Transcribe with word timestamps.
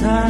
세 0.00 0.29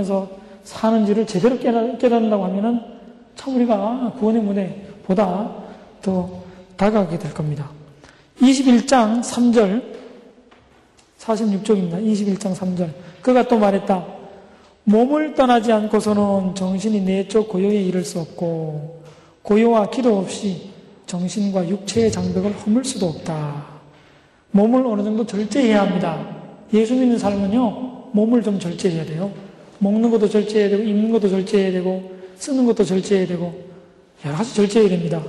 하면서 0.00 0.28
사는지를 0.64 1.26
제대로 1.26 1.58
깨닫, 1.58 2.20
는다고 2.20 2.44
하면은 2.44 2.80
참 3.34 3.56
우리가 3.56 4.14
구원의 4.18 4.42
문에 4.42 4.86
보다 5.04 5.54
더 6.02 6.28
다가가게 6.76 7.18
될 7.18 7.32
겁니다. 7.32 7.70
21장 8.40 9.20
3절 9.20 9.82
46쪽입니다. 11.18 12.02
21장 12.02 12.54
3절 12.54 12.90
그가 13.22 13.46
또 13.46 13.58
말했다. 13.58 14.04
몸을 14.84 15.34
떠나지 15.34 15.72
않고서는 15.72 16.54
정신이 16.54 17.02
내적 17.02 17.48
고요에 17.48 17.82
이를 17.82 18.04
수 18.04 18.18
없고 18.20 19.02
고요와 19.42 19.90
기도 19.90 20.18
없이 20.18 20.70
정신과 21.06 21.68
육체의 21.68 22.10
장벽을 22.10 22.52
허물 22.52 22.84
수도 22.84 23.06
없다. 23.06 23.66
몸을 24.52 24.86
어느 24.86 25.02
정도 25.02 25.26
절제해야 25.26 25.82
합니다. 25.82 26.26
예수 26.72 26.94
믿는 26.94 27.18
삶은요, 27.18 28.10
몸을 28.12 28.42
좀 28.42 28.58
절제해야 28.58 29.04
돼요. 29.04 29.30
먹는 29.80 30.10
것도 30.10 30.28
절제해야 30.28 30.70
되고, 30.70 30.82
입는 30.82 31.10
것도 31.10 31.28
절제해야 31.28 31.72
되고, 31.72 32.12
쓰는 32.36 32.64
것도 32.66 32.84
절제해야 32.84 33.26
되고, 33.26 33.52
여러 34.24 34.36
가지 34.36 34.54
절제해야 34.54 34.88
됩니다. 34.88 35.22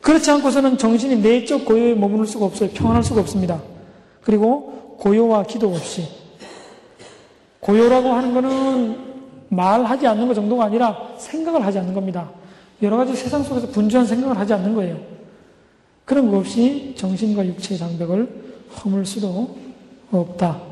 그렇지 0.00 0.30
않고서는 0.30 0.78
정신이 0.78 1.16
내적 1.16 1.64
고요에 1.64 1.94
머무를 1.94 2.26
수가 2.26 2.46
없어요. 2.46 2.70
평안할 2.70 3.04
수가 3.04 3.20
없습니다. 3.20 3.60
그리고 4.22 4.96
고요와 4.98 5.44
기도 5.44 5.68
없이. 5.68 6.08
고요라고 7.60 8.08
하는 8.08 8.32
것은 8.32 8.96
말하지 9.48 10.06
않는 10.06 10.28
것 10.28 10.34
정도가 10.34 10.64
아니라 10.64 11.14
생각을 11.18 11.64
하지 11.64 11.78
않는 11.78 11.92
겁니다. 11.92 12.30
여러 12.82 12.96
가지 12.96 13.14
세상 13.14 13.42
속에서 13.42 13.68
분주한 13.68 14.06
생각을 14.06 14.38
하지 14.38 14.54
않는 14.54 14.74
거예요. 14.74 14.98
그런 16.04 16.30
것 16.30 16.38
없이 16.38 16.94
정신과 16.96 17.46
육체의 17.46 17.78
장벽을 17.78 18.28
허물 18.76 19.04
수도 19.04 19.56
없다. 20.10 20.69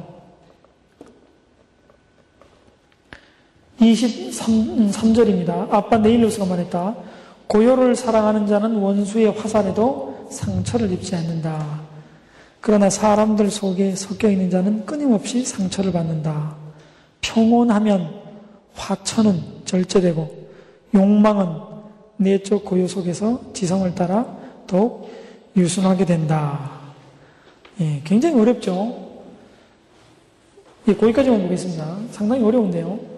23절입니다. 3.81 5.73
아빠 5.73 5.99
네일로스가 5.99 6.47
말했다. 6.47 6.97
고요를 7.47 7.97
사랑하는 7.97 8.47
자는 8.47 8.77
원수의 8.77 9.33
화살에도 9.33 10.29
상처를 10.31 10.93
입지 10.93 11.15
않는다. 11.17 11.81
그러나 12.61 12.91
사람들 12.91 13.51
속에 13.51 13.95
섞여 13.95 14.29
있는 14.31 14.51
자는 14.51 14.85
끊임없이 14.85 15.45
상처를 15.45 15.93
받는다. 15.93 16.57
평온하면 17.21 18.11
화천은 18.75 19.43
절제되고 19.65 20.49
욕망은 20.95 21.69
내적 22.17 22.65
고요 22.65 22.89
속에서 22.89 23.41
지성을 23.53 23.95
따라 23.95 24.27
더욱 24.67 25.09
유순하게 25.57 26.05
된다. 26.05 26.71
예, 27.81 28.01
굉장히 28.05 28.41
어렵죠? 28.41 29.09
예, 30.89 30.95
거기까지만 30.95 31.43
보겠습니다. 31.43 31.97
상당히 32.11 32.43
어려운데요. 32.43 33.18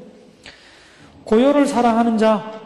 고요를 1.31 1.65
사랑하는 1.65 2.19
자, 2.19 2.61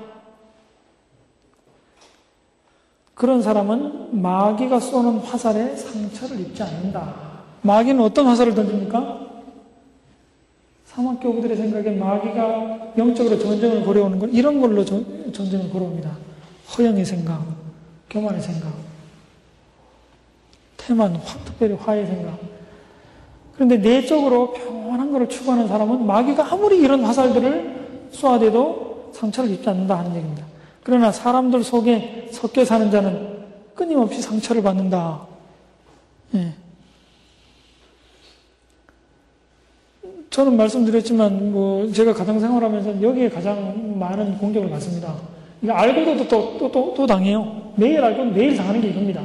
그런 3.15 3.43
사람은 3.43 4.23
마귀가 4.23 4.81
쏘는 4.81 5.19
화살에 5.19 5.77
상처를 5.77 6.41
입지 6.41 6.63
않는다. 6.63 7.15
마귀는 7.61 8.03
어떤 8.03 8.27
화살을 8.27 8.55
던집니까? 8.55 9.21
사막 10.87 11.21
교부들의 11.21 11.59
생각에 11.59 11.91
마귀가 11.91 12.95
영적으로 12.97 13.39
전쟁을 13.39 13.85
걸어오는 13.85 14.19
건 14.19 14.33
이런 14.33 14.59
걸로 14.59 14.83
전쟁을 14.83 15.71
걸어옵니다. 15.71 16.11
허영의 16.79 17.05
생각, 17.05 17.45
교만의 18.09 18.41
생각, 18.41 18.73
태만, 20.79 21.21
특별히 21.45 21.75
화의 21.75 22.07
생각. 22.07 22.39
그런데 23.57 23.77
내적으로 23.77 24.55
평온한 24.55 25.13
것을 25.13 25.29
추구하는 25.29 25.69
사람은 25.69 26.07
마귀가 26.07 26.51
아무리 26.51 26.79
이런 26.79 27.05
화살들을 27.05 27.84
쏘아대도 28.15 29.11
상처를 29.13 29.51
입지 29.51 29.69
않는다 29.69 29.99
하는 29.99 30.15
얘기입니다. 30.17 30.45
그러나 30.83 31.11
사람들 31.13 31.63
속에 31.63 32.29
섞여 32.31 32.65
사는 32.65 32.91
자는 32.91 33.45
끊임없이 33.75 34.23
상처를 34.23 34.63
받는다. 34.63 35.27
예. 36.35 36.53
저는 40.31 40.57
말씀드렸지만, 40.57 41.53
뭐, 41.53 41.91
제가 41.93 42.13
가정 42.13 42.41
생활하면서 42.41 43.01
여기에 43.01 43.31
가장 43.31 43.99
많은 43.99 44.37
공격을 44.39 44.69
받습니다. 44.69 45.15
이거 45.63 45.73
알고도 45.73 46.27
또, 46.27 46.59
또, 46.59 46.73
또, 46.73 46.95
또 46.97 47.07
당해요. 47.07 47.73
매일 47.77 48.03
알고 48.03 48.25
매일 48.27 48.57
당하는 48.57 48.81
게 48.81 48.89
이겁니다. 48.89 49.23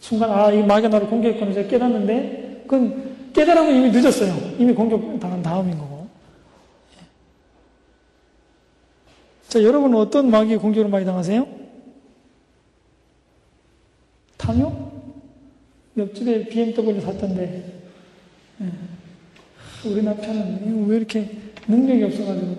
순간, 0.00 0.30
아, 0.30 0.50
이 0.50 0.62
마귀가 0.62 0.88
나를 0.88 1.08
공격했구나 1.08 1.52
제가 1.52 1.68
깨닫는데, 1.68 2.62
그건 2.66 3.14
깨달으면 3.34 3.74
이미 3.74 3.90
늦었어요. 3.90 4.34
이미 4.58 4.72
공격 4.72 5.20
당한 5.20 5.42
다음인 5.42 5.78
거고. 5.78 5.93
자, 9.54 9.62
여러분은 9.62 9.96
어떤 9.96 10.32
마귀의 10.32 10.58
공격을 10.58 10.90
많이 10.90 11.04
당하세요? 11.04 11.46
탐욕? 14.36 15.14
옆집에 15.96 16.48
BMW 16.48 17.00
샀던데, 17.00 17.82
예. 18.62 19.88
우리 19.88 20.02
남편은 20.02 20.88
왜 20.88 20.96
이렇게 20.96 21.30
능력이 21.68 22.02
없어가지고 22.02 22.56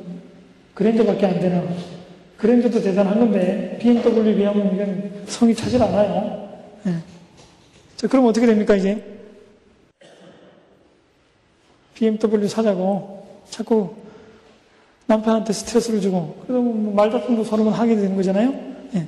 그랜저밖에 0.74 1.26
안 1.26 1.38
되나? 1.42 1.68
그랜저도 2.38 2.80
대단한 2.80 3.20
건데 3.20 3.78
BMW 3.82 4.34
비하면 4.38 4.74
이건 4.74 5.26
성이 5.26 5.54
차질 5.54 5.84
않아요. 5.84 6.50
예. 6.88 6.94
자, 7.98 8.08
그럼 8.08 8.28
어떻게 8.28 8.46
됩니까 8.46 8.74
이제? 8.74 9.04
BMW 11.94 12.48
사자고 12.48 13.28
자꾸 13.50 13.96
남편한테 15.08 15.54
스트레스를 15.54 16.02
주고, 16.02 16.36
그래서 16.48 16.62
뭐 16.62 16.94
말다툼도 16.94 17.44
서로 17.44 17.70
하게 17.70 17.96
되는 17.96 18.16
거잖아요? 18.16 18.54
예. 18.96 19.06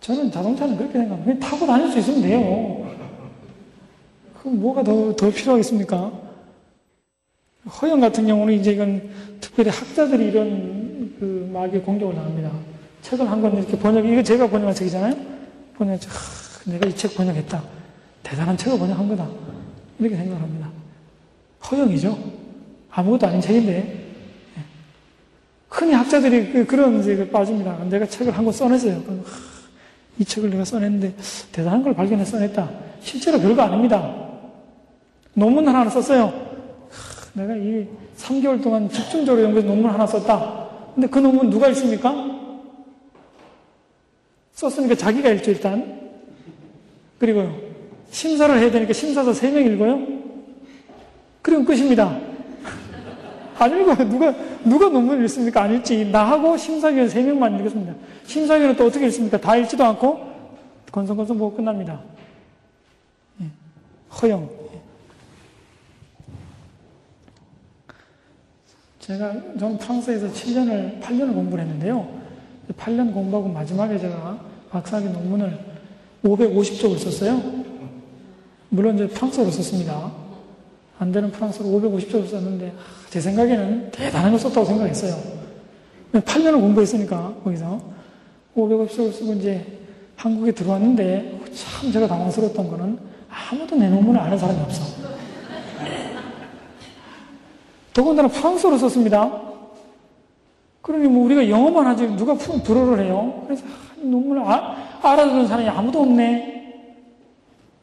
저는 0.00 0.30
자동차는 0.30 0.76
그렇게 0.76 0.98
생각합니다. 0.98 1.46
타고 1.46 1.66
다닐 1.66 1.90
수 1.90 1.98
있으면 1.98 2.22
돼요. 2.22 2.86
그럼 4.40 4.60
뭐가 4.60 4.84
더, 4.84 5.14
더 5.16 5.30
필요하겠습니까? 5.30 6.12
허영 7.80 8.00
같은 8.00 8.26
경우는 8.26 8.54
이제 8.54 8.72
이건 8.72 9.08
특별히 9.40 9.70
학자들이 9.70 10.26
이런 10.26 11.14
그 11.18 11.48
마귀의 11.52 11.82
공격을 11.82 12.14
나옵니다. 12.14 12.50
책을 13.02 13.30
한 13.30 13.40
권 13.40 13.56
이렇게 13.56 13.78
번역, 13.78 14.04
이거 14.06 14.22
제가 14.22 14.48
번역한 14.48 14.74
책이잖아요? 14.74 15.14
번역, 15.76 16.00
하, 16.04 16.70
내가 16.70 16.86
이 16.86 16.92
책 16.94 17.14
번역했다. 17.14 17.62
대단한 18.22 18.56
책을 18.56 18.78
번역한 18.78 19.08
거다. 19.08 19.28
이렇게 19.98 20.16
생각합니다. 20.16 20.70
허영이죠. 21.70 22.18
아무것도 22.90 23.26
아닌 23.26 23.40
책인데, 23.40 24.03
흔히 25.74 25.92
학자들이 25.92 26.52
그, 26.52 26.66
그런 26.66 27.00
이제 27.00 27.28
빠집니다. 27.30 27.76
내가 27.90 28.06
책을 28.06 28.36
한 28.36 28.44
권 28.44 28.52
써냈어요. 28.52 29.02
이 30.18 30.24
책을 30.24 30.50
내가 30.50 30.64
써냈는데 30.64 31.14
대단한 31.50 31.82
걸 31.82 31.94
발견해 31.94 32.24
써냈다. 32.24 32.70
실제로 33.00 33.40
별거 33.40 33.62
아닙니다. 33.62 34.14
논문 35.34 35.66
하나 35.66 35.90
썼어요. 35.90 36.32
내가 37.32 37.56
이 37.56 37.88
3개월 38.16 38.62
동안 38.62 38.88
집중적으로 38.88 39.42
연구해서 39.42 39.66
논문 39.66 39.90
하나 39.90 40.06
썼다. 40.06 40.68
근데 40.94 41.08
그 41.08 41.18
논문 41.18 41.50
누가 41.50 41.66
읽습니까? 41.68 42.14
썼으니까 44.52 44.94
자기가 44.94 45.30
읽죠, 45.30 45.50
일단. 45.50 46.12
그리고요. 47.18 47.52
심사를 48.12 48.56
해야 48.56 48.70
되니까 48.70 48.92
심사서 48.92 49.32
3명 49.32 49.74
읽어요? 49.74 50.06
그리고 51.42 51.64
끝입니다. 51.64 52.16
안 53.58 53.80
읽어요. 53.80 54.08
누가, 54.08 54.34
누가 54.64 54.88
논문을 54.88 55.22
읽습니까? 55.24 55.62
안 55.62 55.74
읽지. 55.74 56.06
나하고 56.06 56.56
심사위원 56.56 57.08
3명만 57.08 57.58
읽었습니다. 57.60 57.94
심사위원은 58.26 58.76
또 58.76 58.86
어떻게 58.86 59.06
읽습니까? 59.06 59.40
다 59.40 59.56
읽지도 59.56 59.84
않고 59.84 60.34
건성건성 60.90 61.38
보고 61.38 61.56
끝납니다. 61.56 62.00
예. 63.40 63.46
허영. 64.20 64.48
예. 64.74 64.80
제가, 69.00 69.32
저는 69.58 69.78
프랑스에서 69.78 70.28
7년을, 70.28 71.00
8년을 71.00 71.34
공부를 71.34 71.64
했는데요. 71.64 72.08
8년 72.72 73.12
공부하고 73.12 73.48
마지막에 73.48 73.98
제가 73.98 74.38
박사학위 74.70 75.10
논문을 75.10 75.58
550쪽을 76.24 76.98
썼어요. 76.98 77.64
물론 78.70 78.94
이제 78.94 79.06
프랑스어로 79.06 79.50
썼습니다. 79.50 80.23
안 81.04 81.12
되는 81.12 81.30
프랑스어로 81.30 81.68
550쪽을 81.68 82.26
썼는데 82.26 82.72
제 83.10 83.20
생각에는 83.20 83.90
대단한 83.90 84.30
걸 84.30 84.40
썼다고 84.40 84.64
생각했어요. 84.64 85.14
8년을 86.14 86.58
공부했으니까 86.58 87.34
거기서 87.44 87.78
550쪽을 88.56 89.12
쓰고 89.12 89.34
이제 89.34 89.66
한국에 90.16 90.52
들어왔는데 90.52 91.40
참 91.54 91.92
제가 91.92 92.06
당황스러웠던 92.06 92.70
거는 92.70 92.98
아무도 93.28 93.76
내 93.76 93.90
논문을 93.90 94.18
아는 94.18 94.38
사람이 94.38 94.58
없어. 94.62 94.82
더군다나 97.92 98.28
프랑스어로 98.28 98.78
썼습니다. 98.78 99.42
그러니 100.80 101.06
뭐 101.08 101.26
우리가 101.26 101.46
영어만 101.50 101.86
하지 101.86 102.06
누가 102.16 102.32
불어를 102.32 103.04
해요. 103.04 103.42
그래서 103.44 103.62
논문을 104.00 104.42
아, 104.42 104.74
알아듣는 105.02 105.48
사람이 105.48 105.68
아무도 105.68 106.00
없네. 106.00 106.54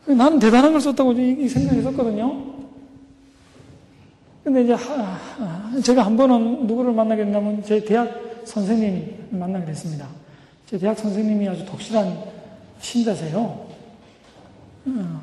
나는 0.07 0.39
대단한 0.39 0.71
걸 0.71 0.81
썼다고 0.81 1.13
이 1.13 1.47
생각했었거든요. 1.47 2.60
근데 4.43 4.63
이제 4.63 4.75
제가 5.83 6.03
한 6.03 6.17
번은 6.17 6.65
누구를 6.67 6.91
만나게 6.93 7.23
된다면 7.23 7.61
제 7.63 7.83
대학 7.83 8.09
선생님 8.43 9.27
만나게 9.29 9.65
됐습니다. 9.65 10.07
제 10.65 10.77
대학 10.77 10.97
선생님이 10.97 11.47
아주 11.47 11.65
독실한 11.65 12.17
신자세요. 12.79 13.37
어. 14.85 15.21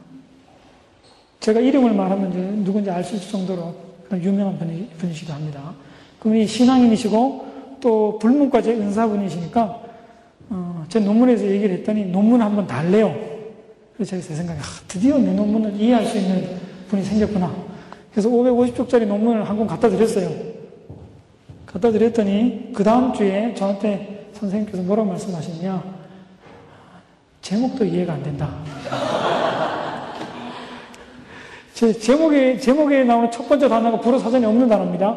제가 1.41 1.61
이름을 1.61 1.95
말하면 1.95 2.31
이제 2.31 2.41
누군지 2.65 2.91
알 2.91 3.03
수 3.03 3.17
있을 3.17 3.31
정도로 3.31 3.75
유명한 4.13 4.59
분이, 4.59 4.89
분이시기도 4.99 5.33
합니다. 5.33 5.75
그분이 6.21 6.47
신앙인이시고 6.47 7.79
또 7.81 8.19
불문과제 8.19 8.73
은사분이시니까 8.75 9.83
어, 10.51 10.85
제 10.89 11.01
논문에서 11.01 11.45
얘기를 11.45 11.77
했더니 11.77 12.05
논문 12.07 12.41
한번 12.41 12.67
달래요. 12.67 13.15
그래서 13.95 14.11
제가 14.11 14.23
제 14.23 14.35
생각에 14.35 14.59
아, 14.59 14.63
드디어 14.87 15.19
내 15.19 15.33
논문을 15.33 15.75
이해할 15.81 16.07
수 16.07 16.19
있는 16.19 16.57
분이 16.89 17.03
생겼구나. 17.03 17.68
그래서 18.19 18.31
550쪽짜리 18.31 19.07
논문을 19.07 19.49
한 19.49 19.57
권 19.57 19.69
갖다 19.69 19.89
드렸어요. 19.89 20.29
갖다 21.65 21.93
드렸더니 21.93 22.73
그 22.75 22.83
다음 22.83 23.13
주에 23.13 23.55
저한테 23.55 24.31
선생님께서 24.33 24.83
뭐라고 24.83 25.09
말씀하셨냐. 25.11 25.85
제목도 27.41 27.85
이해가 27.85 28.15
안 28.15 28.23
된다. 28.25 28.57
제 31.75 31.93
제목에, 31.93 32.59
제목에 32.59 33.05
나오는 33.05 33.31
첫 33.31 33.49
번째 33.49 33.69
단어가 33.69 34.01
불어 34.01 34.19
사전에 34.19 34.45
없는 34.47 34.69
단어입니다. 34.69 35.17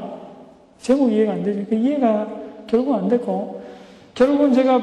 제목 0.79 1.11
이해가 1.11 1.31
안 1.31 1.43
되니까 1.43 1.75
이해가 1.75 2.27
결국 2.67 2.93
안 2.93 3.07
됐고, 3.07 3.63
결국은 4.13 4.53
제가 4.53 4.79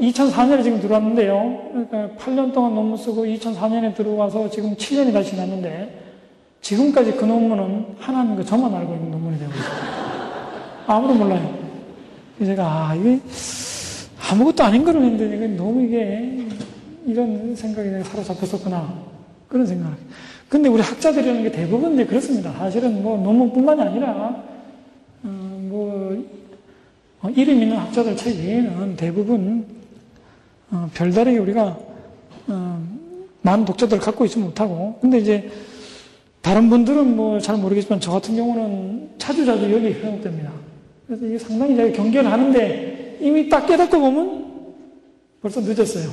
2004년에 0.00 0.62
지금 0.62 0.80
들어왔는데요. 0.80 1.68
그러니까 1.72 2.16
8년 2.16 2.54
동안 2.54 2.74
논문 2.74 2.96
쓰고 2.96 3.26
2004년에 3.26 3.94
들어와서 3.94 4.48
지금 4.48 4.74
7년이 4.74 5.12
다시 5.12 5.32
지났는데, 5.32 6.07
지금까지 6.68 7.12
그 7.12 7.24
논문은 7.24 7.96
하나님과 7.98 8.44
저만 8.44 8.74
알고 8.74 8.94
있는 8.94 9.10
논문이 9.10 9.38
되고 9.38 9.50
있어요. 9.50 9.70
아무도 10.86 11.14
몰라요. 11.14 11.58
제가, 12.38 12.90
아, 12.90 12.94
이게 12.94 13.18
아무것도 14.30 14.64
아닌 14.64 14.84
거를 14.84 15.02
했는데, 15.02 15.34
이게 15.34 15.46
너무 15.46 15.82
이게, 15.82 16.46
이런 17.06 17.56
생각이 17.56 17.88
내가 17.88 18.04
사로잡혔었구나. 18.04 19.02
그런 19.48 19.64
생각을. 19.64 19.96
근데 20.50 20.68
우리 20.68 20.82
학자들이라는 20.82 21.42
게 21.44 21.52
대부분 21.52 21.94
이제 21.94 22.04
그렇습니다. 22.04 22.52
사실은 22.52 23.02
뭐 23.02 23.16
논문뿐만이 23.16 23.80
아니라, 23.80 24.44
어, 25.22 25.58
뭐, 25.70 26.22
어, 27.22 27.30
이름 27.30 27.62
있는 27.62 27.78
학자들 27.78 28.14
책 28.14 28.36
외에는 28.36 28.94
대부분, 28.96 29.64
어, 30.70 30.90
별다르게 30.92 31.38
우리가, 31.38 31.78
어, 32.48 32.82
많은 33.40 33.64
독자들을 33.64 34.02
갖고 34.02 34.26
있지 34.26 34.38
못하고, 34.38 34.98
근데 35.00 35.18
이제, 35.18 35.50
다른 36.40 36.70
분들은 36.70 37.16
뭐 37.16 37.40
잘 37.40 37.56
모르겠지만 37.56 38.00
저 38.00 38.12
같은 38.12 38.36
경우는 38.36 39.10
자주자주 39.18 39.72
여기 39.72 39.92
현혹됩니다. 39.92 40.50
그래서 41.06 41.26
이게 41.26 41.38
상당히 41.38 41.76
제가 41.76 41.92
경계를 41.96 42.30
하는데 42.30 43.18
이미 43.20 43.48
딱 43.48 43.66
깨닫고 43.66 43.98
보면 43.98 44.46
벌써 45.40 45.60
늦었어요. 45.60 46.08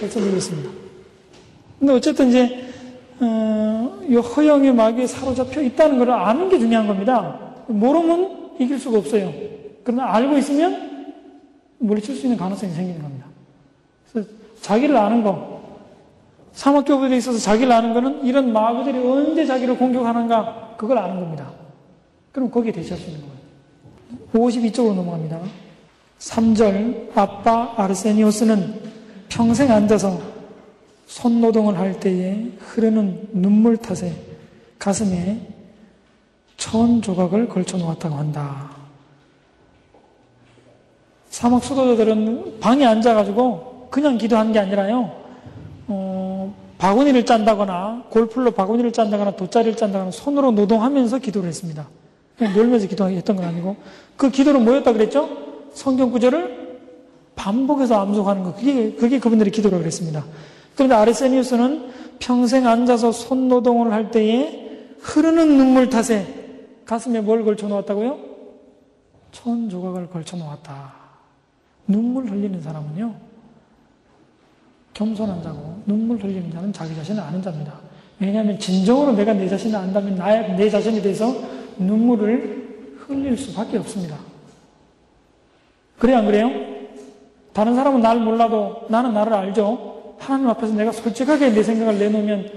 벌써 0.00 0.20
늦었습니다. 0.20 0.70
근데 1.78 1.92
어쨌든 1.92 2.28
이제 2.28 2.64
어, 3.20 4.00
이 4.08 4.14
허영의 4.14 4.72
마귀에 4.74 5.06
사로잡혀 5.06 5.62
있다는 5.62 5.98
걸 5.98 6.10
아는 6.10 6.48
게 6.48 6.58
중요한 6.58 6.86
겁니다. 6.86 7.38
모르면 7.66 8.50
이길 8.60 8.78
수가 8.78 8.98
없어요. 8.98 9.32
그러나 9.84 10.14
알고 10.14 10.36
있으면 10.38 11.12
물리칠 11.78 12.16
수 12.16 12.26
있는 12.26 12.36
가능성이 12.36 12.72
생기는 12.72 13.00
겁니다. 13.00 13.26
그래서 14.12 14.28
자기를 14.60 14.96
아는 14.96 15.22
거, 15.22 15.57
사막교부에 16.52 17.16
있어서 17.16 17.38
자기를 17.38 17.70
아는 17.70 17.94
거는 17.94 18.24
이런 18.24 18.52
마귀들이 18.52 18.98
언제 18.98 19.46
자기를 19.46 19.78
공격하는가 19.78 20.74
그걸 20.76 20.98
아는 20.98 21.20
겁니다. 21.20 21.50
그럼 22.32 22.50
거기에 22.50 22.72
대처할 22.72 23.02
수 23.02 23.10
있는 23.10 23.22
거예요. 23.22 23.38
52쪽으로 24.32 24.94
넘어갑니다. 24.94 25.40
3절 26.18 27.16
아빠 27.16 27.74
아르세니오스는 27.76 28.80
평생 29.28 29.70
앉아서 29.70 30.20
손노동을 31.06 31.78
할 31.78 31.98
때에 32.00 32.50
흐르는 32.58 33.28
눈물 33.32 33.76
탓에 33.76 34.12
가슴에 34.78 35.40
천 36.56 37.00
조각을 37.00 37.48
걸쳐 37.48 37.78
놓았다고 37.78 38.14
한다. 38.16 38.70
사막 41.30 41.62
수도자들은 41.62 42.58
방에 42.60 42.84
앉아가지고 42.84 43.88
그냥 43.90 44.18
기도한 44.18 44.52
게 44.52 44.58
아니라요. 44.58 45.27
어, 46.78 46.88
바구니를 46.88 47.26
짠다거나 47.26 48.04
골풀로 48.10 48.52
바구니를 48.52 48.92
짠다거나 48.92 49.32
돗자리를 49.32 49.76
짠다거나 49.76 50.10
손으로 50.10 50.52
노동하면서 50.52 51.18
기도를 51.18 51.48
했습니다. 51.48 51.88
놀면서 52.38 52.86
기도했던 52.86 53.36
건 53.36 53.44
아니고 53.44 53.76
그 54.16 54.30
기도를 54.30 54.60
뭐였다 54.60 54.92
그랬죠? 54.92 55.28
성경 55.72 56.10
구절을 56.12 56.78
반복해서 57.34 58.00
암송하는 58.00 58.42
거 58.44 58.54
그게 58.54 58.92
그게 58.92 59.18
그분들의 59.18 59.52
기도라고 59.52 59.80
그랬습니다. 59.80 60.24
그런데 60.74 60.94
아르세니우스는 60.94 61.90
평생 62.20 62.66
앉아서 62.66 63.12
손 63.12 63.48
노동을 63.48 63.92
할 63.92 64.10
때에 64.10 64.66
흐르는 65.00 65.56
눈물 65.56 65.88
탓에 65.88 66.26
가슴에 66.84 67.20
뭘 67.20 67.44
걸쳐 67.44 67.68
놓았다고요? 67.68 68.18
천 69.32 69.68
조각을 69.68 70.08
걸쳐 70.08 70.36
놓았다. 70.36 70.94
눈물 71.86 72.26
흘리는 72.26 72.60
사람은요, 72.60 73.14
겸손한 74.94 75.42
자고, 75.42 75.80
눈물 75.86 76.18
흘리는 76.18 76.50
자는 76.50 76.72
자기 76.72 76.94
자신을 76.94 77.22
아는 77.22 77.40
자입니다. 77.40 77.74
왜냐하면 78.20 78.58
진정으로 78.58 79.12
내가 79.12 79.32
내 79.32 79.48
자신을 79.48 79.76
안다면 79.78 80.16
나의, 80.16 80.56
내 80.56 80.68
자신에 80.68 81.00
대해서 81.00 81.34
눈물을 81.78 82.96
흘릴 83.06 83.36
수밖에 83.36 83.78
없습니다. 83.78 84.16
그래, 85.98 86.14
안 86.14 86.26
그래요? 86.26 86.50
다른 87.52 87.74
사람은 87.74 88.00
나를 88.00 88.22
몰라도 88.22 88.86
나는 88.88 89.12
나를 89.14 89.32
알죠? 89.32 90.14
하나님 90.18 90.48
앞에서 90.48 90.74
내가 90.74 90.92
솔직하게 90.92 91.50
내 91.50 91.62
생각을 91.62 91.98
내놓으면 91.98 92.50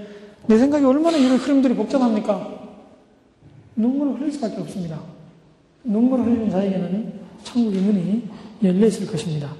내 0.46 0.58
생각이 0.58 0.84
얼마나 0.84 1.16
이런 1.16 1.36
흐름들이 1.36 1.74
복잡합니까? 1.74 2.62
눈물을 3.76 4.20
흘릴 4.20 4.32
수밖에 4.32 4.60
없습니다. 4.60 5.00
눈물을 5.84 6.24
흘리는 6.24 6.50
자에게는 6.50 7.12
천국의 7.44 7.80
문이 7.80 8.28
열려 8.62 8.86
있을 8.86 9.06
것입니다. 9.06 9.50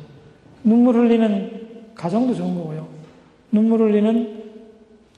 눈물 0.63 0.97
흘리는 0.97 1.52
가정도 1.95 2.35
좋은 2.35 2.55
거고요. 2.55 2.89
눈물 3.51 3.81
흘리는 3.83 4.43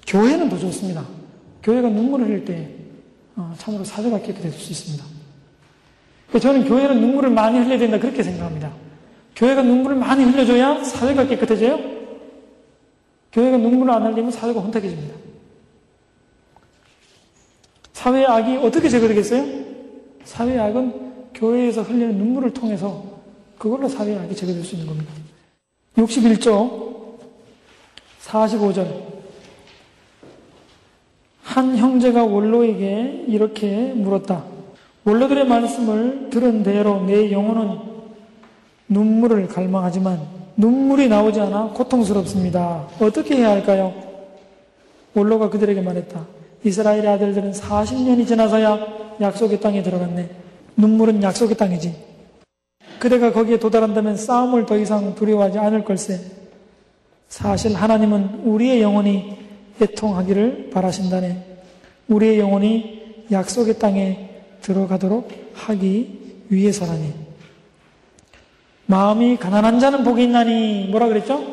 교회는 0.06 0.48
더 0.48 0.58
좋습니다. 0.58 1.04
교회가 1.62 1.88
눈물을 1.88 2.26
흘릴 2.26 2.44
때 2.44 2.68
어, 3.36 3.54
참으로 3.58 3.84
사죄가 3.84 4.20
깨끗해질 4.20 4.52
수 4.52 4.70
있습니다. 4.72 5.04
저는 6.38 6.64
교회는 6.64 7.00
눈물을 7.00 7.30
많이 7.30 7.58
흘려야 7.58 7.78
된다 7.78 7.98
그렇게 7.98 8.22
생각합니다. 8.22 8.72
교회가 9.36 9.62
눈물을 9.62 9.96
많이 9.96 10.24
흘려줘야 10.24 10.82
사회가 10.84 11.26
깨끗해져요? 11.26 11.78
교회가 13.32 13.56
눈물을 13.56 13.92
안 13.92 14.06
흘리면 14.06 14.30
사회가 14.30 14.60
혼탁해집니다. 14.60 15.14
사회의 17.92 18.26
악이 18.26 18.56
어떻게 18.58 18.88
제거되겠어요? 18.88 19.64
사회의 20.24 20.58
악은 20.58 21.32
교회에서 21.34 21.82
흘리는 21.82 22.16
눈물을 22.16 22.52
통해서 22.52 23.04
그걸로 23.58 23.88
사회의 23.88 24.18
악이 24.18 24.36
제거될 24.36 24.62
수 24.62 24.74
있는 24.74 24.88
겁니다. 24.88 25.12
61조 25.96 27.18
45절 28.24 29.14
한 31.42 31.76
형제가 31.76 32.24
원로에게 32.24 33.26
이렇게 33.28 33.92
물었다. 33.92 34.44
원로들의 35.04 35.46
말씀을 35.46 36.30
들은 36.30 36.62
대로 36.62 37.04
내 37.04 37.30
영혼은 37.30 37.78
눈물을 38.88 39.46
갈망하지만 39.48 40.20
눈물이 40.56 41.08
나오지 41.08 41.40
않아 41.40 41.70
고통스럽습니다. 41.74 42.88
어떻게 43.00 43.36
해야 43.36 43.50
할까요? 43.50 43.94
원로가 45.14 45.50
그들에게 45.50 45.80
말했다. 45.80 46.26
이스라엘의 46.64 47.06
아들들은 47.06 47.52
40년이 47.52 48.26
지나서야 48.26 48.78
약속의 49.20 49.60
땅에 49.60 49.82
들어갔네. 49.82 50.30
눈물은 50.76 51.22
약속의 51.22 51.56
땅이지. 51.56 52.13
그대가 53.04 53.32
거기에 53.32 53.58
도달한다면 53.58 54.16
싸움을 54.16 54.64
더 54.64 54.78
이상 54.78 55.14
두려워하지 55.14 55.58
않을 55.58 55.84
걸세. 55.84 56.18
사실 57.28 57.74
하나님은 57.74 58.40
우리의 58.44 58.80
영혼이 58.80 59.36
애통하기를 59.78 60.70
바라신다네. 60.72 61.58
우리의 62.08 62.38
영혼이 62.38 63.26
약속의 63.30 63.78
땅에 63.78 64.30
들어가도록 64.62 65.30
하기 65.52 66.46
위해서라니. 66.48 67.12
마음이 68.86 69.36
가난한 69.36 69.80
자는 69.80 70.02
복이 70.02 70.22
있나니 70.22 70.88
뭐라 70.90 71.08
그랬죠? 71.08 71.44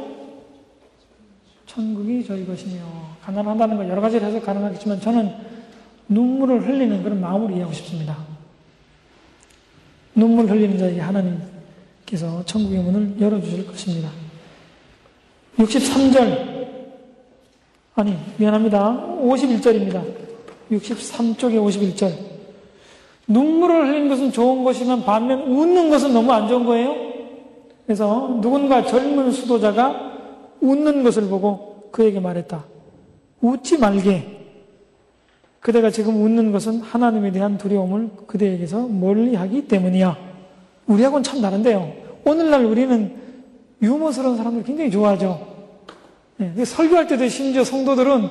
천국이 1.65 2.25
저희 2.25 2.45
것이며 2.45 2.81
가난하다는 3.25 3.75
걸 3.75 3.89
여러 3.89 3.99
가지로 3.99 4.25
해서 4.25 4.39
가능하겠지만 4.39 5.01
저는 5.01 5.33
눈물을 6.07 6.65
흘리는 6.65 7.03
그런 7.03 7.19
마음으로 7.19 7.51
이해하고 7.51 7.73
싶습니다. 7.73 8.30
눈물 10.15 10.49
흘리는 10.49 10.77
자에게 10.77 10.99
하나님께서 10.99 12.43
천국의 12.45 12.79
문을 12.79 13.21
열어주실 13.21 13.67
것입니다. 13.67 14.09
63절 15.57 16.61
아니 17.95 18.17
미안합니다. 18.37 19.17
51절입니다. 19.21 20.03
63쪽에 20.71 21.55
51절 21.55 22.13
눈물을 23.27 23.87
흘리는 23.87 24.09
것은 24.09 24.31
좋은 24.31 24.63
것이면 24.63 25.03
반면 25.03 25.41
웃는 25.43 25.89
것은 25.89 26.13
너무 26.13 26.31
안 26.31 26.47
좋은 26.47 26.65
거예요. 26.65 26.95
그래서 27.85 28.39
누군가 28.41 28.85
젊은 28.85 29.31
수도자가 29.31 30.11
웃는 30.61 31.03
것을 31.03 31.27
보고 31.27 31.89
그에게 31.91 32.19
말했다. 32.19 32.63
웃지 33.41 33.77
말게. 33.77 34.40
그대가 35.61 35.91
지금 35.91 36.23
웃는 36.23 36.51
것은 36.51 36.81
하나님에 36.81 37.31
대한 37.31 37.57
두려움을 37.57 38.09
그대에게서 38.25 38.87
멀리 38.87 39.35
하기 39.35 39.67
때문이야. 39.67 40.17
우리하고는 40.87 41.23
참 41.23 41.39
다른데요. 41.39 41.93
오늘날 42.25 42.65
우리는 42.65 43.15
유머스러운 43.81 44.37
사람들 44.37 44.63
굉장히 44.63 44.89
좋아하죠. 44.89 45.47
네, 46.37 46.65
설교할 46.65 47.07
때도 47.07 47.27
심지어 47.29 47.63
성도들은 47.63 48.29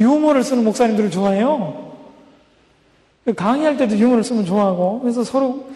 유머를 0.00 0.44
쓰는 0.44 0.62
목사님들을 0.64 1.10
좋아해요. 1.10 1.92
강의할 3.36 3.76
때도 3.76 3.98
유머를 3.98 4.22
쓰면 4.22 4.44
좋아하고, 4.44 5.00
그래서 5.00 5.24
서로 5.24 5.66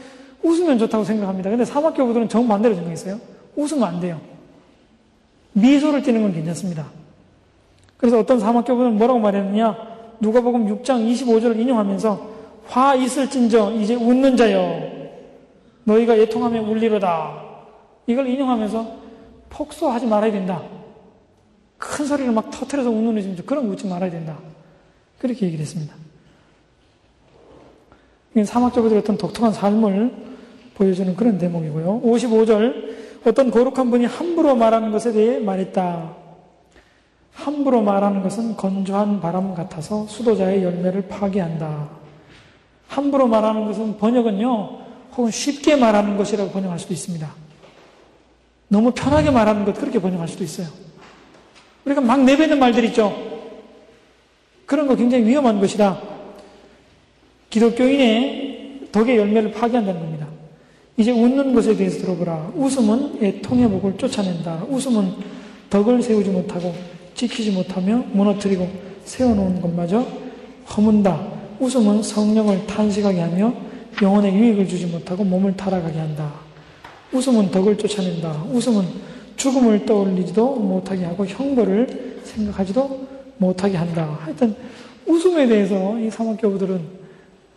웃으면 0.43 0.79
좋다고 0.79 1.03
생각합니다. 1.03 1.51
근데 1.51 1.65
사막교부들은 1.65 2.29
정반대로 2.29 2.77
생각했어요. 2.77 3.19
웃으면 3.57 3.85
안 3.85 4.01
돼요. 4.01 4.21
미소를 5.53 6.03
띠는 6.03 6.23
건 6.23 6.33
괜찮습니다. 6.33 6.87
그래서 7.97 8.21
어떤 8.21 8.39
사막교부는 8.39 8.99
뭐라고 8.99 9.19
말했느냐? 9.19 9.77
누가복음 10.21 10.67
6장 10.67 11.11
25절을 11.11 11.59
인용하면서 11.59 12.37
화 12.67 12.95
있을진저 12.95 13.73
이제 13.73 13.95
웃는 13.95 14.37
자여 14.37 14.97
너희가 15.85 16.19
예통하며 16.19 16.63
울리로다. 16.63 17.45
이걸 18.07 18.27
인용하면서 18.29 18.97
폭소하지 19.51 20.07
말아야 20.07 20.33
된다. 20.33 20.63
큰 21.79 22.07
소리를 22.07 22.33
막 22.33 22.51
터트려서 22.51 22.91
웃는 22.91 23.17
의심 23.17 23.37
그런 23.45 23.67
거 23.67 23.73
웃지 23.73 23.87
말아야 23.87 24.11
된다. 24.11 24.39
그렇게 25.19 25.47
얘기를 25.47 25.63
했습니다. 25.63 25.95
사막적으로 28.45 28.97
어떤 28.99 29.17
독특한 29.17 29.53
삶을 29.53 30.13
보여주는 30.75 31.15
그런 31.17 31.39
대목이고요. 31.39 32.03
55절 32.03 32.97
어떤 33.25 33.51
거룩한 33.51 33.91
분이 33.91 34.05
함부로 34.05 34.55
말하는 34.55 34.91
것에 34.93 35.13
대해 35.13 35.39
말했다. 35.39 36.26
함부로 37.37 37.83
말하는 37.83 38.23
것은 38.23 38.57
건조한 38.57 39.21
바람 39.21 39.55
같아서 39.55 40.07
수도자의 40.07 40.65
열매를 40.65 41.07
파괴한다. 41.07 41.89
함부로 42.89 43.29
말하는 43.29 43.67
것은 43.67 43.99
번역은요, 43.99 44.79
혹은 45.15 45.31
쉽게 45.31 45.77
말하는 45.77 46.17
것이라고 46.17 46.51
번역할 46.51 46.79
수도 46.79 46.95
있습니다. 46.95 47.31
너무 48.69 48.91
편하게 48.91 49.31
말하는 49.31 49.65
것, 49.67 49.79
그렇게 49.79 50.01
번역할 50.01 50.27
수도 50.27 50.45
있어요. 50.45 50.67
우리가 51.85 52.01
막 52.01 52.25
내뱉는 52.25 52.59
말들 52.59 52.85
있죠? 52.87 53.15
그런 54.65 54.87
거 54.87 54.97
굉장히 54.97 55.25
위험한 55.27 55.61
것이다. 55.61 56.01
기독교인의 57.51 58.89
덕의 58.91 59.19
열매를 59.19 59.53
파괴한다는 59.53 60.01
겁니다. 60.01 60.27
이제 60.97 61.13
웃는 61.13 61.55
것에 61.55 61.77
대해서 61.77 61.99
들어보라. 62.01 62.53
웃음은 62.55 63.23
애통의 63.23 63.69
목을 63.69 63.99
쫓아낸다. 63.99 64.65
웃음은 64.69 65.15
덕을 65.69 66.03
세우지 66.03 66.31
못하고 66.31 66.96
지키지 67.17 67.51
못하며 67.51 68.05
무너뜨리고 68.13 68.69
세워놓은 69.05 69.61
것마저 69.61 70.07
허문다. 70.77 71.37
웃음은 71.59 72.03
성령을 72.03 72.67
탄식하게 72.67 73.21
하며 73.21 73.53
영혼에 74.03 74.33
유익을 74.33 74.69
주지 74.69 74.87
못하고 74.87 75.25
몸을 75.25 75.57
타락하게 75.57 75.99
한다. 75.99 76.33
웃음은 77.13 77.51
덕을 77.51 77.79
쫓아낸다. 77.79 78.45
웃음은 78.53 78.85
죽음을 79.37 79.87
떠올리지도 79.87 80.57
못하게 80.57 81.05
하고 81.05 81.25
형벌을 81.25 82.21
생각하지도 82.25 83.07
못하게 83.39 83.77
한다. 83.77 84.19
하여튼 84.21 84.55
웃음에 85.07 85.47
대해서 85.47 85.99
이 85.99 86.11
사막교부들은 86.11 87.07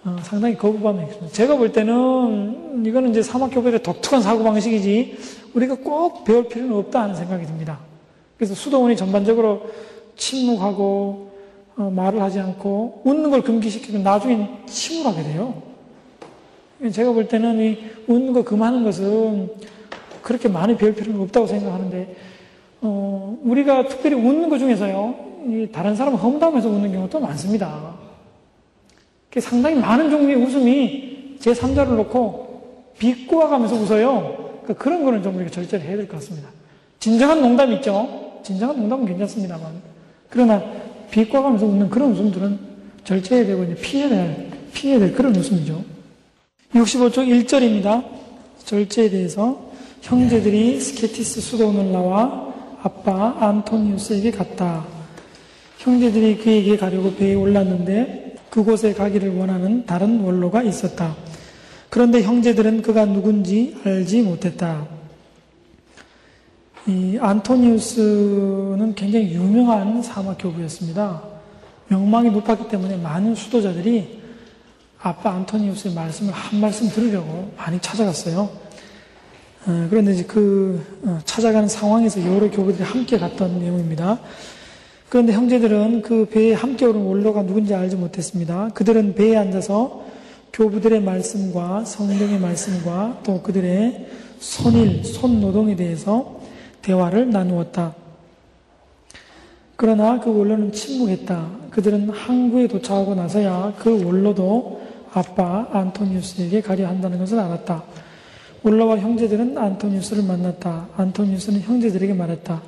어, 0.06 0.18
상당히 0.22 0.56
거부감이 0.56 1.04
있습니다. 1.04 1.34
제가 1.34 1.58
볼 1.58 1.74
때는 1.74 2.86
이거는 2.86 3.10
이제 3.10 3.22
사막교배의 3.22 3.84
독특한 3.84 4.22
사고방식이지 4.22 5.18
우리가 5.54 5.76
꼭 5.76 6.24
배울 6.24 6.48
필요는 6.48 6.74
없다 6.76 7.02
하는 7.02 7.16
생각이 7.16 7.46
듭니다. 7.46 7.89
그래서 8.40 8.56
수도원이 8.56 8.96
전반적으로 8.96 9.64
침묵하고 10.16 11.30
어, 11.76 11.92
말을 11.94 12.22
하지 12.22 12.40
않고 12.40 13.02
웃는 13.04 13.30
걸 13.32 13.42
금기시키면 13.42 14.02
나중엔 14.02 14.66
침울하게 14.66 15.24
돼요. 15.24 15.62
제가 16.92 17.12
볼 17.12 17.28
때는 17.28 17.60
이 17.60 17.78
웃는 18.08 18.32
거 18.32 18.44
금하는 18.44 18.86
것은 18.86 19.50
그렇게 20.22 20.48
많이 20.48 20.78
배울 20.78 20.96
필요는 20.96 21.20
없다고 21.24 21.48
생각하는데 21.48 22.16
어, 22.82 23.38
우리가 23.44 23.88
특별히 23.90 24.16
웃는 24.16 24.48
것 24.50 24.58
중에서요 24.58 25.70
다른 25.74 25.96
사람을 25.98 26.22
험담해서 26.24 26.70
웃는 26.70 26.94
경우도 26.94 27.20
많습니다. 27.20 27.94
상당히 29.38 29.76
많은 29.76 30.10
종류의 30.10 30.36
웃음이 30.38 31.36
제 31.40 31.52
3자를 31.52 31.96
놓고 31.96 32.94
비꼬아가면서 33.00 33.76
웃어요. 33.76 34.52
그러니까 34.64 34.74
그런 34.76 35.04
거는 35.04 35.24
좀 35.24 35.36
우리가 35.36 35.52
절제를 35.52 35.86
해야 35.86 35.98
될 35.98 36.08
것 36.08 36.16
같습니다. 36.16 36.50
진정한 37.00 37.42
농담 37.42 37.72
있죠? 37.74 38.29
진정한 38.44 38.78
농담은 38.78 39.06
괜찮습니다만. 39.06 39.72
그러나 40.30 40.64
비꼬아가면서 41.12 41.66
웃는 41.66 41.90
그런 41.90 42.12
웃음들은 42.12 42.60
절제해야 43.04 43.46
되고 43.46 43.64
이제 43.64 43.76
피해야 43.76 44.10
될, 44.10 44.48
피해야 44.74 45.00
될 45.00 45.14
그런 45.14 45.36
웃음이죠. 45.36 45.84
65쪽 46.74 47.28
1절입니다. 47.28 48.04
절제에 48.64 49.10
대해서 49.10 49.70
형제들이 50.02 50.80
스케티스 50.80 51.42
수도원을 51.42 51.92
나와 51.92 52.54
아빠 52.82 53.36
안토니우스에게 53.40 54.32
갔다. 54.32 54.86
형제들이 55.80 56.38
그에게 56.38 56.78
가려고 56.78 57.14
배에 57.16 57.34
올랐는데 57.34 58.36
그곳에 58.50 58.94
가기를 58.94 59.36
원하는 59.38 59.86
다른 59.86 60.22
원로가 60.22 60.62
있었다. 60.64 61.16
그런데 61.90 62.22
형제들은 62.22 62.82
그가 62.82 63.06
누군지 63.06 63.76
알지 63.84 64.22
못했다. 64.22 64.99
이 66.90 67.20
안토니우스는 67.22 68.96
굉장히 68.96 69.32
유명한 69.32 70.02
사막 70.02 70.38
교부였습니다. 70.40 71.22
명망이 71.88 72.32
높았기 72.32 72.68
때문에 72.68 72.98
많은 72.98 73.36
수도자들이 73.36 74.20
아빠 75.00 75.34
안토니우스의 75.36 75.94
말씀을 75.94 76.34
한 76.34 76.60
말씀 76.60 76.90
들으려고 76.90 77.52
많이 77.56 77.80
찾아갔어요. 77.80 78.50
어, 79.68 79.88
그런데 79.88 80.14
이제 80.14 80.24
그 80.24 80.84
어, 81.04 81.20
찾아가는 81.26 81.68
상황에서 81.68 82.26
여러 82.26 82.50
교부들이 82.50 82.84
함께 82.84 83.20
갔던 83.20 83.60
내용입니다. 83.60 84.20
그런데 85.10 85.34
형제들은 85.34 86.02
그 86.02 86.26
배에 86.26 86.54
함께 86.54 86.86
오른 86.86 87.02
원로가 87.02 87.44
누군지 87.44 87.76
알지 87.76 87.98
못했습니다. 87.98 88.70
그들은 88.74 89.14
배에 89.14 89.38
앉아서 89.38 90.06
교부들의 90.54 91.02
말씀과 91.04 91.86
성경의 91.86 92.40
말씀과 92.40 93.20
또 93.24 93.44
그들의 93.44 94.08
손일, 94.40 95.04
손노동에 95.04 95.76
대해서 95.76 96.39
대화를 96.82 97.30
나누었다. 97.30 97.96
그러나 99.76 100.20
그 100.20 100.38
원로는 100.38 100.72
침묵했다. 100.72 101.50
그들은 101.70 102.10
항구에 102.10 102.68
도착하고 102.68 103.16
나서야 103.16 103.74
그 103.80 104.04
원로도 104.04 104.82
아빠 105.14 105.68
안토니우스에게 105.72 106.62
가려 106.62 106.88
한다는 106.88 107.18
것을 107.18 107.40
알았다. 107.40 107.84
원로와 108.64 108.98
형제들은 108.98 109.58
안토니우스를 109.58 110.24
만났다. 110.24 110.90
안토니우스는 110.98 111.62
형제들에게 111.62 112.14
말했다. 112.14 112.62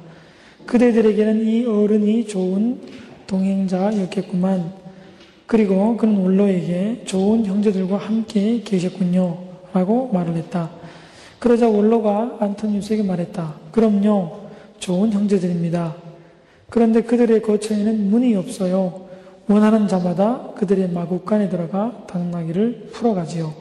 그대들에게는 0.66 1.46
이 1.46 1.66
어른이 1.66 2.28
좋은 2.28 2.80
동행자였겠구만. 3.28 4.72
그리고 5.48 5.98
그는 5.98 6.16
원로에게 6.16 7.04
좋은 7.06 7.46
형제들과 7.46 7.98
함께 7.98 8.62
계셨군요. 8.64 9.38
라고 9.74 10.10
말을 10.14 10.36
했다. 10.38 10.70
그러자 11.42 11.68
원로가 11.68 12.38
안토니우스에게 12.40 13.02
말했다. 13.02 13.56
그럼요. 13.72 14.42
좋은 14.78 15.12
형제들입니다. 15.12 15.96
그런데 16.70 17.02
그들의 17.02 17.42
거처에는 17.42 18.12
문이 18.12 18.36
없어요. 18.36 19.08
원하는 19.48 19.88
자마다 19.88 20.52
그들의 20.56 20.92
마구간에 20.92 21.50
들어가 21.50 22.06
당나귀를 22.06 22.90
풀어가지요. 22.94 23.56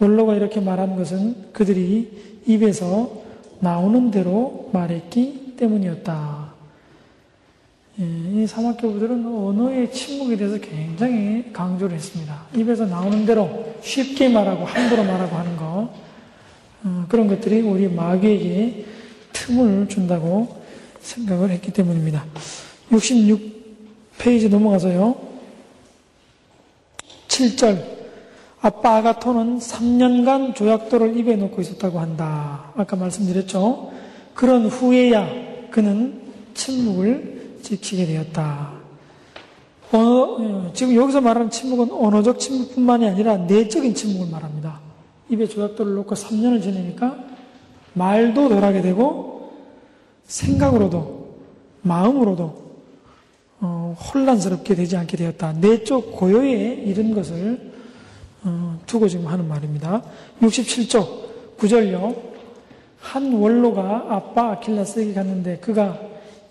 원로가 0.00 0.34
이렇게 0.34 0.60
말한 0.60 0.96
것은 0.96 1.52
그들이 1.52 2.42
입에서 2.46 3.12
나오는 3.60 4.10
대로 4.10 4.68
말했기 4.72 5.54
때문이었다. 5.56 6.52
예, 8.00 8.04
이 8.42 8.44
사막교부들은 8.44 9.24
언어의 9.24 9.92
침묵에 9.92 10.36
대해서 10.36 10.58
굉장히 10.58 11.52
강조를 11.52 11.94
했습니다. 11.94 12.42
입에서 12.56 12.86
나오는 12.86 13.24
대로 13.24 13.72
쉽게 13.82 14.28
말하고 14.30 14.64
함부로 14.64 15.04
말하고 15.04 15.36
하는 15.36 15.56
거 15.56 16.11
어, 16.84 17.06
그런 17.08 17.28
것들이 17.28 17.60
우리 17.60 17.88
마귀에게 17.88 18.84
틈을 19.32 19.88
준다고 19.88 20.62
생각을 21.00 21.50
했기 21.50 21.72
때문입니다. 21.72 22.24
66페이지 22.90 24.48
넘어가서요. 24.48 25.16
7절 27.28 28.02
아빠 28.60 28.98
아가토는 28.98 29.58
3년간 29.58 30.54
조약돌을 30.54 31.16
입에 31.16 31.36
넣고 31.36 31.60
있었다고 31.60 31.98
한다. 31.98 32.72
아까 32.76 32.96
말씀드렸죠. 32.96 33.92
그런 34.34 34.66
후에야 34.66 35.70
그는 35.70 36.20
침묵을 36.54 37.58
지키게 37.62 38.06
되었다. 38.06 38.72
어, 39.92 40.70
지금 40.74 40.94
여기서 40.94 41.20
말하는 41.20 41.50
침묵은 41.50 41.92
언어적 41.92 42.38
침묵뿐만이 42.38 43.08
아니라 43.08 43.36
내적인 43.36 43.94
침묵을 43.94 44.30
말합니다. 44.30 44.80
입에 45.32 45.46
조약돌을 45.46 45.94
놓고 45.94 46.14
3년을 46.14 46.62
지내니까 46.62 47.16
말도 47.94 48.50
덜하게 48.50 48.82
되고 48.82 49.52
생각으로도 50.24 51.36
마음으로도 51.82 52.62
어, 53.60 53.96
혼란스럽게 53.98 54.74
되지 54.74 54.96
않게 54.96 55.16
되었다. 55.16 55.52
내적 55.54 56.12
고요에 56.12 56.74
이른 56.74 57.14
것을 57.14 57.72
어, 58.44 58.78
두고 58.86 59.08
지금 59.08 59.26
하는 59.26 59.48
말입니다. 59.48 60.02
67쪽 60.40 61.56
9절요. 61.58 62.32
한 63.00 63.32
원로가 63.32 64.06
아빠 64.10 64.52
아킬라스에게 64.52 65.14
갔는데 65.14 65.58
그가 65.58 65.98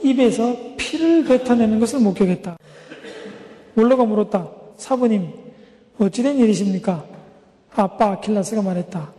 입에서 0.01 0.55
피를 0.77 1.25
뱉어내는 1.25 1.79
것을 1.79 1.99
목격했다. 1.99 2.57
원로가 3.75 4.05
물었다. 4.05 4.49
사부님, 4.77 5.29
어찌된 5.99 6.37
일이십니까? 6.37 7.10
아빠 7.75 8.11
아킬라스가 8.11 8.61
말했다. 8.61 9.11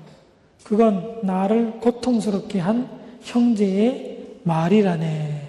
그건 0.65 1.21
나를 1.23 1.81
고통스럽게 1.81 2.59
한 2.61 2.89
형제의 3.23 4.19
말이라네. 4.45 5.49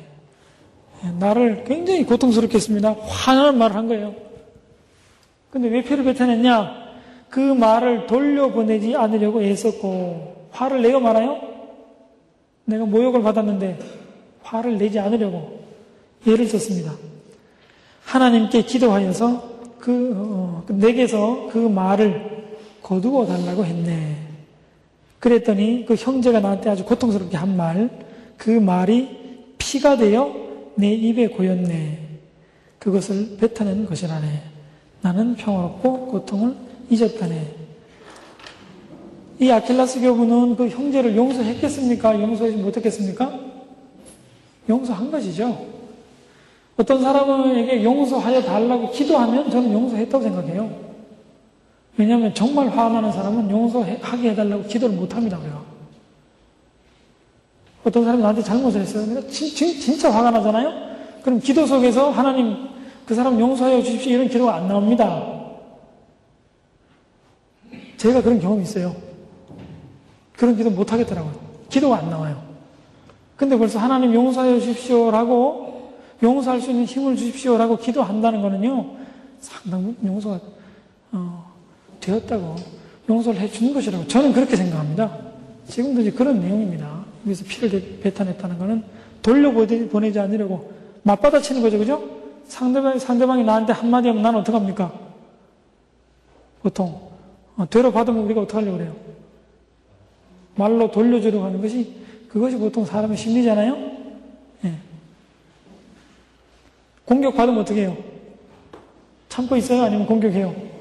나를 1.19 1.63
굉장히 1.65 2.05
고통스럽게 2.05 2.55
했습니다. 2.55 2.95
화나는 2.99 3.57
말을 3.57 3.75
한 3.75 3.87
거예요. 3.87 4.15
근데 5.49 5.67
왜 5.67 5.83
피를 5.83 6.03
뱉어냈냐? 6.03 6.83
그 7.29 7.39
말을 7.39 8.07
돌려보내지 8.07 8.95
않으려고 8.95 9.41
애썼고 9.41 10.49
화를 10.51 10.81
내요 10.81 10.99
말아요? 10.99 11.41
내가 12.65 12.85
모욕을 12.85 13.21
받았는데 13.21 13.79
화를 14.43 14.77
내지 14.77 14.99
않으려고 14.99 15.63
예를 16.25 16.47
썼습니다. 16.47 16.93
하나님께 18.05 18.63
기도하여서 18.63 19.51
그 19.79 20.13
어, 20.15 20.63
내게서 20.67 21.49
그 21.51 21.57
말을 21.57 22.32
거두어 22.83 23.25
달라고 23.25 23.65
했네. 23.65 24.17
그랬더니 25.19 25.85
그 25.87 25.95
형제가 25.95 26.41
나한테 26.41 26.69
아주 26.69 26.83
고통스럽게 26.83 27.37
한 27.37 27.55
말, 27.55 27.89
그 28.37 28.49
말이 28.49 29.07
피가 29.57 29.97
되어 29.97 30.35
내 30.75 30.93
입에 30.93 31.27
고였네. 31.27 31.99
그것을 32.77 33.37
뱉어낸 33.37 33.85
것이라네. 33.85 34.27
나는 35.01 35.35
평화롭고 35.35 36.07
고통을 36.07 36.55
잊었다네. 36.89 37.55
이 39.39 39.49
아킬라스 39.49 40.01
교부는 40.01 40.55
그 40.55 40.67
형제를 40.67 41.15
용서했겠습니까? 41.15 42.21
용서하지 42.21 42.57
못했겠습니까? 42.57 43.39
용서한 44.69 45.09
것이죠. 45.09 45.65
어떤 46.75 47.01
사람에게 47.01 47.83
용서하여 47.83 48.41
달라고 48.41 48.91
기도하면 48.91 49.49
저는 49.49 49.71
용서했다고 49.71 50.23
생각해요. 50.23 50.92
왜냐하면 51.97 52.33
정말 52.33 52.69
화나는 52.69 53.11
사람은 53.11 53.49
용서하게 53.49 54.31
해달라고 54.31 54.63
기도를 54.63 54.95
못합니다. 54.95 55.37
우리가. 55.37 55.61
어떤 57.83 58.03
사람이 58.03 58.21
나한테 58.21 58.41
잘못을 58.41 58.81
했어요. 58.81 59.27
진, 59.27 59.49
진, 59.49 59.79
진짜 59.79 60.09
화가 60.11 60.31
나잖아요? 60.31 60.93
그럼 61.21 61.39
기도 61.39 61.65
속에서 61.65 62.09
하나님 62.11 62.69
그 63.05 63.13
사람 63.13 63.39
용서하여 63.39 63.83
주십시오 63.83 64.13
이런 64.13 64.27
기도가 64.27 64.55
안 64.55 64.67
나옵니다. 64.67 65.33
제가 67.97 68.21
그런 68.21 68.39
경험이 68.39 68.63
있어요. 68.63 68.95
그런 70.35 70.55
기도 70.55 70.69
못 70.69 70.91
하겠더라고요. 70.91 71.33
기도가 71.69 71.97
안 71.97 72.09
나와요. 72.09 72.41
근데 73.35 73.57
벌써 73.57 73.79
하나님 73.79 74.13
용서해 74.13 74.59
주십시오라고 74.59 75.93
용서할 76.21 76.61
수 76.61 76.71
있는 76.71 76.85
힘을 76.85 77.15
주십시오라고 77.15 77.77
기도한다는 77.77 78.41
거는요. 78.41 78.95
상당 79.39 79.95
용서가 80.03 80.35
어, 80.35 80.41
되었다고 82.03 82.55
용서를 83.09 83.39
해 83.39 83.49
주는 83.49 83.73
것이라고 83.73 84.07
저는 84.07 84.33
그렇게 84.33 84.55
생각합니다. 84.55 85.17
지금도 85.67 86.01
이제 86.01 86.11
그런 86.11 86.39
내용입니다. 86.39 87.05
여기서 87.25 87.45
피를 87.45 87.99
뱉어냈다는 88.01 88.59
것은 88.59 88.83
돌려보내지 89.21 90.19
않으려고 90.19 90.73
맞받아치는 91.03 91.61
거죠. 91.61 91.77
그죠? 91.77 92.03
상대방, 92.45 92.99
상대방이 92.99 93.43
나한테 93.43 93.73
한마디 93.73 94.09
하면 94.09 94.21
난 94.21 94.35
어떡합니까? 94.35 94.93
보통 96.61 97.09
어, 97.55 97.69
되로 97.69 97.91
받으면 97.91 98.23
우리가 98.25 98.41
어떻게 98.41 98.57
하려고 98.57 98.77
그래요? 98.77 98.95
말로 100.55 100.91
돌려주려고 100.91 101.45
하는 101.45 101.61
것이 101.61 101.95
그것이 102.27 102.57
보통 102.57 102.85
사람의 102.85 103.17
심리잖아요? 103.17 103.91
예. 104.65 104.73
공격받으면 107.05 107.61
어떻게 107.61 107.81
해요? 107.81 107.97
참고 109.29 109.55
있어요? 109.55 109.83
아니면 109.83 110.05
공격해요? 110.05 110.72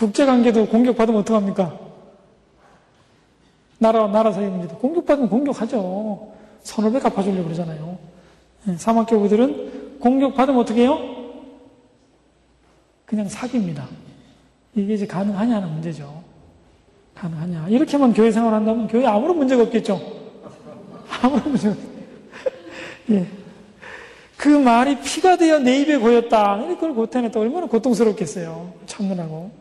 국제관계도 0.00 0.68
공격받으면 0.68 1.20
어떡합니까? 1.20 1.78
나라, 3.78 4.08
나라 4.08 4.32
사이 4.32 4.46
문제도. 4.46 4.76
공격받으면 4.78 5.28
공격하죠. 5.28 6.32
선을 6.62 6.98
갚아주려고 7.00 7.44
그러잖아요. 7.44 7.98
예. 8.68 8.76
사막교부들은 8.76 9.98
공격받으면 10.00 10.60
어떻게 10.60 10.82
해요? 10.82 10.98
그냥 13.04 13.28
사기입니다. 13.28 13.86
이게 14.74 14.94
이제 14.94 15.06
가능하냐는 15.06 15.68
문제죠. 15.68 16.22
가능하냐. 17.14 17.68
이렇게만 17.68 18.14
교회 18.14 18.30
생활 18.30 18.54
한다면 18.54 18.88
교회 18.88 19.04
아무런 19.06 19.36
문제가 19.36 19.62
없겠죠. 19.64 20.00
아무런 21.22 21.50
문제가 21.50 21.74
없 21.74 21.78
예. 23.10 23.26
그 24.38 24.48
말이 24.48 24.98
피가 25.00 25.36
되어 25.36 25.58
내 25.58 25.80
입에 25.80 25.98
고였다. 25.98 26.66
그걸 26.68 26.94
고통했다. 26.94 27.38
얼마나 27.38 27.66
고통스럽겠어요. 27.66 28.72
참문하고. 28.86 29.59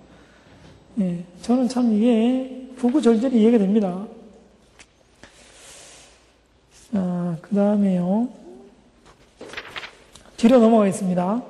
예. 1.00 1.24
저는 1.42 1.70
참 1.70 1.94
이게 1.94 2.68
부구절절히 2.78 3.42
이해가 3.42 3.58
됩니다. 3.58 4.06
아, 6.94 7.38
그 7.42 7.56
다음에요. 7.56 8.30
뒤로 10.38 10.60
넘어가겠습니다. 10.60 11.44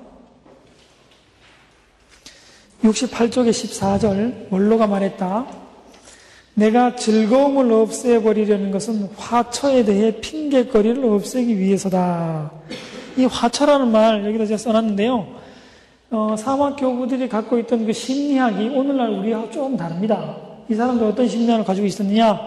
68쪽의 2.84 3.50
14절 3.50 4.52
원로가 4.52 4.88
말했다. 4.88 5.46
내가 6.56 6.96
즐거움을 6.96 7.72
없애버리려는 7.72 8.72
것은 8.72 9.10
화처에 9.16 9.86
대해 9.86 10.20
핑계거리를 10.20 11.04
없애기 11.06 11.58
위해서다. 11.58 12.52
이 13.18 13.26
화처라는 13.26 13.92
말 13.92 14.26
여기다 14.26 14.46
제가 14.46 14.58
써놨는데요. 14.58 15.40
어, 16.12 16.36
사막 16.36 16.76
교부들이 16.76 17.30
갖고 17.30 17.60
있던 17.60 17.86
그 17.86 17.94
심리학이 17.94 18.70
오늘날 18.70 19.10
우리하고 19.10 19.52
조금 19.52 19.78
다릅니다. 19.78 20.36
이 20.68 20.74
사람들 20.74 21.06
어떤 21.06 21.28
심리학을 21.28 21.64
가지고 21.64 21.86
있었느냐? 21.86 22.40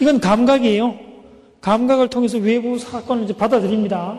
이건 0.00 0.18
감각이에요. 0.18 0.94
감각을 1.60 2.08
통해서 2.08 2.38
외부 2.38 2.78
사건을 2.78 3.24
이제 3.24 3.36
받아들입니다. 3.36 4.18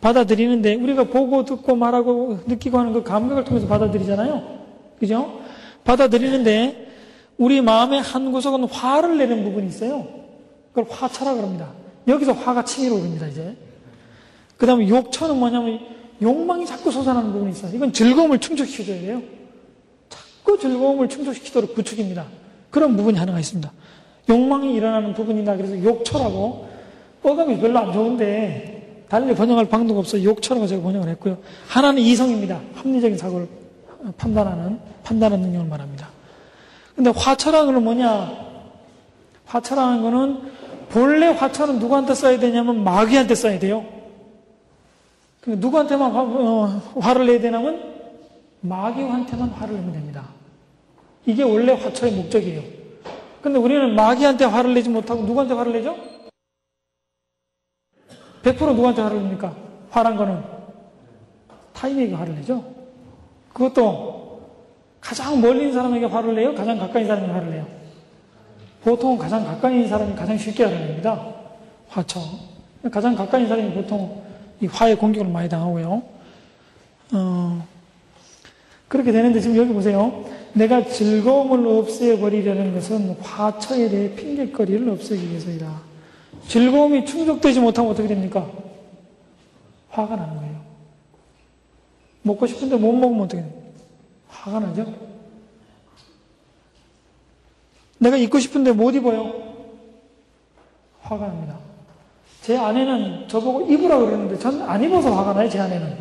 받아들이는데 0.00 0.74
우리가 0.74 1.04
보고 1.04 1.44
듣고 1.44 1.74
말하고 1.74 2.40
느끼고 2.46 2.78
하는 2.78 2.92
그 2.92 3.02
감각을 3.02 3.44
통해서 3.44 3.66
받아들이잖아요. 3.66 4.42
그죠? 5.00 5.40
받아들이는데 5.84 6.86
우리 7.38 7.60
마음의 7.60 8.02
한 8.02 8.32
구석은 8.32 8.64
화를 8.64 9.18
내는 9.18 9.44
부분이 9.44 9.68
있어요. 9.68 10.06
그걸 10.72 10.86
화차라 10.90 11.34
그럽니다. 11.34 11.70
여기서 12.06 12.32
화가 12.32 12.64
치밀어 12.64 12.96
오릅니다, 12.96 13.26
이제. 13.26 13.56
그 14.56 14.66
다음에 14.66 14.88
욕처는 14.88 15.38
뭐냐면 15.38 15.80
욕망이 16.22 16.64
자꾸 16.64 16.90
솟아나는 16.90 17.32
부분이 17.32 17.52
있어요. 17.52 17.74
이건 17.74 17.92
즐거움을 17.92 18.38
충족시켜줘야 18.38 19.00
돼요. 19.00 19.22
자꾸 20.08 20.58
즐거움을 20.58 21.08
충족시키도록 21.08 21.74
부축입니다. 21.74 22.24
그런 22.70 22.96
부분이 22.96 23.18
하나가 23.18 23.38
있습니다. 23.38 23.70
욕망이 24.28 24.74
일어나는 24.74 25.14
부분이나 25.14 25.56
그래서 25.56 25.82
욕처라고 25.82 26.68
어감이 27.22 27.58
별로 27.60 27.78
안 27.78 27.92
좋은데 27.92 29.04
달리 29.08 29.34
번역할 29.34 29.66
방도가 29.66 30.00
없어 30.00 30.22
욕처라고 30.22 30.66
제가 30.66 30.82
번역을 30.82 31.08
했고요. 31.10 31.38
하나는 31.68 32.02
이성입니다. 32.02 32.60
합리적인 32.74 33.18
사고를 33.18 33.48
판단하는, 34.16 34.78
판단하는 35.04 35.44
능력을 35.46 35.68
말합니다. 35.68 36.08
근데 36.94 37.10
건 37.74 37.84
뭐냐? 37.84 38.46
화처라는 39.44 40.02
거는 40.02 40.40
본래 40.88 41.26
화처는 41.26 41.78
누구한테 41.78 42.14
써야 42.14 42.38
되냐면 42.38 42.82
마귀한테 42.82 43.34
써야 43.34 43.58
돼요. 43.58 43.84
그러니까 45.46 45.64
누구한테만 45.64 46.12
화, 46.12 46.22
어, 46.22 47.14
를 47.14 47.26
내야 47.26 47.40
되냐면 47.40 47.94
마귀한테만 48.60 49.50
화를 49.50 49.76
내면 49.76 49.92
됩니다. 49.92 50.28
이게 51.24 51.44
원래 51.44 51.72
화처의 51.72 52.12
목적이에요. 52.12 52.62
근데 53.40 53.58
우리는 53.58 53.94
마귀한테 53.94 54.44
화를 54.44 54.74
내지 54.74 54.88
못하고 54.88 55.22
누구한테 55.22 55.54
화를 55.54 55.72
내죠? 55.72 55.96
100% 58.42 58.74
누구한테 58.74 59.02
화를 59.02 59.22
냅니까? 59.22 59.54
화란 59.90 60.16
거는 60.16 60.42
타인에게 61.72 62.14
화를 62.14 62.34
내죠. 62.34 62.64
그것도 63.52 64.40
가장 65.00 65.40
멀리 65.40 65.60
있는 65.60 65.74
사람에게 65.74 66.06
화를 66.06 66.34
내요? 66.34 66.54
가장 66.56 66.76
가까이 66.76 67.02
있는 67.02 67.14
사람에게 67.14 67.32
화를 67.32 67.50
내요? 67.50 67.66
보통 68.82 69.16
가장 69.16 69.44
가까이 69.44 69.74
있는 69.74 69.88
사람이 69.88 70.16
가장 70.16 70.36
쉽게 70.36 70.64
화를 70.64 70.78
냅니다. 70.78 71.24
화처. 71.88 72.20
가장 72.90 73.14
가까이 73.14 73.42
있는 73.42 73.56
사람이 73.56 73.74
보통 73.74 74.25
이 74.60 74.66
화의 74.66 74.96
공격을 74.96 75.30
많이 75.30 75.48
당하고요. 75.48 76.02
어, 77.12 77.66
그렇게 78.88 79.12
되는데 79.12 79.40
지금 79.40 79.56
여기 79.56 79.72
보세요. 79.72 80.24
내가 80.52 80.86
즐거움을 80.86 81.66
없애버리려는 81.66 82.74
것은 82.74 83.10
화처에 83.20 83.88
대해 83.90 84.14
핑계거리를 84.14 84.88
없애기 84.88 85.28
위해서이다. 85.28 85.82
즐거움이 86.48 87.04
충족되지 87.04 87.60
못하면 87.60 87.90
어떻게 87.90 88.08
됩니까? 88.08 88.50
화가 89.90 90.16
나는 90.16 90.36
거예요. 90.36 90.60
먹고 92.22 92.46
싶은데 92.46 92.76
못 92.76 92.92
먹으면 92.92 93.24
어떻게 93.24 93.42
돼요? 93.42 93.52
화가 94.28 94.60
나죠? 94.60 94.94
내가 97.98 98.16
입고 98.16 98.38
싶은데 98.38 98.72
못 98.72 98.94
입어요. 98.94 99.32
화가 101.02 101.26
납니다. 101.26 101.58
제 102.46 102.56
아내는 102.56 103.26
저보고 103.26 103.62
입으라 103.62 103.98
그러는데 103.98 104.38
전 104.38 104.62
안 104.62 104.80
입어서 104.80 105.10
화가 105.12 105.32
나요, 105.32 105.48
제 105.48 105.58
아내는. 105.58 105.96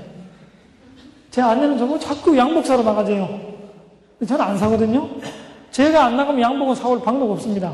제 1.32 1.42
아내는 1.42 1.76
저보고 1.80 1.98
자꾸 1.98 2.38
양복 2.38 2.64
사러 2.64 2.84
나가재요. 2.84 3.28
저는 4.28 4.46
안 4.46 4.56
사거든요. 4.56 5.10
제가 5.72 6.06
안 6.06 6.16
나가면 6.16 6.40
양복은 6.40 6.76
사올 6.76 7.02
방법 7.02 7.32
없습니다. 7.32 7.74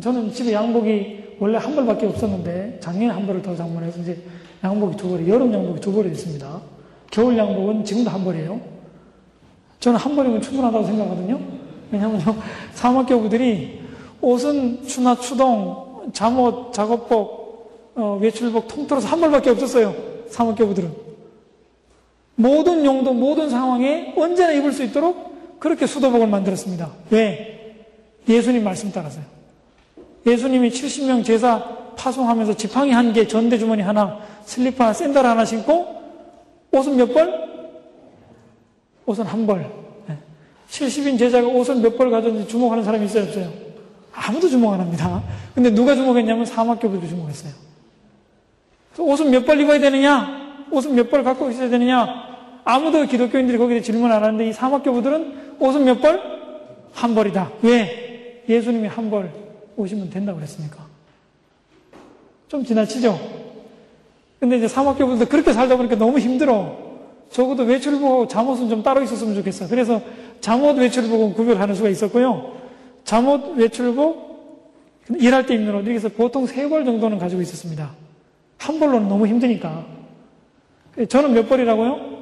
저는 0.00 0.32
집에 0.32 0.54
양복이 0.54 1.36
원래 1.38 1.58
한 1.58 1.74
벌밖에 1.74 2.06
없었는데 2.06 2.78
작년에 2.80 3.12
한 3.12 3.26
벌을 3.26 3.42
더 3.42 3.54
장만해서 3.54 4.00
이제 4.00 4.22
양복이 4.64 4.96
두 4.96 5.10
벌이 5.10 5.28
여름 5.28 5.52
양복이 5.52 5.78
두 5.82 5.92
벌이 5.92 6.10
있습니다. 6.12 6.60
겨울 7.10 7.36
양복은 7.36 7.84
지금도 7.84 8.08
한 8.08 8.24
벌이에요. 8.24 8.58
저는 9.80 9.98
한 9.98 10.16
벌이면 10.16 10.40
충분하다고 10.40 10.82
생각하거든요. 10.82 11.38
왜냐하면 11.90 12.22
사막교부들이 12.72 13.82
옷은 14.22 14.86
추나 14.86 15.14
추동, 15.16 16.10
잠옷, 16.14 16.72
작업복, 16.72 17.41
어, 17.94 18.18
외출복 18.20 18.68
통틀어서 18.68 19.08
한 19.08 19.20
벌밖에 19.20 19.50
없었어요. 19.50 19.94
사막교부들은. 20.28 20.92
모든 22.36 22.84
용도, 22.84 23.12
모든 23.12 23.50
상황에 23.50 24.14
언제나 24.16 24.52
입을 24.52 24.72
수 24.72 24.82
있도록 24.84 25.58
그렇게 25.60 25.86
수도복을 25.86 26.26
만들었습니다. 26.26 26.90
왜? 27.10 27.86
예수님 28.28 28.64
말씀 28.64 28.90
따라서요. 28.90 29.24
예수님이 30.26 30.70
70명 30.70 31.24
제사 31.24 31.62
파송하면서 31.96 32.56
지팡이 32.56 32.90
한 32.92 33.12
개, 33.12 33.26
전대주머니 33.26 33.82
하나, 33.82 34.18
슬리퍼 34.44 34.84
하나, 34.84 34.92
샌들 34.92 35.24
하나 35.24 35.44
신고 35.44 36.02
옷은 36.70 36.96
몇 36.96 37.12
벌? 37.12 37.30
옷은 39.06 39.24
한 39.24 39.46
벌. 39.46 39.82
70인 40.72 41.18
제자가 41.18 41.46
옷을 41.46 41.76
몇벌 41.76 42.10
가졌는지 42.10 42.48
주목하는 42.48 42.82
사람이 42.82 43.04
있어요, 43.04 43.24
없어요? 43.24 43.52
아무도 44.10 44.48
주목 44.48 44.72
안 44.72 44.80
합니다. 44.80 45.22
근데 45.54 45.70
누가 45.70 45.94
주목했냐면 45.94 46.46
사막교부도 46.46 47.06
주목했어요. 47.06 47.52
옷은 48.98 49.30
몇 49.30 49.44
벌 49.46 49.60
입어야 49.60 49.78
되느냐? 49.80 50.66
옷은 50.70 50.94
몇 50.94 51.10
벌 51.10 51.22
갖고 51.24 51.50
있어야 51.50 51.68
되느냐? 51.68 52.06
아무도 52.64 53.04
기독교인들이 53.06 53.58
거기에 53.58 53.80
질문 53.80 54.12
안 54.12 54.22
하는데 54.22 54.46
이 54.48 54.52
사막교부들은 54.52 55.56
옷은 55.58 55.84
몇 55.84 56.00
벌? 56.00 56.20
한 56.92 57.14
벌이다. 57.14 57.50
왜? 57.62 58.44
예수님이 58.48 58.88
한 58.88 59.10
벌 59.10 59.30
오시면 59.76 60.10
된다고 60.10 60.38
그랬으니까. 60.38 60.84
좀 62.48 62.64
지나치죠? 62.64 63.18
근데 64.38 64.58
이제 64.58 64.68
사막교부들도 64.68 65.30
그렇게 65.30 65.52
살다 65.52 65.76
보니까 65.76 65.96
너무 65.96 66.18
힘들어. 66.18 66.76
적어도 67.30 67.62
외출복하고 67.62 68.28
잠옷은 68.28 68.68
좀 68.68 68.82
따로 68.82 69.00
있었으면 69.02 69.34
좋겠어. 69.36 69.68
그래서 69.68 70.02
잠옷 70.40 70.76
외출복은 70.76 71.32
구별하는 71.32 71.74
수가 71.74 71.88
있었고요. 71.88 72.56
잠옷 73.04 73.56
외출복 73.56 74.32
일할 75.18 75.46
때 75.46 75.54
입는 75.54 75.74
옷 75.74 75.86
여기서 75.86 76.10
보통 76.10 76.46
세 76.46 76.68
벌 76.68 76.84
정도는 76.84 77.18
가지고 77.18 77.40
있었습니다. 77.42 77.90
한 78.62 78.78
벌로는 78.78 79.08
너무 79.08 79.26
힘드니까. 79.26 79.84
저는 81.08 81.32
몇 81.32 81.48
벌이라고요? 81.48 82.12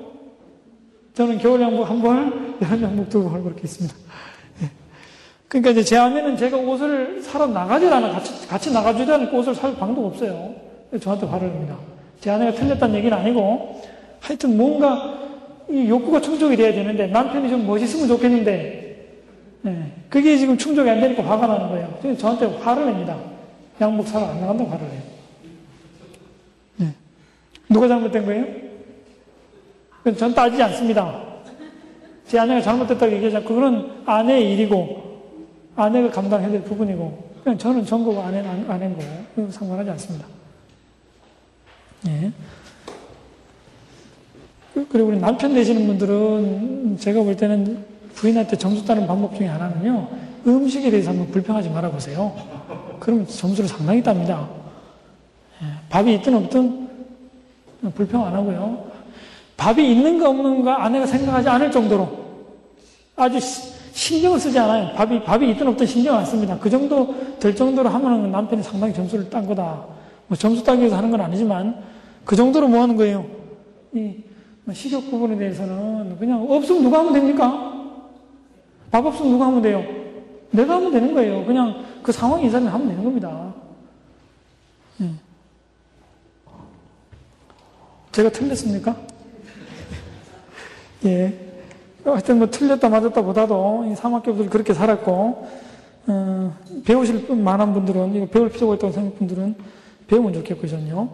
저는 1.14 1.38
겨울 1.38 1.60
양복 1.60 1.88
한 1.88 2.00
벌, 2.00 2.16
여름 2.62 2.82
양복 2.82 3.08
두 3.10 3.28
벌 3.28 3.42
그렇게 3.42 3.62
있습니다. 3.64 3.94
예. 4.62 4.70
그러니까 5.48 5.70
이제 5.72 5.82
제 5.82 5.96
아내는 5.98 6.36
제가 6.36 6.56
옷을 6.56 7.20
사러 7.22 7.46
나가질 7.46 7.92
않아. 7.92 8.10
같이, 8.12 8.46
같이 8.48 8.72
나가주지 8.72 9.10
않고 9.12 9.38
옷을 9.38 9.54
살 9.54 9.76
방법 9.76 10.06
없어요. 10.06 10.54
저한테 11.00 11.26
화를 11.26 11.48
냅니다. 11.48 11.76
제 12.20 12.30
아내가 12.30 12.52
틀렸다는 12.52 12.94
얘기는 12.96 13.16
아니고, 13.16 13.82
하여튼 14.20 14.56
뭔가 14.56 15.18
이 15.68 15.88
욕구가 15.88 16.20
충족이 16.20 16.56
돼야 16.56 16.72
되는데 16.72 17.06
남편이 17.06 17.48
좀 17.48 17.66
멋있으면 17.66 18.08
좋겠는데 18.08 18.80
네, 19.62 19.92
그게 20.08 20.36
지금 20.36 20.56
충족이 20.58 20.88
안 20.88 21.00
되니까 21.00 21.22
화가 21.22 21.46
나는 21.46 21.68
거예요. 21.68 22.16
저한테 22.16 22.46
화를 22.58 22.86
냅니다. 22.86 23.16
양복 23.80 24.08
사러 24.08 24.26
안 24.26 24.40
나간다고 24.40 24.70
화를 24.70 24.88
내요. 24.88 25.00
네. 27.70 27.74
누가 27.74 27.86
잘못된 27.86 28.26
거예요? 28.26 28.46
전 30.18 30.34
따지지 30.34 30.60
않습니다. 30.64 31.22
제 32.26 32.38
아내가 32.38 32.60
잘못됐다고 32.60 33.12
얘기하자 33.12 33.46
그거는 33.46 34.02
아내의 34.06 34.52
일이고 34.52 35.22
아내가 35.76 36.10
감당해야 36.10 36.50
될 36.50 36.62
부분이고 36.64 37.30
그냥 37.44 37.58
저는 37.58 37.86
전거고 37.86 38.20
아내는 38.20 38.68
아내인 38.68 38.96
거고 38.96 39.50
상관하지 39.50 39.90
않습니다. 39.90 40.26
네. 42.02 42.32
그리고 44.74 45.08
우리 45.08 45.18
남편 45.18 45.54
되시는 45.54 45.86
분들은 45.86 46.96
제가 46.98 47.22
볼 47.22 47.36
때는 47.36 47.84
부인한테 48.14 48.56
점수 48.56 48.84
따는 48.84 49.06
방법 49.06 49.36
중에 49.36 49.46
하나는요, 49.46 50.08
음식에 50.46 50.90
대해서 50.90 51.10
한번 51.10 51.30
불평하지 51.30 51.70
말아보세요. 51.70 52.34
그러면 52.98 53.26
점수를 53.26 53.68
상당히 53.68 54.02
땁니다. 54.02 54.48
예, 55.62 55.66
밥이 55.88 56.14
있든 56.16 56.34
없든 56.34 56.79
불평 57.94 58.24
안 58.26 58.34
하고요. 58.34 58.90
밥이 59.56 59.92
있는가 59.92 60.28
없는가 60.28 60.84
아내가 60.84 61.06
생각하지 61.06 61.48
않을 61.48 61.70
정도로 61.70 62.08
아주 63.16 63.38
신경을 63.92 64.38
쓰지 64.38 64.58
않아요. 64.58 64.94
밥이, 64.94 65.22
밥이 65.24 65.50
있든 65.50 65.68
없든 65.68 65.86
신경 65.86 66.16
안 66.16 66.24
씁니다. 66.24 66.58
그 66.58 66.70
정도 66.70 67.38
될 67.38 67.54
정도로 67.54 67.88
하면 67.88 68.30
남편이 68.30 68.62
상당히 68.62 68.94
점수를 68.94 69.28
딴 69.28 69.46
거다. 69.46 69.84
뭐 70.26 70.36
점수 70.36 70.62
따기 70.62 70.80
위해서 70.80 70.96
하는 70.96 71.10
건 71.10 71.20
아니지만 71.20 71.82
그 72.24 72.36
정도로 72.36 72.68
뭐 72.68 72.82
하는 72.82 72.96
거예요? 72.96 73.26
이뭐 73.92 74.72
식욕 74.72 75.10
부분에 75.10 75.36
대해서는 75.36 76.16
그냥 76.18 76.46
없으면 76.48 76.82
누가 76.82 77.00
하면 77.00 77.12
됩니까? 77.12 77.74
밥 78.90 79.04
없으면 79.04 79.32
누가 79.32 79.46
하면 79.46 79.62
돼요? 79.62 79.84
내가 80.50 80.76
하면 80.76 80.92
되는 80.92 81.14
거예요. 81.14 81.44
그냥 81.44 81.84
그 82.02 82.12
상황이 82.12 82.46
이사면 82.46 82.68
하면 82.68 82.88
되는 82.88 83.04
겁니다. 83.04 83.54
네. 84.98 85.10
제가 88.12 88.30
틀렸습니까? 88.30 88.96
예. 91.04 91.32
하여튼 92.04 92.38
뭐 92.38 92.50
틀렸다 92.50 92.88
맞았다 92.88 93.22
보다도 93.22 93.88
이 93.92 93.94
사막교부들 93.94 94.50
그렇게 94.50 94.74
살았고, 94.74 95.48
어, 96.06 96.56
배우실 96.84 97.26
분 97.26 97.44
많은 97.44 97.72
분들은, 97.72 98.14
이거 98.14 98.26
배울 98.26 98.50
필요가 98.50 98.74
있다고 98.74 98.92
생각하는 98.92 99.18
분들은 99.18 99.54
배우면 100.08 100.32
좋겠거든요. 100.34 101.08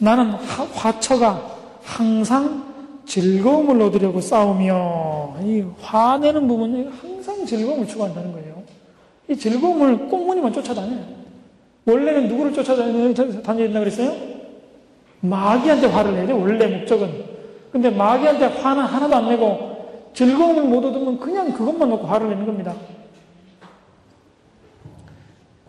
나는 0.00 0.30
화처가 0.32 1.56
항상 1.82 2.72
즐거움을 3.06 3.80
얻으려고 3.82 4.20
싸우며 4.20 5.36
이 5.42 5.64
화내는 5.80 6.48
부분이 6.48 6.88
항상 7.00 7.44
즐거움을 7.44 7.86
추구한다는 7.86 8.32
거예요. 8.32 8.62
이 9.28 9.36
즐거움을 9.36 10.08
꽁무니만 10.08 10.52
쫓아다녀요. 10.52 11.04
원래는 11.84 12.28
누구를 12.28 12.52
쫓아다녀야 12.52 13.12
된다 13.12 13.78
그랬어요? 13.80 14.31
마귀한테 15.22 15.86
화를 15.86 16.26
돼, 16.26 16.32
원래 16.32 16.66
목적은. 16.66 17.24
근데 17.70 17.90
마귀한테 17.90 18.44
화는 18.46 18.84
하나도 18.84 19.16
안 19.16 19.28
내고 19.28 20.10
즐거움을 20.14 20.64
못 20.64 20.84
얻으면 20.84 21.18
그냥 21.18 21.52
그것만 21.52 21.88
놓고 21.88 22.06
화를 22.06 22.28
내는 22.28 22.44
겁니다. 22.44 22.74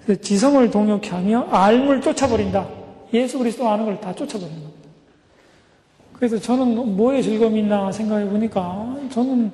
그래서 0.03 0.19
지성을 0.21 0.69
동역해 0.69 1.09
하며 1.11 1.47
알물 1.49 2.01
쫓아버린다. 2.01 2.67
예수 3.13 3.37
그리스도 3.39 3.69
아는 3.69 3.85
걸 3.85 3.99
다 4.01 4.13
쫓아버린다. 4.13 4.69
그래서 6.13 6.37
저는 6.39 6.95
뭐에 6.97 7.21
즐거움이 7.21 7.59
있나 7.59 7.91
생각해 7.91 8.27
보니까 8.27 8.95
저는 9.11 9.51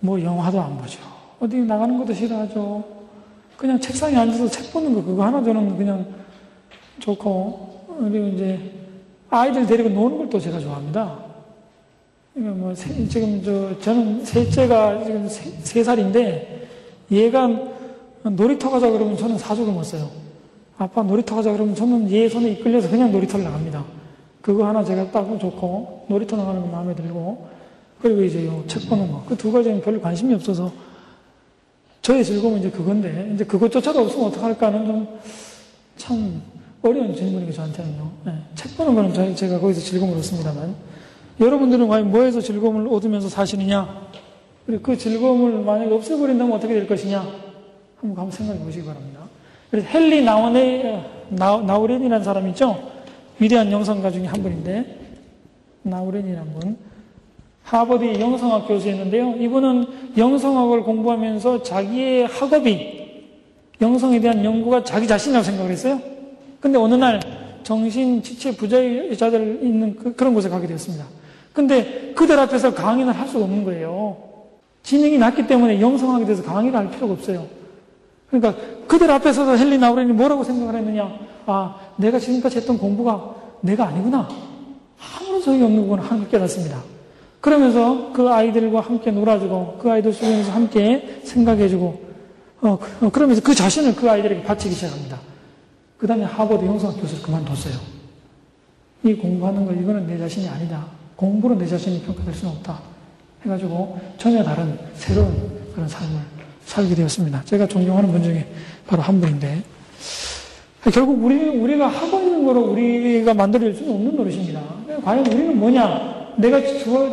뭐 0.00 0.20
영화도 0.20 0.60
안 0.60 0.76
보죠. 0.78 0.98
어디 1.38 1.58
나가는 1.58 1.96
것도 1.98 2.12
싫어하죠. 2.14 2.82
그냥 3.56 3.78
책상에 3.78 4.16
앉아서 4.16 4.48
책 4.48 4.72
보는 4.72 4.94
거 4.94 5.02
그거 5.02 5.24
하나 5.24 5.42
저는 5.42 5.76
그냥 5.76 6.06
좋고 7.00 7.98
그리고 8.00 8.26
이제 8.28 8.77
아이들 9.30 9.66
데리고 9.66 9.88
노는 9.88 10.18
걸 10.18 10.30
또 10.30 10.38
제가 10.40 10.58
좋아합니다. 10.60 11.18
뭐 12.34 12.74
세, 12.74 13.06
지금 13.08 13.42
저 13.42 13.78
저는 13.80 14.24
셋째가 14.24 15.04
지금 15.04 15.28
세, 15.28 15.50
세 15.62 15.82
살인데 15.84 16.68
얘가 17.10 17.48
놀이터 18.22 18.70
가자 18.70 18.90
그러면 18.90 19.16
저는 19.16 19.38
사족을 19.38 19.72
못 19.72 19.82
써요. 19.84 20.08
아빠 20.76 21.02
놀이터 21.02 21.34
가자 21.36 21.52
그러면 21.52 21.74
저는 21.74 22.10
얘 22.12 22.28
손에 22.28 22.50
이끌려서 22.52 22.88
그냥 22.90 23.10
놀이터를 23.10 23.44
나갑니다. 23.44 23.84
그거 24.40 24.66
하나 24.66 24.84
제가 24.84 25.10
딱 25.10 25.26
좋고 25.38 26.06
놀이터 26.08 26.36
나가는 26.36 26.60
거 26.60 26.66
마음에 26.68 26.94
들고 26.94 27.48
그리고 28.00 28.22
이제 28.22 28.48
책 28.68 28.88
보는 28.88 29.10
거 29.10 29.24
그 29.26 29.34
두 29.36 29.50
가지는 29.50 29.80
별로 29.80 30.00
관심이 30.00 30.32
없어서 30.34 30.70
저의 32.02 32.24
즐거움은 32.24 32.60
이제 32.60 32.70
그건데 32.70 33.32
이제 33.34 33.44
그것조차도 33.44 34.00
없으면 34.00 34.26
어떡할까는 34.28 34.86
좀 34.86 35.18
참 35.98 36.40
어려운 36.88 37.14
질문이고 37.14 37.52
저한테는요. 37.52 38.10
네, 38.24 38.32
책 38.54 38.76
보는 38.76 38.94
거는 38.94 39.34
제가 39.34 39.60
거기서 39.60 39.80
즐거움을 39.80 40.16
얻습니다만 40.18 40.74
여러분들은 41.40 41.86
과연 41.88 42.10
뭐에서 42.10 42.40
즐거움을 42.40 42.88
얻으면서 42.88 43.28
사시느냐? 43.28 44.08
그리고 44.66 44.82
그 44.82 44.98
즐거움을 44.98 45.64
만약에 45.64 45.92
없애버린다면 45.94 46.54
어떻게 46.56 46.74
될 46.74 46.86
것이냐? 46.86 47.20
한번 48.00 48.18
한번 48.18 48.30
생각해 48.30 48.60
보시기 48.60 48.84
바랍니다. 48.84 49.20
그래서 49.70 49.88
헨리 49.96 50.22
나원의 50.22 51.04
나, 51.30 51.58
나우렌이라는 51.58 52.24
사람 52.24 52.48
있죠? 52.48 52.90
위대한 53.38 53.70
영성가 53.70 54.10
중에 54.10 54.26
한 54.26 54.42
분인데 54.42 54.98
나우렌이라는 55.82 56.52
분 56.54 56.76
하버드 57.62 58.18
영성학 58.18 58.66
교수였는데요. 58.66 59.36
이분은 59.38 60.16
영성학을 60.16 60.82
공부하면서 60.84 61.62
자기의 61.62 62.26
학업이 62.26 62.98
영성에 63.80 64.20
대한 64.20 64.44
연구가 64.44 64.84
자기 64.84 65.06
자신이라고 65.06 65.44
생각을 65.44 65.70
했어요. 65.70 66.00
근데 66.60 66.78
어느 66.78 66.94
날 66.94 67.20
정신 67.62 68.22
지체 68.22 68.56
부자자들 68.56 69.60
있는 69.62 69.96
그, 69.96 70.24
런 70.24 70.34
곳에 70.34 70.48
가게 70.48 70.66
되었습니다. 70.66 71.04
근데 71.52 72.12
그들 72.14 72.38
앞에서 72.38 72.74
강의를 72.74 73.12
할 73.12 73.28
수가 73.28 73.44
없는 73.44 73.64
거예요. 73.64 74.16
지능이 74.82 75.18
낮기 75.18 75.46
때문에 75.46 75.80
영성학에 75.80 76.24
대해서 76.24 76.42
강의를 76.42 76.78
할 76.78 76.90
필요가 76.90 77.12
없어요. 77.14 77.46
그러니까 78.30 78.54
그들 78.86 79.10
앞에서도 79.10 79.56
헬리 79.56 79.78
나우렌이 79.78 80.12
뭐라고 80.12 80.44
생각을 80.44 80.76
했느냐? 80.76 81.10
아, 81.46 81.76
내가 81.96 82.18
지금까지 82.18 82.58
했던 82.58 82.78
공부가 82.78 83.34
내가 83.60 83.86
아니구나. 83.88 84.28
아무런 85.20 85.40
소용이 85.40 85.62
없는 85.62 85.88
건 85.88 85.98
하나님 86.00 86.28
깨닫습니다. 86.28 86.82
그러면서 87.40 88.12
그 88.12 88.28
아이들과 88.28 88.80
함께 88.80 89.10
놀아주고 89.10 89.78
그 89.80 89.90
아이들 89.90 90.12
주변에서 90.12 90.52
함께 90.52 91.20
생각해주고 91.24 92.08
어, 92.60 92.78
그, 92.78 93.06
어, 93.06 93.10
그러면서 93.10 93.40
그 93.42 93.54
자신을 93.54 93.94
그 93.94 94.10
아이들에게 94.10 94.42
바치기 94.42 94.74
시작합니다. 94.74 95.18
그 95.98 96.06
다음에 96.06 96.24
하버드 96.24 96.64
형성학 96.64 97.00
교수를 97.00 97.22
그만뒀어요. 97.22 97.74
이 99.02 99.14
공부하는 99.14 99.66
거 99.66 99.72
이거는 99.72 100.06
내 100.06 100.16
자신이 100.16 100.48
아니다. 100.48 100.86
공부로 101.16 101.56
내 101.56 101.66
자신이 101.66 102.02
평가될 102.02 102.32
수는 102.34 102.54
없다. 102.54 102.80
해가지고 103.44 103.98
전혀 104.16 104.42
다른 104.42 104.78
새로운 104.94 105.58
그런 105.74 105.88
삶을 105.88 106.20
살게 106.64 106.94
되었습니다. 106.94 107.42
제가 107.44 107.66
존경하는 107.66 108.12
분 108.12 108.22
중에 108.22 108.46
바로 108.86 109.02
한 109.02 109.20
분인데 109.20 109.62
결국 110.92 111.22
우리, 111.24 111.48
우리가 111.48 111.88
하고 111.88 112.18
있는 112.18 112.44
거로 112.44 112.60
우리가 112.70 113.34
만들어낼 113.34 113.74
수는 113.74 113.92
없는 113.94 114.16
노릇입니다. 114.16 114.62
과연 115.04 115.26
우리는 115.26 115.58
뭐냐? 115.58 116.34
내가 116.38 116.60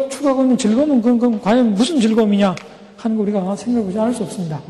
추구하고 0.09 0.43
있는 0.43 0.57
즐거움은 0.57 1.01
그건, 1.01 1.19
그건 1.19 1.41
과연 1.41 1.73
무슨 1.73 1.99
즐거움이냐 1.99 2.55
하는 2.97 3.17
거 3.17 3.23
우리가 3.23 3.55
생각해보지 3.55 3.99
않을 3.99 4.13
수 4.13 4.23
없습니다. 4.23 4.61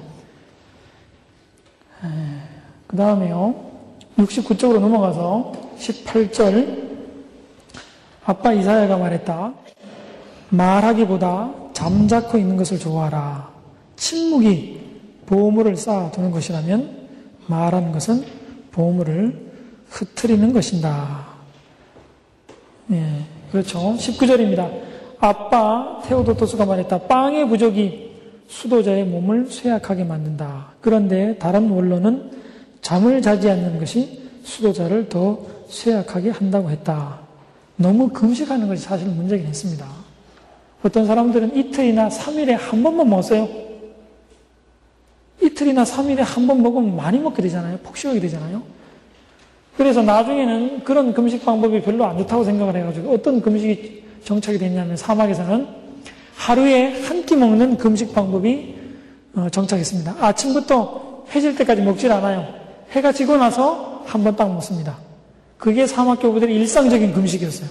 그 2.87 2.95
다음에요. 2.95 3.74
69쪽으로 4.17 4.79
넘어가서 4.79 5.51
18절 5.77 6.85
아빠 8.25 8.53
이사야가 8.53 8.97
말했다. 8.97 9.53
말하기보다 10.49 11.53
잠자코 11.73 12.37
있는 12.37 12.57
것을 12.57 12.79
좋아하라. 12.79 13.49
침묵이 13.95 14.79
보물을 15.25 15.75
쌓아두는 15.75 16.31
것이라면 16.31 17.07
말하는 17.47 17.91
것은 17.91 18.23
보물을 18.71 19.51
흩트리는 19.89 20.53
것인다. 20.53 21.25
예. 22.91 23.25
그렇죠. 23.51 23.95
19절입니다. 23.97 24.69
아빠 25.19 26.01
테오도토스가 26.05 26.65
말했다. 26.65 26.99
빵의 27.03 27.47
부족이 27.47 28.11
수도자의 28.47 29.05
몸을 29.05 29.47
쇠약하게 29.49 30.03
만든다. 30.03 30.73
그런데 30.81 31.37
다른 31.37 31.69
원로는 31.69 32.31
잠을 32.85 33.19
자지 33.19 33.49
않는 33.49 33.79
것이 33.79 34.21
수도자를 34.43 35.09
더 35.09 35.39
쇠약하게 35.69 36.29
한다고 36.29 36.69
했다. 36.69 37.19
너무 37.77 38.09
금식하는 38.09 38.67
것이 38.67 38.83
사실 38.83 39.07
문제긴 39.07 39.47
했습니다. 39.47 39.87
어떤 40.83 41.07
사람들은 41.07 41.57
이틀이나 41.57 42.09
3일에 42.09 42.51
한 42.51 42.83
번만 42.83 43.09
먹었어요. 43.09 43.49
이틀이나 45.41 45.83
3일에 45.83 46.17
한 46.17 46.45
번 46.45 46.61
먹으면 46.61 46.95
많이 46.95 47.17
먹게 47.17 47.41
되잖아요. 47.41 47.79
폭식하게 47.79 48.19
되잖아요. 48.19 48.61
그래서 49.77 50.03
나중에는 50.03 50.83
그런 50.83 51.11
금식 51.11 51.43
방법이 51.43 51.81
별로 51.81 52.05
안 52.05 52.19
좋다고 52.19 52.43
생각을 52.43 52.75
해가지고 52.75 53.11
어떤 53.11 53.41
금식이 53.41 54.03
정착이 54.23 54.59
됐냐면 54.59 54.95
사막에서는 54.95 55.67
하루에 56.35 57.01
한 57.01 57.25
끼 57.25 57.35
먹는 57.35 57.77
금식 57.77 58.13
방법이 58.13 58.75
어, 59.33 59.47
정착했습니다. 59.49 60.17
아침부터 60.19 61.25
해질 61.33 61.55
때까지 61.55 61.81
먹질 61.81 62.11
않아요. 62.11 62.64
해가 62.95 63.11
지고 63.11 63.37
나서 63.37 64.03
한 64.05 64.23
번 64.23 64.35
딱 64.35 64.47
먹습니다. 64.51 64.97
그게 65.57 65.87
사막 65.87 66.19
교부들의 66.21 66.55
일상적인 66.55 67.13
금식이었어요. 67.13 67.69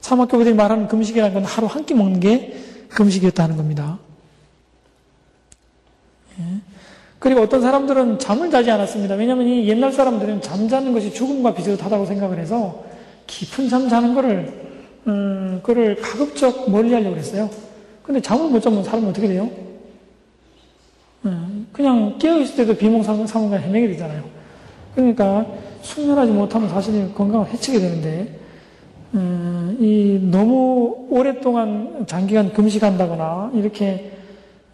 사막 0.00 0.28
교부들이 0.30 0.54
말하는 0.54 0.86
금식이라는 0.88 1.34
건 1.34 1.44
하루 1.44 1.66
한 1.66 1.84
끼 1.86 1.94
먹는 1.94 2.20
게 2.20 2.56
금식이었다는 2.90 3.56
겁니다. 3.56 3.98
예. 6.38 6.44
그리고 7.18 7.40
어떤 7.40 7.62
사람들은 7.62 8.18
잠을 8.18 8.50
자지 8.50 8.70
않았습니다. 8.70 9.14
왜냐하면 9.14 9.46
이 9.46 9.66
옛날 9.68 9.92
사람들은 9.92 10.42
잠자는 10.42 10.92
것이 10.92 11.12
죽음과 11.14 11.54
비슷하다고 11.54 12.04
생각을 12.04 12.38
해서 12.38 12.84
깊은 13.26 13.68
잠 13.70 13.88
자는 13.88 14.14
거를, 14.14 14.52
음, 15.06 15.60
그를 15.62 15.96
가급적 16.02 16.70
멀리 16.70 16.92
하려고 16.92 17.16
했어요. 17.16 17.48
근데 18.02 18.20
잠을 18.20 18.50
못 18.50 18.60
자면 18.60 18.84
사람은 18.84 19.08
어떻게 19.08 19.26
돼요? 19.26 19.50
음, 21.24 21.66
그냥 21.72 22.18
깨어있을 22.18 22.56
때도 22.56 22.76
비몽사몽간 22.76 23.60
헤매게 23.60 23.88
되잖아요. 23.88 24.22
그러니까 24.94 25.46
숙면하지 25.82 26.32
못하면 26.32 26.68
사실 26.68 27.12
건강을 27.14 27.48
해치게 27.48 27.78
되는데, 27.80 28.38
음, 29.14 29.76
이 29.80 30.18
너무 30.30 31.06
오랫동안 31.10 32.04
장기간 32.06 32.52
금식한다거나 32.52 33.52
이렇게 33.54 34.12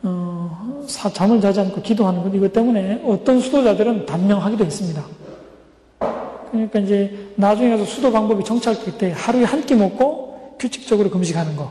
어, 0.02 0.82
사, 0.86 1.10
잠을 1.10 1.40
자지 1.42 1.60
않고 1.60 1.82
기도하는 1.82 2.22
것 2.22 2.34
이것 2.34 2.52
때문에 2.52 3.02
어떤 3.04 3.38
수도자들은 3.38 4.06
단명하기도 4.06 4.64
했습니다. 4.64 5.04
그러니까 6.50 6.78
이제 6.80 7.28
나중에 7.36 7.70
가서 7.70 7.84
수도 7.84 8.10
방법이 8.10 8.42
정착될 8.44 8.96
때 8.98 9.12
하루에 9.14 9.44
한 9.44 9.60
끼 9.66 9.74
먹고 9.74 10.56
규칙적으로 10.58 11.10
금식하는 11.10 11.54
거 11.54 11.70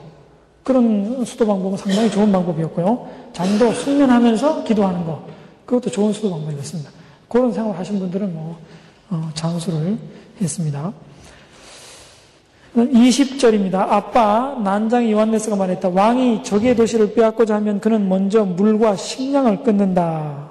그런 0.63 1.23
수도 1.25 1.47
방법은 1.47 1.77
상당히 1.77 2.09
좋은 2.11 2.31
방법이었고요. 2.31 3.07
잠도 3.33 3.71
숙면하면서 3.71 4.63
기도하는 4.63 5.05
거 5.05 5.25
그것도 5.65 5.89
좋은 5.89 6.13
수도 6.13 6.29
방법이었습니다. 6.31 6.91
그런 7.27 7.51
생활 7.53 7.77
하신 7.77 7.99
분들은 7.99 8.33
뭐 8.33 8.57
어, 9.09 9.29
장수를 9.33 9.97
했습니다. 10.41 10.93
20절입니다. 12.75 13.75
아빠 13.75 14.59
난장 14.63 15.09
요한네스가 15.09 15.55
말했다. 15.55 15.89
왕이 15.89 16.43
적의 16.43 16.75
도시를 16.75 17.13
빼앗고자 17.13 17.55
하면 17.55 17.79
그는 17.79 18.07
먼저 18.07 18.45
물과 18.45 18.95
식량을 18.95 19.63
끊는다. 19.63 20.49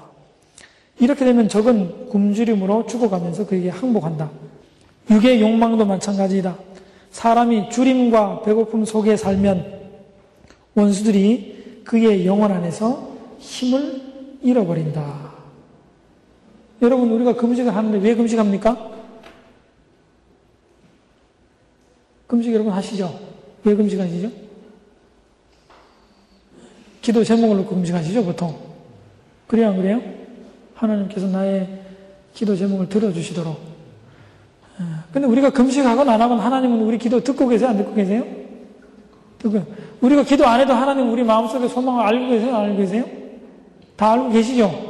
이렇게 0.98 1.24
되면 1.24 1.48
적은 1.48 2.08
굶주림으로 2.08 2.86
죽어가면서 2.86 3.46
그에게 3.46 3.68
항복한다. 3.68 4.28
육의 5.10 5.40
욕망도 5.40 5.84
마찬가지이다. 5.86 6.56
사람이 7.10 7.70
주림과 7.70 8.42
배고픔 8.42 8.84
속에 8.84 9.16
살면 9.16 9.77
원수들이 10.78 11.82
그의 11.84 12.24
영혼 12.24 12.52
안에서 12.52 13.16
힘을 13.38 14.38
잃어버린다. 14.42 15.32
여러분, 16.82 17.10
우리가 17.10 17.34
금식을 17.34 17.74
하는데 17.74 17.98
왜 17.98 18.14
금식합니까? 18.14 18.92
금식 22.28 22.52
여러분 22.52 22.72
하시죠? 22.72 23.18
왜 23.64 23.74
금식하시죠? 23.74 24.30
기도 27.02 27.24
제목을 27.24 27.56
놓고 27.56 27.74
금식하시죠, 27.74 28.24
보통. 28.24 28.56
그래요, 29.46 29.70
안 29.70 29.76
그래요? 29.76 30.00
하나님께서 30.74 31.26
나의 31.26 31.82
기도 32.34 32.54
제목을 32.54 32.88
들어주시도록. 32.88 33.56
어, 34.78 35.04
근데 35.12 35.26
우리가 35.26 35.50
금식하건 35.50 36.08
안 36.08 36.20
하건 36.20 36.38
하나님은 36.38 36.82
우리 36.82 36.98
기도 36.98 37.24
듣고 37.24 37.48
계세요? 37.48 37.70
안 37.70 37.78
듣고 37.78 37.94
계세요? 37.94 38.24
듣고. 39.38 39.64
우리가 40.00 40.22
기도 40.22 40.46
안 40.46 40.60
해도 40.60 40.74
하나님 40.74 41.10
우리 41.10 41.24
마음속에 41.24 41.66
소망을 41.68 42.04
알고 42.04 42.28
계세요? 42.28 42.56
안 42.56 42.64
알고 42.66 42.76
계세요? 42.76 43.04
다 43.96 44.12
알고 44.12 44.30
계시죠? 44.30 44.88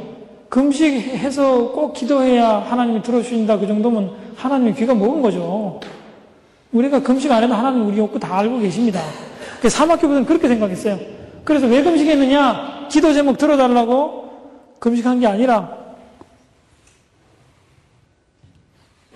금식해서 0.49 1.71
꼭 1.71 1.93
기도해야 1.93 2.59
하나님이 2.59 3.01
들어주신다 3.01 3.59
그 3.59 3.67
정도면 3.67 4.11
하나님의 4.35 4.75
귀가 4.75 4.93
먹은 4.93 5.21
거죠. 5.21 5.79
우리가 6.71 7.01
금식 7.01 7.31
안 7.31 7.43
해도 7.43 7.53
하나님 7.53 7.87
우리 7.87 7.97
욕구 7.97 8.19
다 8.19 8.37
알고 8.37 8.59
계십니다. 8.59 9.01
사막교부는 9.67 10.25
그렇게 10.25 10.47
생각했어요. 10.47 10.99
그래서 11.43 11.67
왜 11.67 11.81
금식했느냐? 11.83 12.87
기도 12.89 13.13
제목 13.13 13.37
들어달라고 13.37 14.29
금식한 14.79 15.19
게 15.19 15.27
아니라 15.27 15.77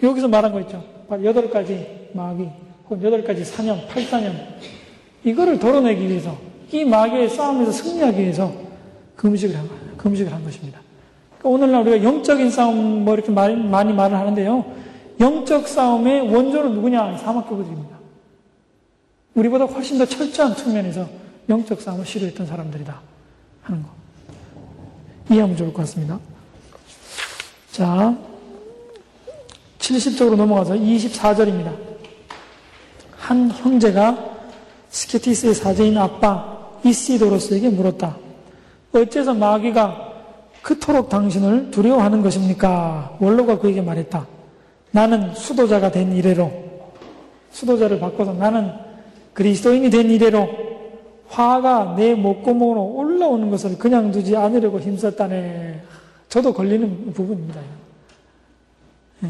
여기서 0.01 0.27
말한 0.27 0.51
거 0.51 0.59
있죠. 0.61 0.83
여덟 1.23 1.49
가지 1.49 2.09
마귀, 2.13 2.49
혹은 2.89 3.03
여덟 3.03 3.23
가지 3.23 3.45
사념, 3.45 3.79
팔사념. 3.87 4.35
이거를 5.23 5.59
덜어내기 5.59 6.07
위해서, 6.07 6.37
이 6.71 6.83
마귀의 6.83 7.29
싸움에서 7.29 7.71
승리하기 7.71 8.19
위해서 8.19 8.51
금식을 9.15 9.55
한. 9.55 9.69
금식을 9.97 10.33
한 10.33 10.43
것입니다. 10.43 10.81
그러니까 11.37 11.49
오늘날 11.49 11.81
우리가 11.81 12.03
영적인 12.03 12.49
싸움 12.49 13.05
뭐 13.05 13.13
이렇게 13.13 13.31
많이, 13.31 13.55
많이 13.55 13.93
말을 13.93 14.17
하는데요. 14.17 14.65
영적 15.19 15.67
싸움의 15.67 16.33
원조는 16.33 16.73
누구냐? 16.73 17.17
사막교부들입니다. 17.17 17.97
우리보다 19.35 19.65
훨씬 19.65 19.97
더 19.97 20.05
철저한 20.05 20.55
측면에서 20.55 21.07
영적 21.49 21.81
싸움을 21.81 22.05
시도했던 22.05 22.45
사람들이다. 22.45 22.99
하는 23.63 23.83
거. 23.83 23.89
이해하면 25.31 25.55
좋을 25.55 25.73
것 25.73 25.83
같습니다. 25.83 26.19
자, 27.71 28.15
70쪽으로 29.79 30.35
넘어가서 30.35 30.75
24절입니다. 30.75 31.73
한 33.17 33.49
형제가 33.51 34.32
스케티스의 34.93 35.55
사제인 35.55 35.97
아빠 35.97 36.59
이시도로스에게 36.83 37.69
물었다. 37.69 38.15
어째서 38.93 39.33
마귀가 39.33 40.13
그토록 40.61 41.09
당신을 41.09 41.71
두려워하는 41.71 42.21
것입니까? 42.21 43.17
원로가 43.19 43.57
그에게 43.57 43.81
말했다. 43.81 44.25
나는 44.91 45.33
수도자가 45.33 45.89
된 45.91 46.15
이래로 46.15 46.51
수도자를 47.49 47.99
바꿔서 47.99 48.33
나는 48.33 48.71
그리스도인이 49.33 49.89
된 49.89 50.11
이래로 50.11 50.47
화가 51.27 51.95
내 51.97 52.13
목구멍으로 52.13 52.83
올라오는 52.83 53.49
것을 53.49 53.79
그냥 53.79 54.11
두지 54.11 54.37
않으려고 54.37 54.79
힘썼다네. 54.79 55.81
저도 56.29 56.53
걸리는 56.53 57.13
부분입니다. 57.13 57.59
예. 59.23 59.29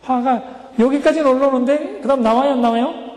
화가 0.00 0.42
여기까지는 0.78 1.30
올라오는데 1.30 2.00
그 2.00 2.08
다음 2.08 2.22
나와요 2.22 2.52
안 2.52 2.62
나와요? 2.62 3.15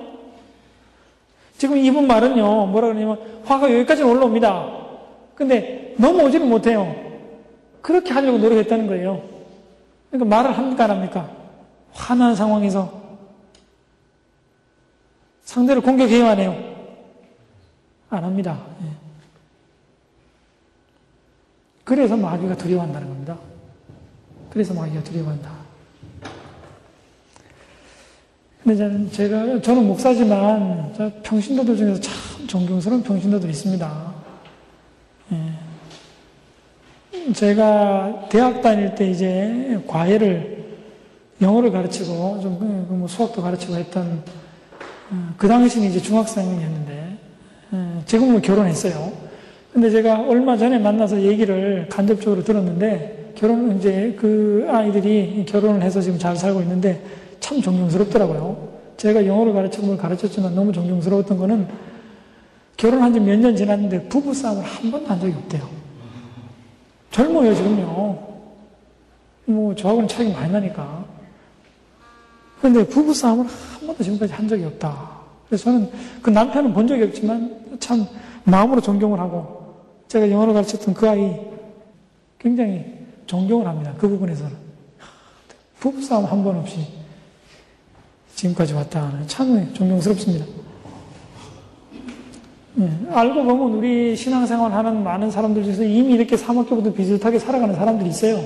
지금 1.59 1.77
이분 1.77 2.07
말은요 2.07 2.67
뭐라 2.67 2.87
그러냐면 2.87 3.19
화가 3.43 3.71
여기까지는 3.71 4.09
올라옵니다. 4.09 4.79
근데 5.35 5.93
넘어오지는 5.97 6.47
못해요. 6.47 6.95
그렇게 7.81 8.13
하려고 8.13 8.37
노력했다는 8.37 8.87
거예요. 8.87 9.21
그러니까 10.09 10.37
말을 10.37 10.57
합니까 10.57 10.85
안 10.85 10.91
합니까? 10.91 11.29
화난 11.91 12.33
상황에서 12.33 12.89
상대를 15.43 15.81
공격해야 15.81 16.29
하네요. 16.29 16.55
안 18.09 18.23
합니다. 18.23 18.57
예. 18.83 18.87
그래서 21.83 22.15
마귀가 22.15 22.55
두려워한다는 22.55 23.09
겁니다. 23.09 23.37
그래서 24.49 24.73
마귀가 24.73 25.03
두려워한다. 25.03 25.58
근데 28.77 29.09
제가, 29.09 29.59
저는 29.61 29.87
목사지만, 29.87 30.93
평신도들 31.23 31.75
중에서 31.75 32.01
참 32.01 32.13
존경스러운 32.45 33.01
평신도들이 33.01 33.51
있습니다. 33.51 34.13
예. 35.31 37.33
제가 37.33 38.27
대학 38.29 38.61
다닐 38.61 38.93
때 38.93 39.09
이제 39.09 39.79
과외를, 39.87 40.65
영어를 41.41 41.71
가르치고, 41.71 42.41
좀 42.41 42.85
뭐 42.89 43.07
수학도 43.07 43.41
가르치고 43.41 43.75
했던, 43.75 44.21
어, 45.11 45.33
그 45.35 45.47
당시는 45.47 45.89
이제 45.89 45.99
중학생이었는데, 45.99 47.17
예, 47.73 47.77
지금은 48.05 48.33
뭐 48.33 48.41
결혼했어요. 48.41 49.11
근데 49.73 49.89
제가 49.89 50.27
얼마 50.27 50.55
전에 50.55 50.77
만나서 50.77 51.23
얘기를 51.23 51.87
간접적으로 51.89 52.43
들었는데, 52.43 53.33
결혼, 53.35 53.79
이제 53.79 54.15
그 54.19 54.67
아이들이 54.69 55.43
결혼을 55.47 55.81
해서 55.81 56.01
지금 56.01 56.19
잘 56.19 56.35
살고 56.35 56.61
있는데, 56.61 57.01
참 57.39 57.61
존경스럽더라고요. 57.61 58.69
제가 58.97 59.25
영어를 59.25 59.53
가르치고 59.53 59.85
뭘 59.87 59.97
가르쳤지만 59.97 60.53
너무 60.55 60.71
존경스러웠던 60.73 61.37
거는 61.37 61.67
결혼한 62.77 63.13
지 63.13 63.19
몇 63.19 63.37
년 63.39 63.55
지났는데 63.55 64.07
부부싸움을 64.09 64.63
한 64.63 64.91
번도 64.91 65.07
한 65.09 65.19
적이 65.19 65.33
없대요. 65.33 65.69
젊어요, 67.11 67.53
지금요. 67.55 68.27
뭐, 69.45 69.75
저하고는 69.75 70.07
차이가 70.07 70.39
많이 70.39 70.51
나니까. 70.53 71.05
그런데 72.59 72.85
부부싸움을 72.87 73.45
한 73.45 73.87
번도 73.87 74.03
지금까지 74.03 74.33
한 74.33 74.47
적이 74.47 74.65
없다. 74.65 75.09
그래서 75.47 75.65
저는 75.65 75.89
그 76.21 76.29
남편은 76.29 76.73
본 76.73 76.87
적이 76.87 77.03
없지만 77.03 77.77
참 77.79 78.05
마음으로 78.43 78.79
존경을 78.81 79.19
하고 79.19 79.75
제가 80.07 80.29
영어를 80.29 80.53
가르쳤던 80.53 80.93
그 80.93 81.09
아이 81.09 81.35
굉장히 82.37 82.85
존경을 83.25 83.65
합니다. 83.67 83.93
그 83.97 84.07
부분에서는. 84.07 84.69
부부싸움 85.79 86.25
한 86.25 86.43
번 86.43 86.57
없이 86.57 86.85
지금까지 88.39 88.73
왔다 88.73 89.03
하는 89.03 89.27
참 89.27 89.73
존경스럽습니다. 89.73 90.45
네, 92.75 92.89
알고 93.11 93.43
보면 93.43 93.73
우리 93.73 94.15
신앙생활 94.15 94.71
하는 94.71 95.03
많은 95.03 95.29
사람들 95.29 95.63
중에서 95.63 95.83
이미 95.83 96.13
이렇게 96.13 96.37
사막교보다 96.37 96.93
비슷하게 96.93 97.37
살아가는 97.37 97.75
사람들이 97.75 98.09
있어요. 98.09 98.41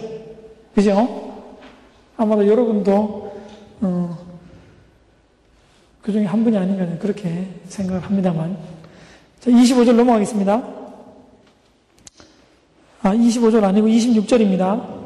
그죠? 0.74 1.46
아마도 2.18 2.48
여러분도, 2.48 3.36
어, 3.82 4.18
그 6.02 6.12
중에 6.12 6.26
한 6.26 6.44
분이 6.44 6.58
아닌가 6.58 6.98
그렇게 6.98 7.48
생각을 7.66 8.02
합니다만. 8.02 8.58
자, 9.40 9.52
25절 9.52 9.94
넘어가겠습니다. 9.94 10.64
아, 13.04 13.14
25절 13.14 13.64
아니고 13.64 13.88
26절입니다. 13.88 15.04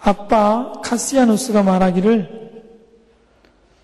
아빠 0.00 0.72
카시아누스가 0.82 1.62
말하기를 1.62 2.43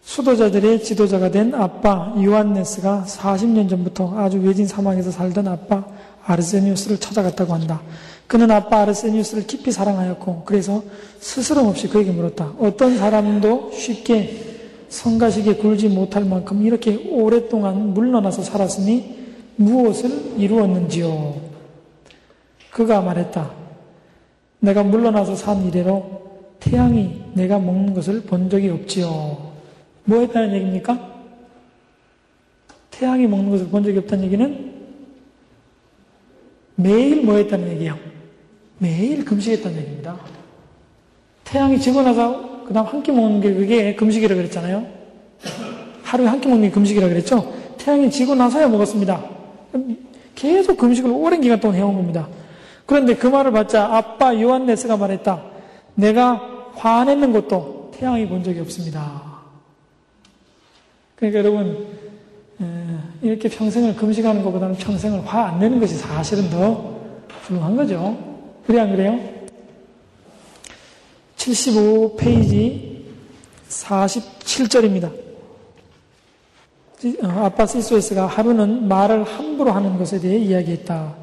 수도자들의 0.02 0.82
지도자가 0.82 1.30
된 1.30 1.54
아빠 1.54 2.14
요한네스가 2.16 3.04
40년 3.06 3.68
전부터 3.68 4.18
아주 4.18 4.40
외진 4.40 4.66
사막에서 4.66 5.10
살던 5.10 5.46
아빠 5.46 5.84
아르세니우스를 6.24 6.98
찾아갔다고 6.98 7.54
한다. 7.54 7.80
그는 8.26 8.50
아빠 8.50 8.82
아르세니우스를 8.82 9.46
깊이 9.46 9.72
사랑하였고 9.72 10.42
그래서 10.44 10.82
스스럼 11.18 11.66
없이 11.66 11.88
그에게 11.88 12.10
물었다. 12.12 12.52
어떤 12.58 12.96
사람도 12.96 13.72
쉽게 13.72 14.46
성가시게 14.88 15.56
굴지 15.56 15.88
못할 15.88 16.24
만큼 16.24 16.62
이렇게 16.62 17.08
오랫동안 17.10 17.94
물러나서 17.94 18.42
살았으니 18.42 19.18
무엇을 19.56 20.34
이루었는지요? 20.38 21.34
그가 22.70 23.00
말했다. 23.00 23.50
내가 24.60 24.82
물러나서 24.82 25.36
산 25.36 25.66
이래로 25.66 26.20
태양이 26.60 27.22
내가 27.34 27.58
먹는 27.58 27.94
것을 27.94 28.22
본 28.22 28.50
적이 28.50 28.70
없지요. 28.70 29.49
뭐 30.10 30.18
했다는 30.22 30.52
얘기입니까? 30.54 31.08
태양이 32.90 33.28
먹는 33.28 33.48
것을 33.50 33.68
본 33.68 33.84
적이 33.84 33.98
없다는 33.98 34.24
얘기는 34.24 34.72
매일 36.74 37.24
뭐 37.24 37.36
했다는 37.36 37.68
얘기예요? 37.74 37.96
매일 38.78 39.24
금식했다는 39.24 39.78
얘기입니다. 39.78 40.16
태양이 41.44 41.78
지고 41.78 42.02
나서 42.02 42.64
그 42.66 42.74
다음 42.74 42.86
한 42.86 43.02
끼 43.04 43.12
먹는 43.12 43.40
게 43.40 43.54
그게 43.54 43.94
금식이라 43.94 44.34
고 44.34 44.40
그랬잖아요. 44.40 44.84
하루에 46.02 46.26
한 46.26 46.40
끼 46.40 46.48
먹는 46.48 46.68
게 46.68 46.70
금식이라 46.74 47.06
고 47.06 47.12
그랬죠. 47.12 47.54
태양이 47.78 48.10
지고 48.10 48.34
나서야 48.34 48.66
먹었습니다. 48.68 49.22
계속 50.34 50.76
금식을 50.76 51.08
오랜 51.12 51.40
기간 51.40 51.60
동안 51.60 51.76
해온 51.76 51.94
겁니다. 51.94 52.28
그런데 52.84 53.14
그 53.14 53.28
말을 53.28 53.52
받자 53.52 53.94
아빠 53.96 54.34
요한네스가 54.34 54.96
말했다. 54.96 55.40
내가 55.94 56.72
화냈는 56.74 57.32
것도 57.32 57.92
태양이 57.94 58.26
본 58.26 58.42
적이 58.42 58.60
없습니다. 58.60 59.29
그러니까 61.20 61.38
여러분, 61.40 61.86
이렇게 63.22 63.48
평생을 63.48 63.94
금식하는 63.96 64.42
것보다는 64.42 64.76
평생을 64.76 65.26
화 65.26 65.46
안 65.48 65.58
내는 65.58 65.78
것이 65.78 65.94
사실은 65.96 66.48
더 66.50 66.98
훌륭한 67.42 67.76
거죠. 67.76 68.16
그래, 68.66 68.80
안 68.80 68.90
그래요? 68.90 69.18
75페이지 71.36 73.00
47절입니다. 73.68 75.12
어, 77.22 77.28
아빠 77.44 77.64
시소에스가 77.66 78.26
하루는 78.26 78.86
말을 78.88 79.24
함부로 79.24 79.70
하는 79.72 79.96
것에 79.98 80.20
대해 80.20 80.38
이야기했다. 80.38 81.14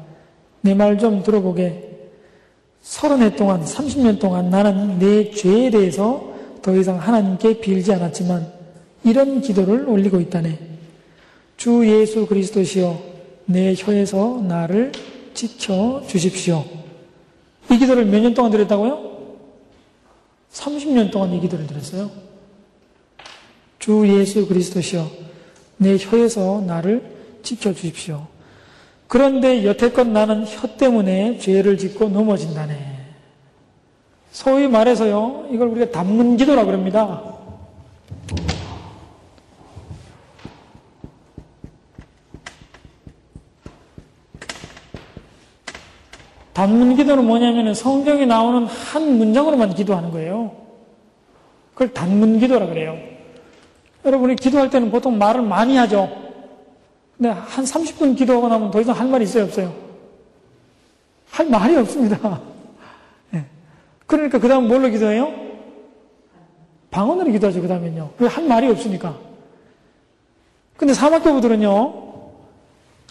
내 0.62 0.74
말 0.74 0.98
좀 0.98 1.22
들어보게. 1.22 1.84
서른 2.82 3.22
해 3.22 3.34
동안, 3.36 3.64
30년 3.64 4.18
동안 4.18 4.50
나는 4.50 4.98
내 4.98 5.30
죄에 5.30 5.70
대해서 5.70 6.32
더 6.62 6.74
이상 6.76 6.98
하나님께 6.98 7.60
빌지 7.60 7.92
않았지만 7.92 8.57
이런 9.04 9.40
기도를 9.40 9.88
올리고 9.88 10.20
있다네. 10.20 10.58
주 11.56 11.86
예수 11.88 12.26
그리스도시여 12.26 13.00
내 13.46 13.74
혀에서 13.76 14.42
나를 14.46 14.92
지켜 15.34 16.02
주십시오. 16.06 16.64
이 17.70 17.78
기도를 17.78 18.06
몇 18.06 18.20
년 18.20 18.34
동안 18.34 18.50
드렸다고요? 18.50 19.08
30년 20.52 21.10
동안 21.10 21.32
이 21.32 21.40
기도를 21.40 21.66
드렸어요. 21.66 22.10
주 23.78 24.06
예수 24.08 24.46
그리스도시여 24.46 25.08
내 25.78 25.96
혀에서 25.98 26.62
나를 26.66 27.02
지켜 27.42 27.72
주십시오. 27.72 28.26
그런데 29.06 29.64
여태껏 29.64 30.06
나는 30.06 30.44
혀 30.44 30.76
때문에 30.76 31.38
죄를 31.38 31.78
짓고 31.78 32.08
넘어진다네. 32.10 32.98
소위 34.32 34.68
말해서요, 34.68 35.48
이걸 35.50 35.68
우리가 35.68 35.90
담문 35.90 36.36
기도라 36.36 36.64
그럽니다. 36.64 37.37
단문 46.58 46.96
기도는 46.96 47.24
뭐냐면 47.24 47.72
성경에 47.72 48.26
나오는 48.26 48.66
한 48.66 49.16
문장으로만 49.16 49.76
기도하는 49.76 50.10
거예요. 50.10 50.50
그걸 51.72 51.94
단문 51.94 52.40
기도라 52.40 52.66
그래요. 52.66 52.98
여러분이 54.04 54.34
기도할 54.34 54.68
때는 54.68 54.90
보통 54.90 55.18
말을 55.18 55.40
많이 55.42 55.76
하죠. 55.76 56.10
근데 57.16 57.28
한 57.28 57.64
30분 57.64 58.16
기도하고 58.18 58.48
나면 58.48 58.72
더 58.72 58.80
이상 58.80 58.98
할 58.98 59.06
말이 59.06 59.22
있어요, 59.22 59.44
없어요? 59.44 59.72
할 61.30 61.46
말이 61.46 61.76
없습니다. 61.76 62.40
네. 63.30 63.44
그러니까 64.08 64.40
그 64.40 64.48
다음 64.48 64.66
뭘로 64.66 64.88
기도해요? 64.88 65.32
방언으로 66.90 67.30
기도하죠, 67.30 67.62
그 67.62 67.68
다음엔요. 67.68 68.14
왜 68.18 68.26
할 68.26 68.48
말이 68.48 68.68
없으니까. 68.68 69.16
근데 70.76 70.92
사막교부들은요, 70.92 72.07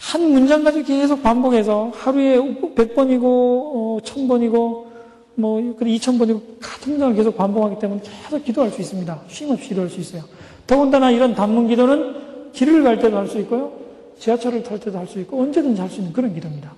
한 0.00 0.32
문장 0.32 0.64
가지고 0.64 0.84
계속 0.86 1.22
반복해서 1.22 1.90
하루에 1.94 2.38
100번이고, 2.38 3.22
어, 3.24 3.98
1000번이고, 4.02 4.86
뭐, 5.34 5.60
2000번이고, 5.60 6.60
같은 6.60 6.92
문장을 6.92 7.14
계속 7.14 7.36
반복하기 7.36 7.78
때문에 7.80 8.00
계속 8.24 8.44
기도할 8.44 8.70
수 8.70 8.80
있습니다. 8.80 9.22
쉼 9.28 9.50
없이 9.50 9.68
기도할 9.68 9.90
수 9.90 10.00
있어요. 10.00 10.22
더군다나 10.66 11.10
이런 11.10 11.34
단문 11.34 11.68
기도는 11.68 12.52
길을 12.52 12.84
갈 12.84 12.98
때도 12.98 13.16
할 13.16 13.26
수 13.26 13.38
있고요. 13.40 13.72
지하철을 14.18 14.62
탈 14.62 14.78
때도 14.80 14.98
할 14.98 15.06
수 15.06 15.18
있고, 15.20 15.40
언제든지 15.42 15.80
할 15.80 15.90
수 15.90 15.98
있는 15.98 16.12
그런 16.12 16.32
기도입니다. 16.32 16.72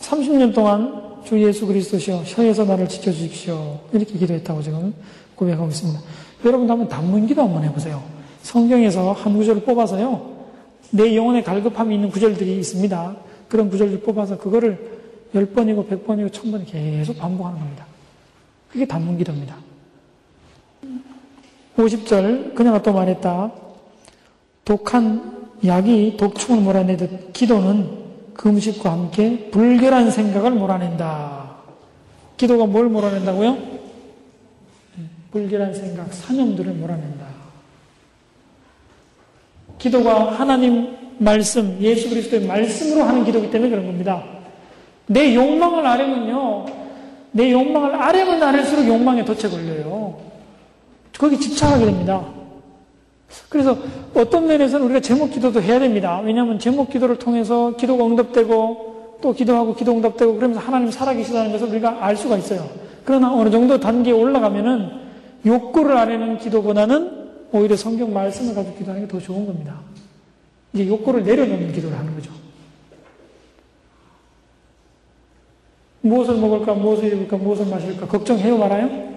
30년 0.00 0.54
동안 0.54 1.22
주 1.24 1.42
예수 1.42 1.66
그리스도시여 1.66 2.22
혀에서 2.24 2.64
나를 2.64 2.88
지켜주십시오. 2.88 3.80
이렇게 3.92 4.16
기도했다고 4.18 4.62
지금 4.62 4.94
고백하고 5.34 5.68
있습니다. 5.68 6.00
여러분도 6.44 6.72
한번 6.72 6.88
단문 6.88 7.26
기도 7.26 7.42
한번 7.42 7.64
해보세요. 7.64 8.15
성경에서 8.46 9.12
한 9.12 9.36
구절을 9.36 9.62
뽑아서요. 9.62 10.36
내 10.92 11.16
영혼에 11.16 11.42
갈급함이 11.42 11.96
있는 11.96 12.10
구절들이 12.10 12.58
있습니다. 12.58 13.16
그런 13.48 13.68
구절을 13.68 14.00
뽑아서 14.00 14.38
그거를 14.38 14.98
10번이고 15.34 15.88
100번이고 15.88 16.30
1000번이 16.30 16.66
계속 16.66 17.18
반복하는 17.18 17.58
겁니다. 17.58 17.84
그게 18.70 18.86
단문 18.86 19.18
기도입니다. 19.18 19.56
50절 21.76 22.54
그녀가 22.54 22.80
또 22.82 22.92
말했다. 22.92 23.52
독한 24.64 25.48
약이 25.64 26.16
독충을 26.16 26.62
몰아내듯 26.62 27.32
기도는 27.32 28.06
금식과 28.34 28.92
함께 28.92 29.50
불결한 29.50 30.12
생각을 30.12 30.52
몰아낸다. 30.52 31.56
기도가 32.36 32.66
뭘 32.66 32.88
몰아낸다고요? 32.88 33.76
불결한 35.32 35.74
생각, 35.74 36.12
사념들을 36.14 36.72
몰아낸다. 36.74 37.25
기도가 39.78 40.32
하나님 40.32 40.96
말씀, 41.18 41.76
예수 41.80 42.08
그리스도의 42.08 42.46
말씀으로 42.46 43.04
하는 43.04 43.24
기도이기 43.24 43.50
때문에 43.50 43.70
그런 43.70 43.86
겁니다. 43.86 44.22
내 45.06 45.34
욕망을 45.34 45.86
아뢰면요, 45.86 46.66
내 47.32 47.52
욕망을 47.52 47.94
아뢰면 47.94 48.42
아랠수록 48.42 48.86
욕망에 48.86 49.24
덫에 49.24 49.50
걸려요. 49.50 50.16
거기 51.18 51.38
집착하게 51.38 51.86
됩니다. 51.86 52.24
그래서 53.48 53.76
어떤 54.14 54.46
면에서는 54.46 54.84
우리가 54.86 55.00
제목 55.00 55.30
기도도 55.30 55.62
해야 55.62 55.78
됩니다. 55.78 56.20
왜냐하면 56.24 56.58
제목 56.58 56.90
기도를 56.90 57.18
통해서 57.18 57.74
기도가 57.76 58.06
응답되고 58.06 59.18
또 59.22 59.32
기도하고 59.32 59.74
기도 59.74 59.92
응답되고 59.92 60.36
그러면서 60.36 60.60
하나님 60.60 60.90
살아계시다는 60.90 61.52
것을 61.52 61.68
우리가 61.68 61.98
알 62.00 62.16
수가 62.16 62.36
있어요. 62.36 62.68
그러나 63.04 63.32
어느 63.32 63.50
정도 63.50 63.78
단계에 63.80 64.12
올라가면은 64.12 64.90
욕구를 65.44 65.96
아뢰는 65.96 66.38
기도보다는 66.38 67.15
오히려 67.52 67.76
성경 67.76 68.12
말씀을 68.12 68.54
가지고 68.54 68.76
기도하는 68.76 69.06
게 69.06 69.12
더 69.12 69.18
좋은 69.20 69.46
겁니다. 69.46 69.80
이제 70.72 70.86
욕구를 70.86 71.24
내려놓는 71.24 71.72
기도를 71.72 71.98
하는 71.98 72.14
거죠. 72.14 72.30
무엇을 76.02 76.36
먹을까, 76.36 76.74
무엇을 76.74 77.12
입을까, 77.12 77.36
무엇을 77.36 77.66
마실까, 77.66 78.06
걱정해요, 78.06 78.56
말아요? 78.58 79.16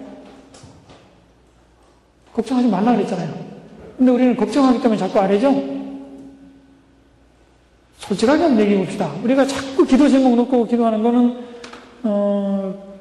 걱정하지 2.34 2.68
말라 2.70 2.96
그랬잖아요. 2.96 3.34
근데 3.98 4.12
우리는 4.12 4.36
걱정하기 4.36 4.82
때문에 4.82 4.98
자꾸 4.98 5.20
아래죠? 5.20 5.52
솔직하게 7.98 8.42
한번 8.44 8.64
얘기해 8.64 8.84
봅시다. 8.86 9.12
우리가 9.24 9.46
자꾸 9.46 9.86
기도 9.86 10.08
제목 10.08 10.36
놓고 10.36 10.66
기도하는 10.66 11.04
거는, 11.04 11.46
어, 12.04 12.98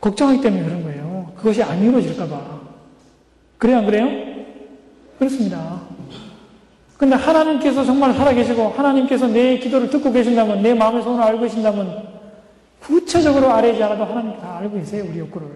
걱정하기 0.00 0.40
때문에 0.42 0.64
그런 0.64 0.82
거예요. 0.82 1.32
그것이 1.36 1.62
안 1.62 1.82
이루어질까 1.82 2.26
봐. 2.26 2.60
그래요, 3.58 3.78
안 3.78 3.86
그래요? 3.86 4.29
그렇습니다. 5.20 5.82
근데 6.96 7.14
하나님께서 7.14 7.84
정말 7.84 8.14
살아계시고 8.14 8.70
하나님께서 8.70 9.26
내 9.26 9.58
기도를 9.58 9.90
듣고 9.90 10.10
계신다면 10.10 10.62
내 10.62 10.72
마음의 10.72 11.02
소원을 11.02 11.22
알고 11.22 11.42
계신다면 11.42 12.08
구체적으로 12.80 13.50
아뢰지 13.50 13.82
않아도 13.82 14.04
하나님 14.04 14.38
다 14.38 14.56
알고 14.58 14.76
계세요 14.76 15.04
우리 15.06 15.18
욕구를. 15.18 15.48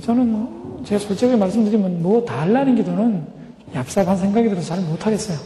저는 0.00 0.84
제가 0.84 1.00
솔직하게 1.00 1.36
말씀드리면 1.36 2.00
뭐다 2.00 2.42
하려는 2.42 2.76
기도는 2.76 3.26
얍삽한 3.74 4.16
생각이 4.16 4.48
들어서 4.48 4.68
잘 4.68 4.84
못하겠어요. 4.84 5.36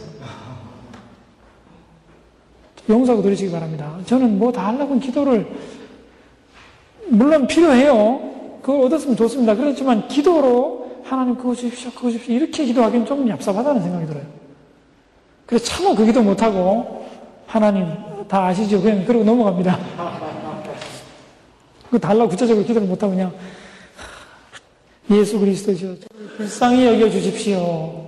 용서하고 2.87 3.23
들으시기 3.23 3.51
바랍니다. 3.51 3.97
저는 4.05 4.37
뭐다 4.37 4.67
하려고 4.67 4.99
기도를 4.99 5.47
물론 7.07 7.47
필요해요. 7.47 8.59
그걸 8.61 8.85
얻었으면 8.85 9.15
좋습니다. 9.15 9.55
그렇지만 9.55 10.07
기도로 10.07 10.84
하나님 11.05 11.35
그거 11.35 11.53
주십시오, 11.53 11.91
그거 11.91 12.09
주십시오. 12.09 12.33
이렇게 12.33 12.65
기도하기는 12.65 13.05
좀 13.05 13.27
얍삽하다는 13.27 13.83
생각이 13.83 14.07
들어요. 14.07 14.25
그래서 15.45 15.65
차마 15.65 15.93
그 15.93 16.03
기도 16.03 16.23
못하고, 16.23 17.05
하나님 17.45 17.85
다 18.27 18.47
아시죠? 18.47 18.81
그냥 18.81 19.05
그러고 19.05 19.23
넘어갑니다. 19.23 19.79
그 21.91 21.99
달라고 21.99 22.29
구체적으로 22.29 22.65
기도를 22.65 22.87
못하고 22.87 23.13
그냥, 23.13 23.31
예수 25.11 25.39
그리스도시여, 25.39 25.95
불쌍히 26.37 26.87
여겨주십시오. 26.87 28.03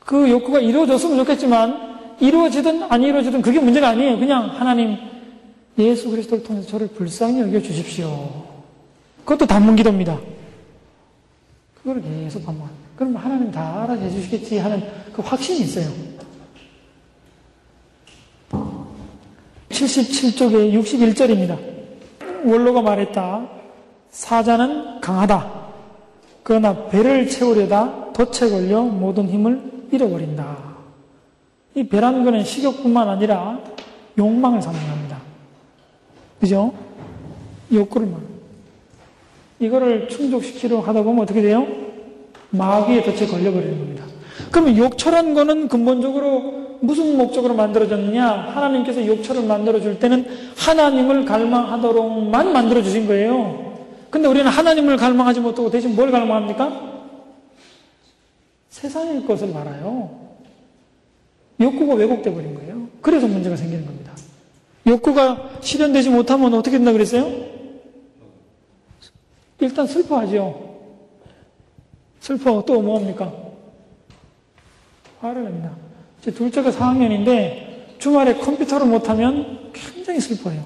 그 0.00 0.28
욕구가 0.28 0.58
이루어졌으면 0.58 1.18
좋겠지만, 1.18 2.16
이루어지든 2.18 2.90
안 2.90 3.00
이루어지든 3.00 3.42
그게 3.42 3.60
문제가 3.60 3.90
아니에요. 3.90 4.18
그냥 4.18 4.50
하나님, 4.50 4.96
예수 5.78 6.10
그리스도를 6.10 6.42
통해서 6.42 6.66
저를 6.66 6.88
불쌍히 6.88 7.42
여겨주십시오. 7.42 8.55
그것도 9.26 9.44
단문 9.44 9.74
기도입니다. 9.74 10.18
그걸 11.74 12.00
계속 12.00 12.46
반복. 12.46 12.68
그럼 12.94 13.16
하나님 13.16 13.50
다 13.50 13.82
알아해 13.82 14.08
주시겠지 14.08 14.58
하는 14.58 14.88
그 15.12 15.20
확신이 15.20 15.60
있어요. 15.60 15.90
77쪽에 19.68 20.72
61절입니다. 20.80 21.58
원로가 22.44 22.80
말했다. 22.82 23.48
사자는 24.10 25.00
강하다. 25.00 25.66
그러나 26.44 26.86
배를 26.86 27.28
채우려다 27.28 28.12
덫에 28.12 28.48
걸려 28.48 28.82
모든 28.82 29.28
힘을 29.28 29.88
잃어버린다. 29.90 30.56
이 31.74 31.86
배라는 31.88 32.24
것은 32.24 32.44
식욕뿐만 32.44 33.08
아니라 33.08 33.58
욕망을 34.16 34.62
상징합니다. 34.62 35.18
그죠? 36.40 36.72
욕구를 37.72 38.06
말. 38.06 38.35
이거를 39.58 40.08
충족시키려 40.08 40.80
하다 40.80 41.02
보면 41.02 41.22
어떻게 41.22 41.42
돼요? 41.42 41.66
마귀의 42.50 43.04
덫에 43.04 43.26
걸려버리는 43.26 43.78
겁니다. 43.78 44.04
그러면 44.50 44.76
욕처란 44.76 45.34
거는 45.34 45.68
근본적으로 45.68 46.78
무슨 46.80 47.16
목적으로 47.16 47.54
만들어졌느냐? 47.54 48.26
하나님께서 48.26 49.06
욕처를 49.06 49.42
만들어줄 49.44 49.98
때는 49.98 50.26
하나님을 50.56 51.24
갈망하도록만 51.24 52.52
만들어주신 52.52 53.06
거예요. 53.06 53.74
근데 54.10 54.28
우리는 54.28 54.46
하나님을 54.50 54.96
갈망하지 54.96 55.40
못하고 55.40 55.70
대신 55.70 55.96
뭘 55.96 56.10
갈망합니까? 56.10 56.96
세상의 58.68 59.24
것을 59.26 59.52
바라요. 59.52 60.10
욕구가 61.60 61.94
왜곡돼 61.94 62.32
버린 62.32 62.54
거예요. 62.54 62.88
그래서 63.00 63.26
문제가 63.26 63.56
생기는 63.56 63.86
겁니다. 63.86 64.12
욕구가 64.86 65.50
실현되지 65.60 66.10
못하면 66.10 66.52
어떻게 66.54 66.76
된다 66.76 66.92
그랬어요? 66.92 67.55
일단 69.60 69.86
슬퍼하죠. 69.86 70.76
슬퍼. 72.20 72.64
또 72.64 72.82
뭐합니까? 72.82 73.32
화를 75.20 75.44
냅니다. 75.44 75.70
제 76.20 76.30
둘째가 76.30 76.70
4학년인데 76.70 77.98
주말에 77.98 78.34
컴퓨터를 78.34 78.86
못하면 78.86 79.70
굉장히 79.72 80.20
슬퍼해요. 80.20 80.62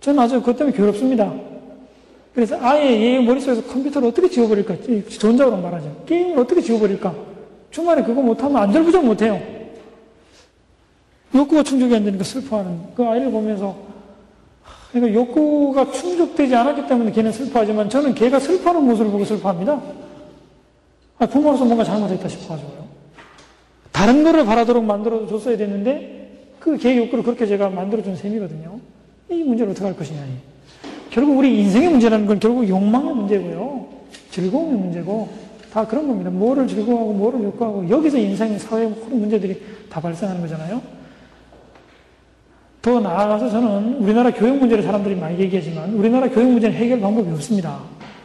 저는 0.00 0.20
아주 0.22 0.40
그것 0.40 0.56
때문에 0.56 0.76
괴롭습니다. 0.76 1.34
그래서 2.34 2.58
아예 2.60 3.00
얘 3.00 3.20
머릿속에서 3.20 3.62
컴퓨터를 3.64 4.08
어떻게 4.08 4.28
지워버릴까? 4.28 4.76
전작으로 5.18 5.56
말하죠. 5.56 6.04
게임을 6.06 6.38
어떻게 6.38 6.60
지워버릴까? 6.60 7.14
주말에 7.70 8.02
그거 8.02 8.22
못하면 8.22 8.56
안절부절 8.58 9.02
못해요. 9.02 9.40
욕구가 11.34 11.62
충족이 11.62 11.94
안 11.94 12.04
되니까 12.04 12.24
슬퍼하는 12.24 12.94
그 12.94 13.04
아이를 13.04 13.30
보면서 13.30 13.85
그러니까 14.96 15.20
욕구가 15.20 15.90
충족되지 15.90 16.54
않았기 16.54 16.86
때문에 16.86 17.12
걔는 17.12 17.30
슬퍼하지만 17.30 17.90
저는 17.90 18.14
걔가 18.14 18.40
슬퍼하는 18.40 18.82
모습을 18.86 19.10
보고 19.10 19.24
슬퍼합니다. 19.24 19.80
아, 21.18 21.26
부모로서 21.26 21.64
뭔가 21.66 21.84
잘못했다 21.84 22.26
싶어가지고요. 22.28 22.86
다른 23.92 24.24
거를 24.24 24.44
바라도록 24.44 24.84
만들어줬어야 24.84 25.56
됐는데 25.58 26.54
그걔 26.60 26.96
욕구를 26.96 27.24
그렇게 27.24 27.46
제가 27.46 27.68
만들어준 27.68 28.16
셈이거든요. 28.16 28.78
이 29.30 29.42
문제를 29.42 29.72
어떻게 29.72 29.84
할 29.84 29.96
것이냐. 29.96 30.20
결국 31.10 31.38
우리 31.38 31.60
인생의 31.60 31.90
문제라는 31.90 32.26
건 32.26 32.40
결국 32.40 32.66
욕망의 32.66 33.14
문제고요. 33.14 33.86
즐거움의 34.30 34.78
문제고 34.78 35.28
다 35.72 35.86
그런 35.86 36.08
겁니다. 36.08 36.30
뭐를 36.30 36.66
즐거워하고 36.66 37.12
뭐를 37.12 37.42
욕구하고 37.44 37.88
여기서 37.88 38.18
인생의 38.18 38.58
사회의 38.58 38.88
모든 38.88 39.20
문제들이 39.20 39.60
다 39.90 40.00
발생하는 40.00 40.40
거잖아요. 40.40 40.80
더 42.86 43.00
나아가서 43.00 43.50
저는 43.50 43.96
우리나라 43.96 44.30
교육 44.30 44.58
문제를 44.58 44.84
사람들이 44.84 45.16
많이 45.16 45.36
얘기하지만 45.40 45.92
우리나라 45.94 46.28
교육 46.30 46.52
문제는 46.52 46.76
해결 46.76 47.00
방법이 47.00 47.28
없습니다. 47.32 47.80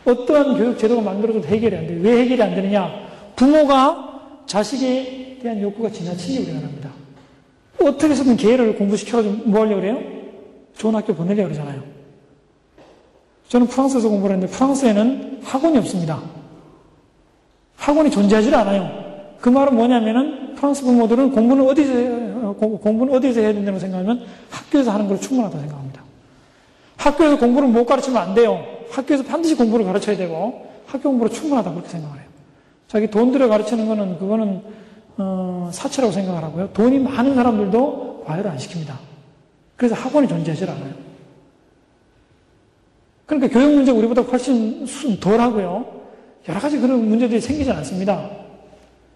어떠한 0.05 0.55
교육 0.55 0.77
제도가 0.77 1.01
만들어져도 1.01 1.47
해결이 1.47 1.75
안 1.75 1.87
돼요. 1.87 1.99
왜 2.03 2.21
해결이 2.21 2.43
안 2.43 2.53
되느냐? 2.53 2.91
부모가 3.35 4.43
자식에 4.45 5.39
대한 5.41 5.59
욕구가 5.63 5.89
지나친 5.89 6.35
게 6.35 6.43
우리나라입니다. 6.43 6.91
어떻게 7.81 8.09
해서든 8.09 8.37
개를 8.37 8.75
공부시켜가지고 8.75 9.49
뭐 9.49 9.61
하려고 9.61 9.81
그래요? 9.81 9.97
좋은 10.77 10.93
학교 10.93 11.15
보내려고 11.15 11.49
그러잖아요. 11.49 11.81
저는 13.47 13.65
프랑스에서 13.65 14.09
공부를 14.09 14.35
했는데 14.35 14.53
프랑스에는 14.55 15.39
학원이 15.41 15.79
없습니다. 15.79 16.21
학원이 17.77 18.11
존재하지 18.11 18.53
않아요. 18.53 18.91
그 19.41 19.49
말은 19.49 19.75
뭐냐면은 19.75 20.53
프랑스 20.53 20.83
부모들은 20.83 21.31
공부는 21.31 21.67
어디서 21.67 22.30
공부는 22.53 23.13
어디서 23.13 23.41
해야 23.41 23.53
된다고 23.53 23.79
생각하면 23.79 24.25
학교에서 24.49 24.91
하는 24.91 25.07
걸 25.07 25.19
충분하다고 25.19 25.59
생각합니다. 25.59 26.01
학교에서 26.97 27.37
공부를 27.37 27.67
못 27.69 27.85
가르치면 27.85 28.21
안 28.21 28.33
돼요. 28.33 28.63
학교에서 28.89 29.23
반드시 29.23 29.55
공부를 29.55 29.85
가르쳐야 29.85 30.17
되고 30.17 30.69
학교 30.85 31.09
공부로 31.09 31.29
충분하다 31.29 31.71
그렇게 31.71 31.89
생각을 31.89 32.17
해요. 32.17 32.27
자기 32.87 33.07
돈 33.07 33.31
들여 33.31 33.47
가르치는 33.47 33.87
거는 33.87 34.19
그거는 34.19 34.61
어, 35.17 35.69
사치라고 35.71 36.11
생각을 36.11 36.43
하고요. 36.43 36.69
돈이 36.73 36.99
많은 36.99 37.35
사람들도 37.35 38.23
과외를 38.25 38.51
안 38.51 38.57
시킵니다. 38.57 38.93
그래서 39.75 39.95
학원이 39.95 40.27
존재하지 40.27 40.65
않아요. 40.65 40.93
그러니까 43.25 43.47
교육 43.47 43.73
문제가 43.73 43.97
우리보다 43.97 44.21
훨씬 44.23 44.85
덜 45.19 45.39
하고요. 45.39 46.01
여러 46.49 46.59
가지 46.59 46.77
그런 46.77 47.07
문제들이 47.07 47.39
생기지 47.39 47.71
않습니다. 47.71 48.29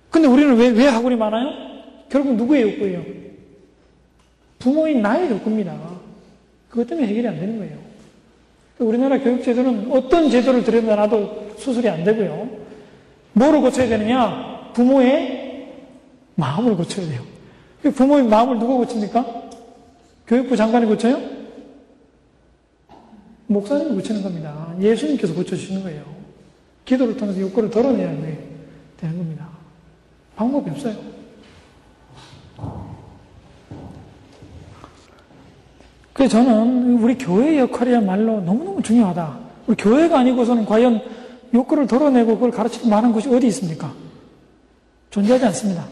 근데 0.10 0.28
우리는 0.28 0.56
왜, 0.56 0.70
왜 0.70 0.88
학원이 0.88 1.18
많아요? 1.18 1.50
결국 2.10 2.36
누구의 2.36 2.62
욕구예요? 2.62 3.25
부모인 4.66 5.04
나의 5.04 5.30
욕구입니다. 5.30 5.78
그것 6.70 6.88
때문에 6.88 7.08
해결이 7.08 7.28
안 7.28 7.40
되는 7.40 7.60
거예요. 7.60 7.78
우리나라 8.80 9.20
교육제도는 9.20 9.92
어떤 9.92 10.28
제도를 10.28 10.64
들여다놔도 10.64 11.54
수술이 11.60 11.88
안 11.88 12.04
되고요. 12.04 12.50
뭐를 13.34 13.62
고쳐야 13.62 13.88
되느냐? 13.88 14.72
부모의 14.74 15.72
마음을 16.34 16.76
고쳐야 16.76 17.08
돼요. 17.08 17.22
부모의 17.94 18.24
마음을 18.24 18.58
누가 18.58 18.74
고칩니까? 18.74 19.50
교육부 20.26 20.58
장관이 20.58 20.88
고쳐요? 20.88 21.22
목사님이 23.46 23.94
고치는 23.94 24.24
겁니다. 24.24 24.76
예수님께서 24.82 25.36
고쳐주시는 25.36 25.84
거예요. 25.84 26.04
기도를 26.86 27.16
통해서 27.16 27.40
욕구를 27.40 27.70
덜어내야 27.70 28.10
되는 28.98 29.18
겁니다. 29.18 29.48
방법이 30.36 30.72
없어요. 30.72 31.15
그래서 36.16 36.38
저는 36.38 37.04
우리 37.04 37.18
교회의 37.18 37.60
역할이야말로 37.60 38.40
너무너무 38.40 38.82
중요하다. 38.82 39.38
우리 39.68 39.76
교회가 39.76 40.20
아니고서는 40.20 40.66
과연 40.66 41.02
욕구를 41.54 41.88
덜어내고 41.88 42.36
그걸 42.36 42.52
가르치고 42.52 42.88
많은 42.88 43.12
곳이 43.12 43.28
어디 43.28 43.48
있습니까? 43.48 43.92
존재하지 45.10 45.46
않습니다. 45.48 45.84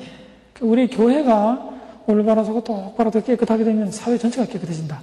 우리 0.62 0.88
교회가 0.88 1.72
올바로 2.08 2.46
서고 2.46 2.64
똑바로 2.64 3.12
깨끗하게 3.12 3.66
되면 3.66 3.92
사회 3.92 4.18
전체가 4.18 4.48
깨끗해진다. 4.48 5.02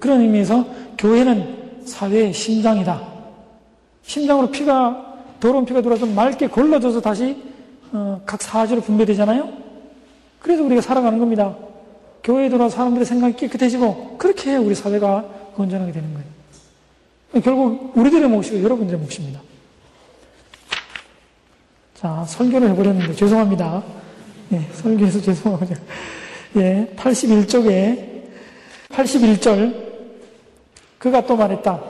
그런 0.00 0.22
의미에서 0.22 0.64
교회는 0.96 1.84
사회의 1.84 2.32
심장이다. 2.32 2.98
심장으로 4.04 4.50
피가, 4.50 5.16
더러운 5.38 5.66
피가 5.66 5.82
들어와서 5.82 6.06
맑게 6.06 6.48
걸러져서 6.48 7.02
다시 7.02 7.36
어, 7.92 8.22
각 8.24 8.40
사지로 8.40 8.80
분배되잖아요? 8.80 9.50
그래서 10.40 10.62
우리가 10.62 10.80
살아가는 10.80 11.18
겁니다. 11.18 11.54
교회에 12.22 12.48
들어와 12.48 12.68
사람들의 12.68 13.04
생각이 13.04 13.36
깨끗해지고, 13.36 14.16
그렇게 14.18 14.56
우리 14.56 14.74
사회가 14.74 15.24
건전하게 15.56 15.92
되는 15.92 16.12
거예요. 16.14 17.42
결국 17.42 17.96
우리들의 17.96 18.28
몫이고 18.28 18.62
여러분들의 18.62 19.00
몫입니다. 19.00 19.40
자, 21.94 22.24
설교를 22.26 22.70
해버렸는데 22.70 23.14
죄송합니다. 23.14 23.82
예, 24.52 24.68
설교해서 24.74 25.20
죄송하고. 25.20 25.66
예, 26.56 26.92
81쪽에, 26.96 28.22
81절, 28.90 29.92
그가 30.98 31.24
또 31.26 31.36
말했다. 31.36 31.80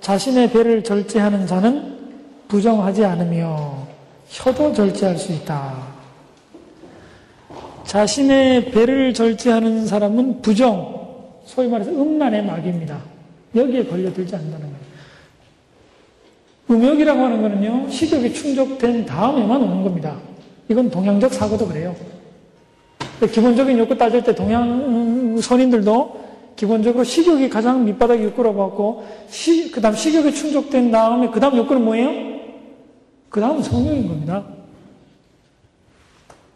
자신의 0.00 0.52
배를 0.52 0.84
절제하는 0.84 1.46
자는 1.46 1.98
부정하지 2.48 3.04
않으며, 3.04 3.86
혀도 4.28 4.72
절제할 4.72 5.18
수 5.18 5.32
있다. 5.32 5.91
자신의 7.92 8.70
배를 8.70 9.12
절제하는 9.12 9.84
사람은 9.86 10.40
부정, 10.40 10.98
소위 11.44 11.68
말해서 11.68 11.90
음란의 11.90 12.42
막입니다. 12.42 12.98
여기에 13.54 13.84
걸려들지 13.84 14.34
않는다는 14.34 14.66
거예요. 14.66 14.82
음욕이라고 16.70 17.20
하는 17.20 17.42
거는요, 17.42 17.90
식욕이 17.90 18.32
충족된 18.32 19.04
다음에만 19.04 19.62
오는 19.62 19.82
겁니다. 19.82 20.16
이건 20.70 20.88
동양적 20.88 21.34
사고도 21.34 21.68
그래요. 21.68 21.94
기본적인 23.30 23.78
욕구 23.78 23.94
따질 23.98 24.24
때 24.24 24.34
동양 24.34 25.38
선인들도 25.38 26.22
기본적으로 26.56 27.04
식욕이 27.04 27.50
가장 27.50 27.84
밑바닥 27.84 28.22
욕구라고 28.22 28.62
하고, 28.62 29.04
그 29.70 29.82
다음 29.82 29.94
식욕이 29.94 30.32
충족된 30.32 30.90
다음에 30.90 31.28
그 31.28 31.38
다음 31.38 31.58
욕구는 31.58 31.84
뭐예요? 31.84 32.10
그 33.28 33.38
다음은 33.38 33.62
성령인 33.62 34.08
겁니다. 34.08 34.61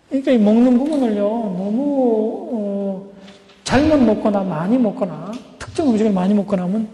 그러니까 0.09 0.33
이 0.33 0.39
먹는 0.39 0.79
부분을요, 0.79 1.23
너무, 1.23 2.49
어, 2.53 3.13
잘못 3.65 3.97
먹거나 3.97 4.43
많이 4.43 4.79
먹거나 4.79 5.33
특정 5.59 5.91
음식을 5.91 6.13
많이 6.13 6.33
먹거나 6.35 6.63
하면 6.65 6.89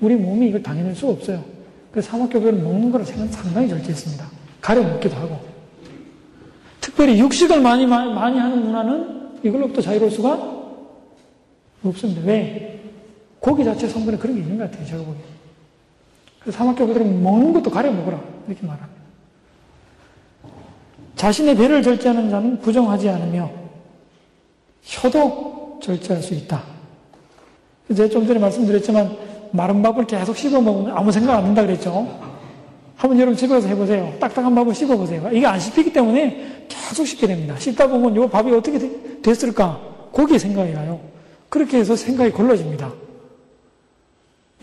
우리 0.00 0.14
몸이 0.14 0.48
이걸 0.48 0.62
당해낼 0.62 0.94
수가 0.94 1.12
없어요. 1.12 1.42
그래서 1.90 2.10
사막교배는 2.10 2.62
먹는 2.62 2.92
거를 2.92 3.06
상당히 3.06 3.68
절제했습니다. 3.68 4.26
가려 4.60 4.82
먹기도 4.82 5.16
하고. 5.16 5.38
특별히 6.80 7.18
육식을 7.18 7.60
많이, 7.60 7.86
많이 7.86 8.38
하는 8.38 8.62
문화는 8.62 9.40
이걸로부터 9.42 9.80
자유로울 9.80 10.10
수가 10.10 10.58
없습니다. 11.84 12.22
왜? 12.24 12.80
고기 13.40 13.64
자체 13.64 13.88
성분에 13.88 14.18
그런 14.18 14.36
게 14.36 14.42
있는 14.42 14.58
것 14.58 14.70
같아요, 14.70 14.86
제가 14.86 14.98
보기에. 14.98 15.22
그래서 16.40 16.58
사막교배들은 16.58 17.22
먹는 17.22 17.52
것도 17.52 17.70
가려 17.70 17.90
먹어라. 17.92 18.20
이렇게 18.46 18.66
말합니다. 18.66 18.97
자신의 21.18 21.56
배를 21.56 21.82
절제하는 21.82 22.30
자는 22.30 22.60
부정하지 22.60 23.08
않으며 23.08 23.50
혀도 24.82 25.80
절제할 25.82 26.22
수 26.22 26.32
있다. 26.32 26.62
제가 27.94 28.08
좀 28.08 28.26
전에 28.26 28.38
말씀드렸지만 28.38 29.16
마른 29.50 29.82
밥을 29.82 30.06
계속 30.06 30.36
씹어 30.36 30.60
먹으면 30.60 30.96
아무 30.96 31.10
생각 31.10 31.36
안 31.36 31.44
든다 31.44 31.62
그랬죠. 31.62 32.06
한번 32.94 33.18
여러분 33.18 33.36
집에 33.36 33.52
가서 33.52 33.66
해보세요. 33.66 34.14
딱딱한 34.20 34.54
밥을 34.54 34.74
씹어보세요. 34.74 35.30
이게 35.32 35.44
안 35.44 35.58
씹히기 35.58 35.92
때문에 35.92 36.66
계속 36.68 37.04
씹게 37.04 37.26
됩니다. 37.26 37.58
씹다 37.58 37.88
보면 37.88 38.14
이 38.14 38.28
밥이 38.28 38.52
어떻게 38.52 38.78
됐을까? 39.20 39.80
거기에 40.12 40.38
생각이 40.38 40.72
가요. 40.72 41.00
그렇게 41.48 41.78
해서 41.78 41.96
생각이 41.96 42.30
걸러집니다. 42.30 42.92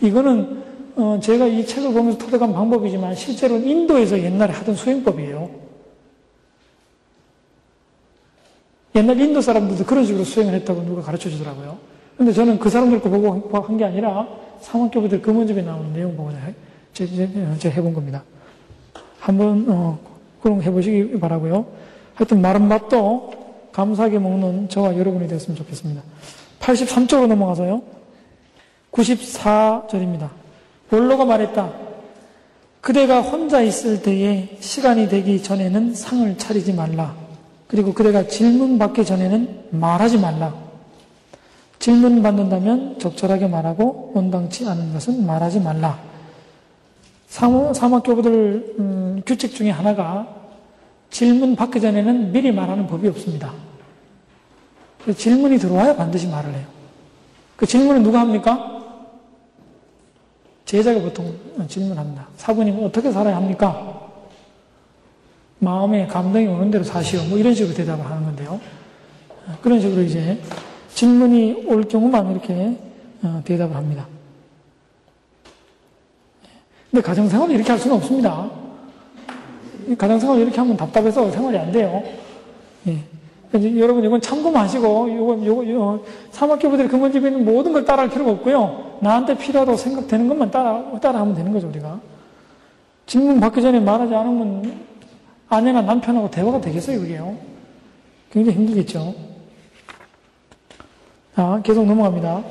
이거는 0.00 0.62
어 0.96 1.18
제가 1.22 1.46
이 1.46 1.66
책을 1.66 1.92
보면서 1.92 2.16
터득한 2.16 2.54
방법이지만 2.54 3.14
실제로 3.14 3.56
인도에서 3.56 4.18
옛날에 4.18 4.54
하던 4.54 4.74
수행법이에요. 4.74 5.65
옛날 8.96 9.20
인도 9.20 9.40
사람들도 9.40 9.84
그런 9.84 10.04
식으로 10.04 10.24
수행을 10.24 10.54
했다고 10.54 10.82
누가 10.84 11.02
가르쳐 11.02 11.28
주더라고요. 11.28 11.76
근데 12.16 12.32
저는 12.32 12.58
그 12.58 12.70
사람들 12.70 13.00
거 13.00 13.10
보고 13.10 13.50
한 13.60 13.76
게 13.76 13.84
아니라 13.84 14.26
상원교부들 14.60 15.20
금원집에 15.20 15.62
나오는 15.62 15.92
내용 15.92 16.16
보고 16.16 16.30
제가, 16.94 17.12
해본 17.74 17.92
겁니다. 17.92 18.22
한번 19.18 19.66
어, 19.68 19.98
그런 20.40 20.56
거 20.56 20.62
해보시기 20.62 21.18
바라고요. 21.20 21.66
하여튼 22.14 22.40
마른 22.40 22.68
밥도 22.68 23.32
감사하게 23.72 24.18
먹는 24.18 24.70
저와 24.70 24.96
여러분이 24.96 25.28
되었으면 25.28 25.56
좋겠습니다. 25.58 26.02
83쪽으로 26.60 27.26
넘어가서요. 27.26 27.82
94절입니다. 28.92 30.30
볼로가 30.88 31.26
말했다. 31.26 31.70
그대가 32.80 33.20
혼자 33.20 33.60
있을 33.60 34.00
때에 34.00 34.56
시간이 34.60 35.08
되기 35.08 35.42
전에는 35.42 35.94
상을 35.94 36.38
차리지 36.38 36.72
말라. 36.72 37.25
그리고 37.68 37.92
그대가 37.92 38.26
질문 38.26 38.78
받기 38.78 39.04
전에는 39.04 39.68
말하지 39.70 40.18
말라. 40.18 40.54
질문 41.78 42.22
받는다면 42.22 42.98
적절하게 42.98 43.48
말하고 43.48 44.12
온당치 44.14 44.68
않은 44.68 44.92
것은 44.92 45.26
말하지 45.26 45.60
말라. 45.60 45.98
사막 47.28 48.02
교부들 48.02 48.76
음, 48.78 49.22
규칙 49.26 49.54
중에 49.54 49.70
하나가 49.70 50.26
질문 51.10 51.56
받기 51.56 51.80
전에는 51.80 52.32
미리 52.32 52.52
말하는 52.52 52.86
법이 52.86 53.08
없습니다. 53.08 53.52
질문이 55.16 55.58
들어와야 55.58 55.94
반드시 55.94 56.26
말을 56.26 56.52
해요. 56.54 56.66
그 57.56 57.66
질문은 57.66 58.02
누가 58.02 58.20
합니까? 58.20 58.82
제자가 60.64 61.00
보통 61.00 61.32
질문합니다. 61.68 62.26
사부님 62.36 62.84
어떻게 62.84 63.12
살아야 63.12 63.36
합니까? 63.36 64.05
마음에 65.58 66.06
감동이 66.06 66.46
오는 66.46 66.70
대로 66.70 66.84
사시오. 66.84 67.22
뭐 67.24 67.38
이런 67.38 67.54
식으로 67.54 67.74
대답을 67.74 68.04
하는 68.04 68.24
건데요. 68.24 68.60
그런 69.62 69.80
식으로 69.80 70.02
이제 70.02 70.38
질문이 70.94 71.64
올 71.66 71.84
경우만 71.84 72.30
이렇게 72.32 72.76
어, 73.22 73.40
대답을 73.44 73.74
합니다. 73.74 74.06
근데 76.90 77.02
가정생활을 77.02 77.54
이렇게 77.54 77.70
할 77.70 77.78
수는 77.78 77.96
없습니다. 77.96 78.50
가정생활을 79.98 80.42
이렇게 80.42 80.58
하면 80.58 80.76
답답해서 80.76 81.30
생활이 81.30 81.58
안 81.58 81.72
돼요. 81.72 82.02
예. 82.88 82.98
여러분 83.78 84.04
이건 84.04 84.20
참고마시고 84.20 85.08
이거 85.08 85.66
요거 85.66 86.04
사막교부들이 86.30 86.88
근본집에 86.88 87.28
있는 87.28 87.44
모든 87.44 87.72
걸 87.72 87.84
따라할 87.84 88.10
필요가 88.10 88.32
없고요. 88.32 88.98
나한테 89.00 89.36
필요하다고 89.36 89.76
생각되는 89.78 90.28
것만 90.28 90.50
따라 90.50 90.84
따라하면 91.00 91.34
되는 91.34 91.52
거죠 91.52 91.68
우리가. 91.68 92.00
질문 93.06 93.40
받기 93.40 93.62
전에 93.62 93.78
말하지 93.80 94.14
않으면 94.14 94.74
아내나 95.48 95.82
남편하고 95.82 96.30
대화가 96.30 96.60
되겠어요 96.60 97.00
그게요. 97.00 97.36
굉장히 98.30 98.58
힘들겠죠. 98.58 99.14
자 101.34 101.60
계속 101.62 101.86
넘어갑니다. 101.86 102.42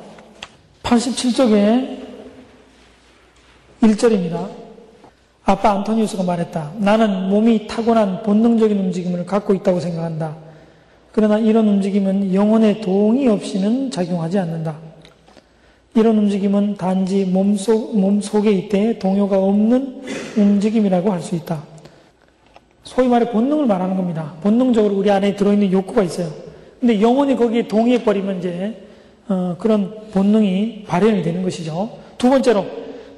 87쪽에 0.83 2.05
1절입니다. 3.81 4.49
아빠 5.43 5.71
안토니우스가 5.71 6.23
말했다. 6.23 6.73
나는 6.77 7.29
몸이 7.29 7.67
타고난 7.67 8.23
본능적인 8.23 8.77
움직임을 8.79 9.25
갖고 9.25 9.53
있다고 9.53 9.79
생각한다. 9.79 10.35
그러나 11.11 11.37
이런 11.37 11.67
움직임은 11.67 12.33
영혼의 12.33 12.81
동의 12.81 13.27
없이는 13.27 13.91
작용하지 13.91 14.39
않는다. 14.39 14.75
이런 15.93 16.17
움직임은 16.17 16.75
단지 16.75 17.25
몸속, 17.25 17.97
몸 17.97 18.21
속에 18.21 18.51
있대 18.51 18.99
동요가 18.99 19.37
없는 19.37 20.03
움직임이라고 20.35 21.11
할 21.11 21.21
수 21.21 21.35
있다. 21.35 21.74
소위 22.85 23.07
말해 23.07 23.29
본능을 23.31 23.65
말하는 23.65 23.97
겁니다. 23.97 24.33
본능적으로 24.41 24.95
우리 24.95 25.11
안에 25.11 25.35
들어있는 25.35 25.71
욕구가 25.71 26.03
있어요. 26.03 26.29
근데 26.79 27.01
영혼이 27.01 27.35
거기에 27.35 27.67
동의해버리면 27.67 28.37
이제, 28.39 28.87
어, 29.27 29.55
그런 29.59 29.91
본능이 30.11 30.85
발현이 30.87 31.23
되는 31.23 31.41
것이죠. 31.43 31.89
두 32.17 32.29
번째로, 32.29 32.65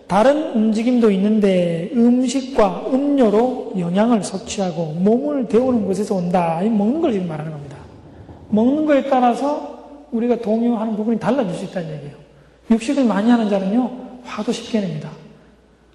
다른 0.08 0.54
움직임도 0.54 1.12
있는데 1.12 1.92
음식과 1.94 2.86
음료로 2.94 3.74
영양을 3.78 4.24
섭취하고 4.24 4.94
몸을 5.00 5.50
데우는 5.50 5.86
것에서 5.86 6.16
온다. 6.16 6.62
먹는 6.64 7.02
걸 7.02 7.12
지금 7.12 7.28
말하는 7.28 7.52
겁니다. 7.52 7.76
먹는 8.50 8.86
거에 8.86 9.10
따라서 9.10 10.08
우리가 10.12 10.38
동요하는 10.38 10.96
부분이 10.96 11.20
달라질 11.20 11.54
수 11.54 11.66
있다는 11.66 11.94
얘기예요. 11.94 12.16
육식을 12.72 13.04
많이 13.04 13.30
하는 13.30 13.50
자는요, 13.50 13.92
화도 14.24 14.54
쉽게 14.54 14.80
냅니다. 14.80 15.10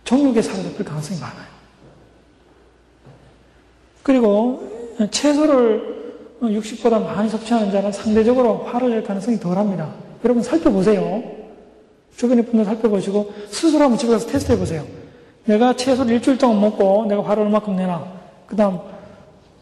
정육에 0.04 0.42
사로잡힐 0.42 0.84
가능성이 0.84 1.18
많아요. 1.18 1.51
그리고 4.02 4.96
채소를 5.10 5.92
육식보다 6.42 6.98
많이 6.98 7.28
섭취하는 7.28 7.70
자는 7.70 7.92
상대적으로 7.92 8.64
화를 8.64 8.90
낼 8.90 9.02
가능성이 9.04 9.38
덜 9.38 9.56
합니다. 9.56 9.90
여러분 10.24 10.42
살펴보세요. 10.42 11.22
주변의 12.16 12.44
분들 12.46 12.64
살펴보시고 12.64 13.32
스스로 13.48 13.84
한번 13.84 13.98
집에 13.98 14.12
가서 14.12 14.26
테스트 14.26 14.52
해 14.52 14.58
보세요. 14.58 14.84
내가 15.44 15.74
채소를 15.74 16.14
일주일 16.14 16.38
동안 16.38 16.60
먹고 16.60 17.06
내가 17.06 17.24
화를 17.24 17.44
얼마큼 17.44 17.76
내나. 17.76 18.04
그 18.46 18.56
다음, 18.56 18.78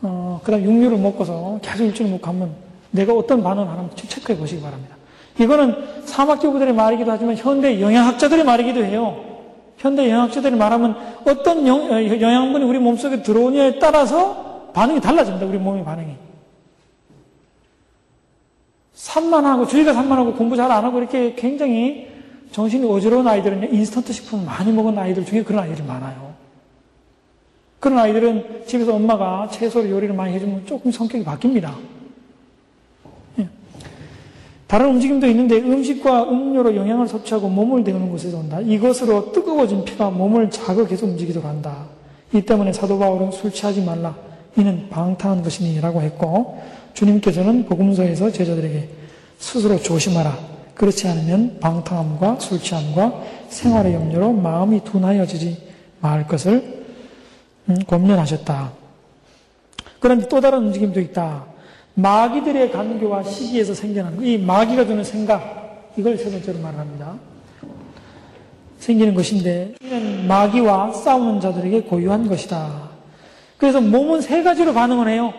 어, 0.03 0.41
그 0.43 0.51
다음 0.51 0.63
육류를 0.65 0.99
먹고서 0.99 1.59
계속 1.63 1.85
일주일 1.85 2.11
먹고 2.11 2.27
하면 2.29 2.51
내가 2.91 3.13
어떤 3.15 3.43
반응을 3.43 3.69
하는지 3.69 4.09
체크해 4.09 4.39
보시기 4.39 4.63
바랍니다. 4.63 4.97
이거는 5.39 5.75
사막교부들의 6.05 6.75
말이기도 6.75 7.11
하지만 7.11 7.37
현대 7.37 7.81
영양학자들의 7.81 8.45
말이기도 8.45 8.85
해요. 8.85 9.30
현대 9.81 10.05
영양학자들이 10.11 10.57
말하면 10.57 10.95
어떤 11.27 11.67
영, 11.67 11.91
어, 11.91 11.95
영양분이 11.95 12.65
우리 12.65 12.79
몸속에 12.79 13.23
들어오냐에 13.23 13.79
따라서 13.79 14.69
반응이 14.75 15.01
달라집니다. 15.01 15.47
우리 15.47 15.57
몸의 15.57 15.85
반응이. 15.85 16.15
산만 18.93 19.47
하고, 19.47 19.67
주의가 19.67 19.95
산만 19.95 20.19
하고 20.19 20.35
공부 20.35 20.55
잘 20.55 20.71
안 20.71 20.85
하고 20.85 20.99
이렇게 20.99 21.35
굉장히 21.35 22.09
정신이 22.53 22.87
어지러운 22.87 23.27
아이들은 23.27 23.73
인스턴트 23.73 24.13
식품을 24.13 24.45
많이 24.45 24.71
먹은 24.71 24.99
아이들 24.99 25.25
중에 25.25 25.43
그런 25.43 25.63
아이들이 25.65 25.87
많아요. 25.87 26.35
그런 27.79 27.99
아이들은 27.99 28.65
집에서 28.67 28.95
엄마가 28.95 29.49
채소를 29.51 29.91
요리를 29.91 30.15
많이 30.15 30.35
해주면 30.35 30.67
조금 30.67 30.91
성격이 30.91 31.25
바뀝니다. 31.25 31.73
다른 34.71 34.91
움직임도 34.91 35.27
있는데 35.27 35.57
음식과 35.57 36.31
음료로 36.31 36.77
영양을 36.77 37.09
섭취하고 37.09 37.49
몸을 37.49 37.83
데우는 37.83 38.09
곳에서 38.09 38.39
온다. 38.39 38.61
이것으로 38.61 39.33
뜨거워진 39.33 39.85
피가 39.85 40.11
몸을 40.11 40.49
자극해서 40.49 41.07
움직이도록 41.07 41.45
한다. 41.45 41.87
이 42.33 42.41
때문에 42.41 42.73
사도 42.73 42.97
바울은 42.97 43.33
술 43.33 43.51
취하지 43.51 43.83
말라. 43.83 44.15
이는 44.57 44.87
방탕한 44.89 45.43
것이니라고 45.43 46.03
했고 46.03 46.63
주님께서는 46.95 47.67
복음서에서 47.67 48.31
제자들에게 48.31 48.89
스스로 49.41 49.77
조심하라. 49.77 50.39
그렇지 50.77 51.09
않으면 51.09 51.59
방탕함과 51.59 52.39
술 52.39 52.61
취함과 52.61 53.25
생활의 53.49 53.95
염려로 53.95 54.35
마음이 54.35 54.85
둔하여지지 54.85 55.67
말 55.99 56.29
것을 56.29 56.85
음, 57.69 57.77
권면하셨다. 57.89 58.71
그런데 59.99 60.29
또 60.29 60.41
다른 60.41 60.67
움직임도 60.67 61.01
있다. 61.01 61.50
마귀들의 62.01 62.71
간교와 62.71 63.23
시기에서 63.23 63.75
생겨나는 63.75 64.25
이 64.25 64.39
마귀가 64.39 64.87
주는 64.87 65.03
생각 65.05 65.93
이걸 65.97 66.17
세 66.17 66.31
번째로 66.31 66.59
말합니다. 66.61 67.15
생기는 68.79 69.15
것인데 69.15 69.75
이는 69.83 70.27
마귀와 70.27 70.93
싸우는 70.93 71.41
자들에게 71.41 71.83
고유한 71.83 72.29
것이다. 72.29 72.91
그래서 73.59 73.81
몸은 73.81 74.23
세 74.23 74.43
가지로 74.43 74.73
반응을 74.73 75.09
해요. 75.09 75.33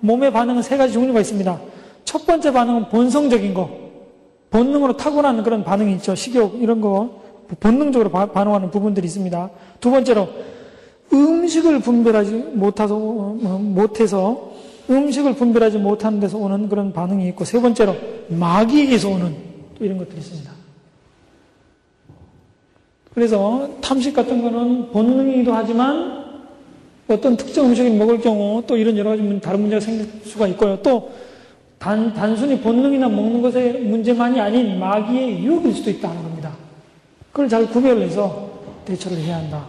몸의 0.00 0.32
반응은 0.32 0.62
세 0.62 0.76
가지 0.76 0.92
종류가 0.92 1.20
있습니다. 1.20 1.60
첫 2.04 2.26
번째 2.26 2.52
반응은 2.52 2.88
본성적인 2.88 3.54
거. 3.54 3.70
본능으로 4.50 4.96
타고나는 4.96 5.42
그런 5.42 5.64
반응이 5.64 5.94
있죠. 5.94 6.14
식욕 6.14 6.62
이런 6.62 6.80
거 6.80 7.22
본능적으로 7.58 8.10
반응하는 8.10 8.70
부분들이 8.70 9.06
있습니다. 9.06 9.50
두 9.80 9.90
번째로 9.90 10.28
음식을 11.12 11.80
분별하지 11.80 12.32
못해서, 12.54 12.94
어, 12.96 13.58
못해서 13.60 14.52
음식을 14.90 15.34
분별하지 15.34 15.78
못하는 15.78 16.20
데서 16.20 16.38
오는 16.38 16.68
그런 16.68 16.92
반응이 16.92 17.28
있고 17.28 17.44
세 17.44 17.60
번째로 17.60 17.96
마귀에게서 18.28 19.08
오는 19.08 19.34
또 19.78 19.84
이런 19.84 19.98
것들이 19.98 20.18
있습니다. 20.18 20.50
그래서 23.14 23.70
탐식 23.80 24.14
같은 24.14 24.42
거는 24.42 24.90
본능이기도 24.90 25.52
하지만 25.52 26.24
어떤 27.06 27.36
특정 27.36 27.66
음식을 27.66 27.92
먹을 27.92 28.20
경우 28.20 28.62
또 28.66 28.76
이런 28.76 28.96
여러 28.96 29.10
가지 29.10 29.40
다른 29.40 29.60
문제가 29.60 29.80
생길 29.80 30.06
수가 30.24 30.48
있고요. 30.48 30.78
또 30.82 31.12
단, 31.78 32.12
단순히 32.14 32.58
본능이나 32.60 33.08
먹는 33.08 33.42
것의 33.42 33.80
문제만이 33.82 34.40
아닌 34.40 34.78
마귀의 34.78 35.44
유혹일 35.44 35.74
수도 35.74 35.90
있다는 35.90 36.22
겁니다. 36.22 36.52
그걸 37.30 37.48
잘 37.48 37.66
구별해서 37.68 38.50
대처를 38.84 39.18
해야 39.18 39.36
한다. 39.36 39.66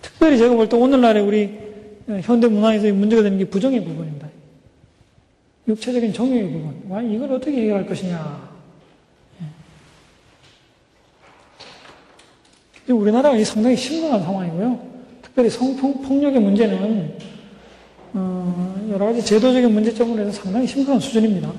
특별히 0.00 0.38
제가 0.38 0.54
볼 0.54 0.68
때 0.68 0.76
오늘날에 0.76 1.20
우리 1.20 1.58
현대 2.22 2.48
문화에서 2.48 2.92
문제가 2.94 3.22
되는 3.22 3.38
게 3.38 3.44
부정의 3.44 3.84
부분입니다. 3.84 4.28
육체적인 5.68 6.12
정욕의 6.12 6.50
부분. 6.50 6.82
와, 6.88 7.02
이걸 7.02 7.32
어떻게 7.32 7.60
해결할 7.62 7.86
것이냐. 7.86 8.48
예. 12.88 12.92
우리나라가 12.92 13.44
상당히 13.44 13.76
심각한 13.76 14.22
상황이고요. 14.22 14.88
특별히 15.20 15.50
성폭력의 15.50 16.40
문제는 16.40 17.18
어, 18.14 18.88
여러 18.90 19.06
가지 19.06 19.22
제도적인 19.24 19.72
문제점으로 19.72 20.26
해서 20.26 20.42
상당히 20.42 20.66
심각한 20.66 20.98
수준입니다. 20.98 21.52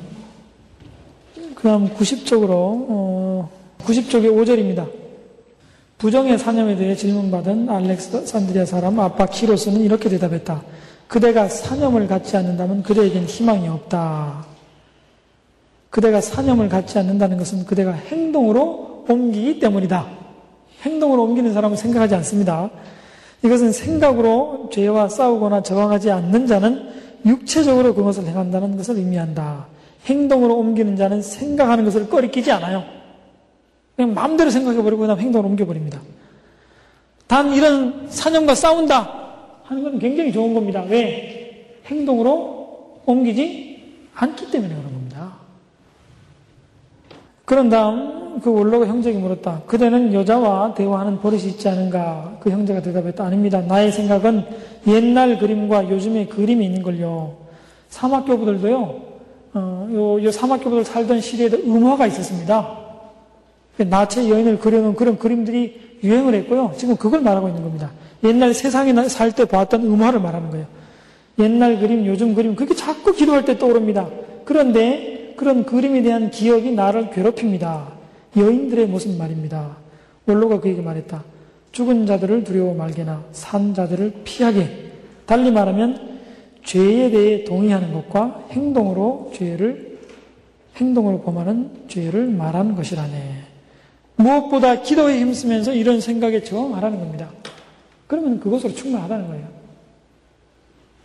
그 1.53 1.63
다음 1.63 1.87
90쪽으로 1.89 2.49
어, 2.51 3.49
90쪽의 3.79 4.31
5절입니다. 4.33 4.89
부정의 5.99 6.39
사념에 6.39 6.75
대해 6.77 6.95
질문받은 6.95 7.69
알렉산드리아 7.69 8.65
사람 8.65 8.99
아빠 8.99 9.25
키로스는 9.27 9.81
이렇게 9.81 10.09
대답했다. 10.09 10.63
그대가 11.09 11.49
사념을 11.49 12.07
갖지 12.07 12.37
않는다면 12.37 12.83
그대에겐 12.83 13.25
희망이 13.25 13.67
없다. 13.67 14.45
그대가 15.89 16.21
사념을 16.21 16.69
갖지 16.69 16.99
않는다는 16.99 17.39
것은 17.39 17.65
그대가 17.65 17.91
행동으로 17.91 19.05
옮기기 19.09 19.59
때문이다. 19.59 20.07
행동으로 20.83 21.23
옮기는 21.23 21.51
사람은 21.51 21.75
생각하지 21.77 22.13
않습니다. 22.13 22.69
이것은 23.43 23.71
생각으로 23.71 24.69
죄와 24.71 25.09
싸우거나 25.09 25.63
저항하지 25.63 26.11
않는 26.11 26.45
자는 26.45 26.91
육체적으로 27.25 27.95
그것을 27.95 28.27
행한다는 28.27 28.77
것을 28.77 28.97
의미한다. 28.97 29.65
행동으로 30.05 30.57
옮기는 30.59 30.95
자는 30.95 31.23
생각하는 31.23 31.85
것을 31.85 32.07
꺼리끼지 32.07 32.51
않아요. 32.51 32.83
그냥 33.95 34.13
마음대로 34.13 34.51
생각해버리고 34.51 35.01
그다음 35.01 35.19
행동으로 35.19 35.49
옮겨버립니다. 35.49 35.99
단 37.25 37.51
이런 37.51 38.05
사념과 38.11 38.53
싸운다 38.53 39.18
하는 39.69 39.83
건 39.83 39.99
굉장히 39.99 40.31
좋은 40.31 40.55
겁니다. 40.55 40.83
왜? 40.89 41.79
행동으로 41.85 43.01
옮기지 43.05 44.07
않기 44.15 44.49
때문에 44.49 44.73
그런 44.73 44.91
겁니다. 44.91 45.33
그런 47.45 47.69
다음 47.69 48.39
그 48.41 48.51
원로가 48.51 48.87
형제에게 48.87 49.19
물었다. 49.19 49.61
그대는 49.67 50.13
여자와 50.13 50.73
대화하는 50.73 51.19
버릇이 51.19 51.45
있지 51.45 51.69
않은가? 51.69 52.37
그 52.39 52.49
형제가 52.49 52.81
대답했다. 52.81 53.23
아닙니다. 53.23 53.61
나의 53.61 53.91
생각은 53.91 54.43
옛날 54.87 55.37
그림과 55.37 55.89
요즘의 55.89 56.29
그림이 56.29 56.65
있는 56.65 56.81
걸요. 56.81 57.37
사막교부들도요, 57.89 59.01
어, 59.53 59.89
요, 59.91 60.23
요 60.23 60.31
사막교부들 60.31 60.83
살던 60.83 61.21
시대에도 61.21 61.57
음화가 61.57 62.07
있었습니다. 62.07 62.77
나체 63.77 64.29
여인을 64.29 64.59
그려놓은 64.59 64.95
그런 64.95 65.17
그림들이 65.17 65.99
유행을 66.03 66.33
했고요. 66.35 66.73
지금 66.75 66.95
그걸 66.97 67.21
말하고 67.21 67.47
있는 67.47 67.63
겁니다. 67.63 67.91
옛날 68.23 68.53
세상에 68.53 68.93
살 69.07 69.31
때 69.31 69.45
보았던 69.45 69.83
음화를 69.83 70.19
말하는 70.19 70.49
거예요. 70.49 70.65
옛날 71.39 71.79
그림, 71.79 72.05
요즘 72.05 72.35
그림, 72.35 72.55
그게 72.55 72.75
자꾸 72.75 73.13
기도할 73.13 73.45
때 73.45 73.57
떠오릅니다. 73.57 74.09
그런데 74.43 75.33
그런 75.37 75.65
그림에 75.65 76.01
대한 76.01 76.31
기억이 76.31 76.71
나를 76.71 77.11
괴롭힙니다. 77.11 77.93
여인들의 78.35 78.87
모습 78.87 79.17
말입니다. 79.17 79.77
원로가 80.25 80.59
그에게 80.59 80.81
말했다. 80.81 81.23
죽은 81.71 82.05
자들을 82.05 82.43
두려워 82.43 82.73
말게나 82.73 83.23
산 83.31 83.73
자들을 83.73 84.21
피하게. 84.23 84.91
달리 85.25 85.51
말하면 85.51 86.19
죄에 86.65 87.09
대해 87.11 87.43
동의하는 87.45 87.93
것과 87.93 88.47
행동으로 88.51 89.31
죄를 89.33 89.97
행동으로 90.75 91.21
범하는 91.21 91.69
죄를 91.87 92.27
말하는 92.27 92.75
것이라네. 92.75 93.43
무엇보다 94.15 94.81
기도에 94.81 95.19
힘쓰면서 95.19 95.73
이런 95.73 96.01
생각에 96.01 96.43
저항하라는 96.43 96.99
겁니다. 96.99 97.29
그러면 98.09 98.39
그것으로 98.39 98.73
충분하다는 98.73 99.27
거예요. 99.27 99.47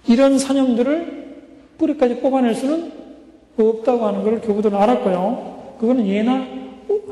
이런 0.08 0.38
사념들을 0.38 1.74
뿌리까지 1.76 2.20
뽑아낼 2.20 2.54
수는 2.54 2.92
없다고 3.58 4.06
하는 4.06 4.22
걸 4.22 4.40
교부들은 4.40 4.74
알았고요. 4.74 5.76
그거는 5.78 6.06
예나 6.06 6.46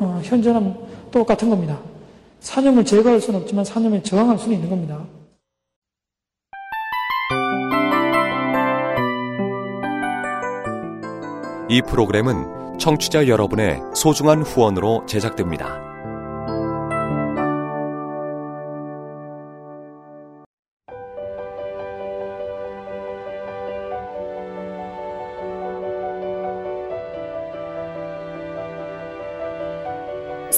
어, 0.01 0.20
현재나 0.24 0.74
똑같은 1.11 1.51
겁니다. 1.51 1.78
사념을 2.40 2.86
제거할 2.86 3.20
수는 3.20 3.40
없지만 3.40 3.66
사념에 3.66 4.03
저항할 4.03 4.38
수는 4.38 4.57
있는 4.57 4.70
겁니다. 4.70 5.05
이 11.68 11.82
프로그램은 11.82 12.78
청취자 12.78 13.28
여러분의 13.28 13.80
소중한 13.95 14.40
후원으로 14.40 15.05
제작됩니다. 15.05 15.91